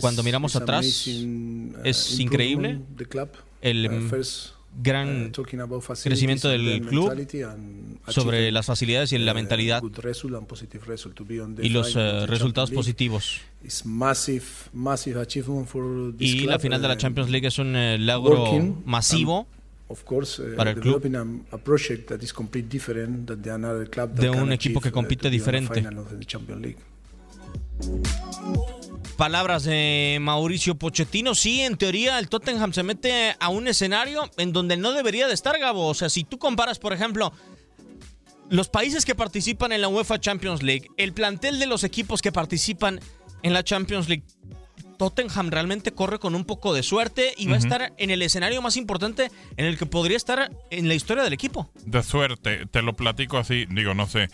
Cuando 0.00 0.22
miramos 0.22 0.56
atrás, 0.56 1.06
es 1.84 2.18
improvement 2.18 2.20
increíble 2.20 2.80
el 3.60 4.08
first, 4.10 4.50
gran 4.80 5.32
uh, 5.36 5.80
facilities 5.80 6.02
crecimiento 6.02 6.48
del 6.48 6.86
club 6.86 7.12
sobre 8.08 8.50
las 8.50 8.66
facilidades 8.66 9.12
y 9.12 9.18
la 9.18 9.32
uh, 9.32 9.34
mentalidad 9.34 9.82
y 11.62 11.68
los 11.68 11.90
eh, 11.90 12.20
the 12.20 12.26
resultados 12.26 12.70
positivos. 12.70 13.40
Y 16.18 16.46
la 16.46 16.58
final 16.58 16.82
de 16.82 16.88
la 16.88 16.94
uh, 16.94 16.96
Champions 16.96 17.30
League 17.30 17.46
es 17.46 17.58
un 17.58 17.76
eh, 17.76 17.98
logro 17.98 18.44
masivo 18.84 19.46
uh, 19.88 19.96
para 20.56 20.70
el 20.70 20.80
club. 20.80 21.02
de 21.02 21.10
un 24.30 24.52
equipo 24.52 24.80
que 24.80 24.88
uh, 24.88 24.92
compite 24.92 25.30
diferente. 25.30 25.84
Palabras 29.22 29.62
de 29.62 30.18
Mauricio 30.20 30.74
Pochettino. 30.74 31.36
Sí, 31.36 31.60
en 31.60 31.76
teoría 31.76 32.18
el 32.18 32.28
Tottenham 32.28 32.72
se 32.72 32.82
mete 32.82 33.36
a 33.38 33.50
un 33.50 33.68
escenario 33.68 34.28
en 34.36 34.52
donde 34.52 34.76
no 34.76 34.90
debería 34.90 35.28
de 35.28 35.34
estar, 35.34 35.56
Gabo. 35.60 35.86
O 35.86 35.94
sea, 35.94 36.08
si 36.10 36.24
tú 36.24 36.40
comparas, 36.40 36.80
por 36.80 36.92
ejemplo, 36.92 37.32
los 38.50 38.68
países 38.68 39.04
que 39.04 39.14
participan 39.14 39.70
en 39.70 39.80
la 39.80 39.86
UEFA 39.86 40.18
Champions 40.18 40.64
League, 40.64 40.88
el 40.96 41.12
plantel 41.12 41.60
de 41.60 41.66
los 41.66 41.84
equipos 41.84 42.20
que 42.20 42.32
participan 42.32 42.98
en 43.44 43.52
la 43.52 43.62
Champions 43.62 44.08
League, 44.08 44.24
Tottenham 44.98 45.50
realmente 45.50 45.92
corre 45.92 46.18
con 46.18 46.34
un 46.34 46.44
poco 46.44 46.74
de 46.74 46.82
suerte 46.82 47.32
y 47.36 47.46
va 47.46 47.54
a 47.54 47.58
estar 47.58 47.92
en 47.98 48.10
el 48.10 48.22
escenario 48.22 48.60
más 48.60 48.76
importante 48.76 49.30
en 49.56 49.66
el 49.66 49.78
que 49.78 49.86
podría 49.86 50.16
estar 50.16 50.50
en 50.70 50.88
la 50.88 50.94
historia 50.94 51.22
del 51.22 51.32
equipo. 51.32 51.70
De 51.86 52.02
suerte, 52.02 52.66
te 52.66 52.82
lo 52.82 52.96
platico 52.96 53.38
así, 53.38 53.66
digo, 53.70 53.94
no 53.94 54.08
sé. 54.08 54.30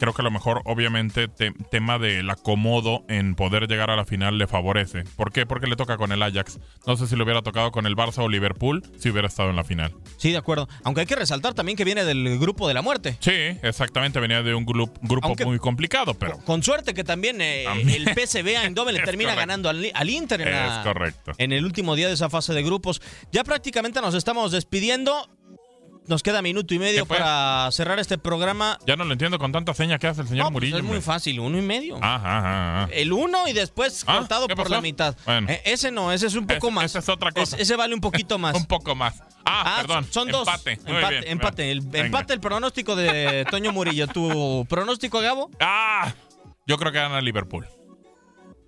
Creo 0.00 0.12
que 0.14 0.22
a 0.22 0.24
lo 0.24 0.30
mejor, 0.32 0.62
obviamente, 0.64 1.28
te- 1.28 1.52
tema 1.70 1.98
del 1.98 2.28
acomodo 2.30 3.04
en 3.08 3.34
poder 3.36 3.68
llegar 3.68 3.90
a 3.90 3.96
la 3.96 4.04
final 4.04 4.38
le 4.38 4.46
favorece. 4.48 5.04
¿Por 5.16 5.30
qué? 5.32 5.46
Porque 5.46 5.66
le 5.68 5.76
toca 5.76 5.96
con 5.98 6.10
el 6.10 6.22
Ajax. 6.22 6.58
No 6.86 6.96
sé 6.96 7.06
si 7.06 7.14
le 7.16 7.22
hubiera 7.22 7.42
tocado 7.42 7.70
con 7.70 7.86
el 7.86 7.94
Barça 7.94 8.18
o 8.24 8.28
Liverpool 8.28 8.82
si 8.98 9.10
hubiera 9.10 9.28
estado 9.28 9.50
en 9.50 9.56
la 9.56 9.64
final. 9.64 9.94
Sí, 10.16 10.32
de 10.32 10.38
acuerdo. 10.38 10.68
Aunque 10.84 11.02
hay 11.02 11.06
que 11.06 11.14
resaltar 11.16 11.54
también 11.54 11.76
que 11.76 11.84
viene 11.84 12.04
del 12.04 12.38
grupo 12.38 12.66
de 12.66 12.74
la 12.74 12.82
muerte. 12.82 13.16
Sí, 13.20 13.30
exactamente, 13.62 14.18
venía 14.20 14.42
de 14.42 14.54
un 14.54 14.64
grup- 14.66 14.98
grupo 15.02 15.28
Aunque- 15.28 15.44
muy 15.44 15.58
complicado, 15.58 16.14
pero 16.14 16.38
Con 16.38 16.62
suerte 16.62 16.94
que 16.94 17.04
también 17.04 17.40
eh, 17.40 17.64
También. 17.66 17.90
el 18.08 18.14
PSV 18.14 18.46
Eindhoven 18.64 18.94
le 18.94 19.02
termina 19.02 19.30
correcto. 19.34 19.40
ganando 19.40 19.68
al, 19.68 19.90
al 19.94 20.10
Inter 20.10 20.40
en, 20.40 20.50
la- 20.50 20.78
es 20.80 20.84
correcto. 20.86 21.32
en 21.36 21.52
el 21.52 21.64
último 21.64 21.94
día 21.94 22.08
de 22.08 22.14
esa 22.14 22.30
fase 22.30 22.54
de 22.54 22.62
grupos. 22.62 23.02
Ya 23.32 23.44
prácticamente 23.44 24.00
nos 24.00 24.14
estamos 24.14 24.50
despidiendo. 24.52 25.28
Nos 26.10 26.24
queda 26.24 26.42
minuto 26.42 26.74
y 26.74 26.80
medio 26.80 27.06
para 27.06 27.68
cerrar 27.70 28.00
este 28.00 28.18
programa. 28.18 28.80
Ya 28.84 28.96
no 28.96 29.04
lo 29.04 29.12
entiendo 29.12 29.38
con 29.38 29.52
tanta 29.52 29.74
seña 29.74 29.96
que 30.00 30.08
hace 30.08 30.22
el 30.22 30.26
señor 30.28 30.46
No, 30.46 30.50
pues 30.50 30.54
Murillo. 30.54 30.78
es 30.78 30.82
muy 30.82 31.00
fácil, 31.00 31.38
uno 31.38 31.56
y 31.56 31.62
medio. 31.62 31.98
Ajá, 32.02 32.16
ajá, 32.16 32.82
ajá. 32.82 32.92
El 32.92 33.12
uno 33.12 33.46
y 33.46 33.52
después 33.52 34.02
Ah, 34.08 34.18
cortado 34.18 34.48
¿qué 34.48 34.56
por 34.56 34.68
la 34.70 34.80
mitad. 34.80 35.16
Bueno. 35.24 35.48
Eh, 35.48 35.62
ese 35.66 35.92
no, 35.92 36.10
ese 36.10 36.26
es 36.26 36.34
un 36.34 36.48
poco 36.48 36.72
más. 36.72 36.86
Esa 36.86 36.98
es 36.98 37.08
otra 37.08 37.30
cosa. 37.30 37.56
ese 37.56 37.76
vale 37.76 37.94
un 37.94 38.00
poquito 38.00 38.38
más. 38.40 38.56
Un 38.56 38.66
poco 38.66 38.96
más. 38.96 39.22
Ah, 39.44 39.78
perdón. 39.82 40.04
Son 40.10 40.26
dos. 40.28 40.48
Empate. 40.48 40.78
Muy 40.84 40.96
empate, 40.96 41.14
bien. 41.20 41.28
empate. 41.28 41.70
El, 41.70 41.80
Venga. 41.82 42.06
empate 42.06 42.32
el 42.34 42.40
pronóstico 42.40 42.96
de 42.96 43.46
Toño 43.48 43.70
Murillo. 43.70 44.08
¿Tu 44.08 44.66
pronóstico, 44.68 45.20
Gabo? 45.20 45.48
Ah, 45.60 46.12
yo 46.66 46.76
creo 46.76 46.90
que 46.90 46.98
gana 46.98 47.20
Liverpool. 47.20 47.68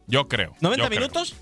Yo 0.07 0.29
creo. 0.29 0.53
¿90 0.61 0.63
yo 0.63 0.71
creo. 0.71 0.91
minutos? 0.91 1.35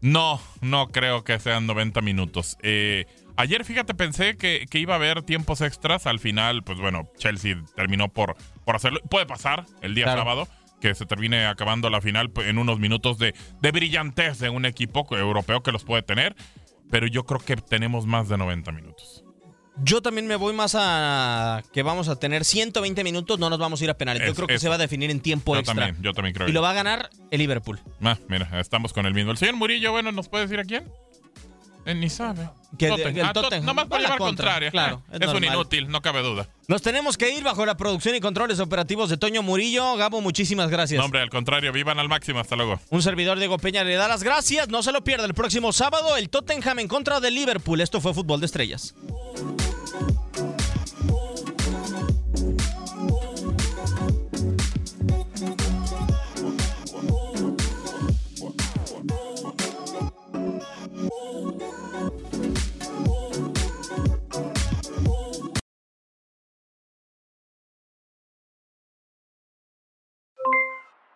No, 0.00 0.40
no 0.60 0.88
creo 0.90 1.24
que 1.24 1.40
sean 1.40 1.66
90 1.66 2.00
minutos. 2.02 2.56
Eh, 2.62 3.06
ayer, 3.40 3.64
fíjate, 3.64 3.94
pensé 3.94 4.36
que, 4.36 4.66
que 4.70 4.78
iba 4.78 4.94
a 4.94 4.96
haber 4.96 5.22
tiempos 5.22 5.60
extras. 5.60 6.06
Al 6.06 6.18
final, 6.20 6.62
pues 6.62 6.78
bueno, 6.78 7.10
Chelsea 7.18 7.56
terminó 7.76 8.08
por, 8.08 8.36
por 8.64 8.76
hacerlo. 8.76 9.00
Puede 9.10 9.26
pasar 9.26 9.66
el 9.82 9.94
día 9.94 10.04
Claro. 10.04 10.20
sábado 10.22 10.48
que 10.80 10.94
se 10.94 11.04
termine 11.04 11.44
acabando 11.46 11.90
la 11.90 12.00
final 12.00 12.30
en 12.36 12.56
unos 12.58 12.78
minutos 12.78 13.18
de, 13.18 13.34
de 13.60 13.70
brillantez 13.70 14.38
de 14.38 14.48
un 14.48 14.64
equipo 14.64 15.06
europeo 15.14 15.62
que 15.62 15.72
los 15.72 15.84
puede 15.84 16.02
tener. 16.02 16.34
Pero 16.90 17.06
yo 17.06 17.24
creo 17.24 17.38
que 17.40 17.56
tenemos 17.56 18.06
más 18.06 18.28
de 18.28 18.36
90 18.38 18.72
minutos. 18.72 19.24
Yo 19.82 20.02
también 20.02 20.26
me 20.26 20.36
voy 20.36 20.52
más 20.52 20.74
a 20.78 21.62
que 21.72 21.82
vamos 21.82 22.08
a 22.08 22.16
tener 22.16 22.44
120 22.44 23.02
minutos, 23.04 23.38
no 23.38 23.48
nos 23.48 23.58
vamos 23.58 23.80
a 23.80 23.84
ir 23.84 23.90
a 23.90 23.94
penales. 23.96 24.22
Yo 24.24 24.30
Es- 24.30 24.34
creo 24.36 24.46
que 24.48 24.58
se 24.58 24.68
va 24.68 24.74
a 24.74 24.78
definir 24.78 25.10
en 25.10 25.20
tiempo 25.20 25.54
Yo 25.54 25.60
extra. 25.60 25.74
también, 25.86 26.02
yo 26.02 26.12
también 26.12 26.34
creo. 26.34 26.48
y 26.48 26.52
lo 26.52 26.60
va 26.60 26.70
a 26.70 26.74
ganar 26.74 27.08
el 27.30 27.38
Liverpool. 27.38 27.78
Ah, 28.02 28.18
mira, 28.28 28.60
estamos 28.60 28.92
con 28.92 29.06
el 29.06 29.14
mismo. 29.14 29.30
El 29.30 29.36
señor 29.38 29.54
Murillo, 29.56 29.92
bueno, 29.92 30.12
¿nos 30.12 30.28
puede 30.28 30.44
decir 30.44 30.58
a 30.60 30.64
quién? 30.64 30.84
Eh, 31.90 31.94
ni 31.94 32.08
sabe. 32.10 32.48
Que 32.78 32.88
Tottenham. 32.88 33.14
que 33.14 33.20
el 33.20 33.26
Ah, 33.26 33.32
Tot- 33.32 33.42
Tottenham 33.44 33.66
Nomás 33.66 33.84
va 33.86 33.88
por 33.88 34.00
llevar 34.00 34.18
contraria. 34.18 34.70
claro, 34.70 35.02
es 35.12 35.20
es 35.20 35.28
un 35.28 35.42
inútil, 35.44 35.88
no 35.88 36.00
cabe 36.02 36.22
duda. 36.22 36.48
Nos 36.68 36.82
tenemos 36.82 37.16
que 37.16 37.30
ir 37.36 37.42
bajo 37.42 37.66
la 37.66 37.76
producción 37.76 38.14
y 38.14 38.20
controles 38.20 38.60
operativos 38.60 39.10
de 39.10 39.16
Toño 39.16 39.42
Murillo. 39.42 39.96
Gabo, 39.96 40.20
muchísimas 40.20 40.70
gracias. 40.70 40.98
No, 40.98 41.04
hombre, 41.06 41.20
al 41.20 41.30
contrario, 41.30 41.72
vivan 41.72 41.98
al 41.98 42.08
máximo. 42.08 42.38
Hasta 42.38 42.54
luego. 42.54 42.78
Un 42.90 43.02
servidor 43.02 43.38
Diego 43.38 43.58
Peña 43.58 43.82
le 43.82 43.94
da 43.96 44.06
las 44.06 44.22
gracias. 44.22 44.68
No 44.68 44.82
se 44.84 44.92
lo 44.92 45.02
pierda 45.02 45.24
el 45.26 45.34
próximo 45.34 45.72
sábado 45.72 46.16
el 46.16 46.30
Tottenham 46.30 46.78
en 46.78 46.86
contra 46.88 47.18
de 47.18 47.30
Liverpool. 47.32 47.80
Esto 47.80 48.00
fue 48.00 48.14
Fútbol 48.14 48.38
de 48.40 48.46
Estrellas. 48.46 48.94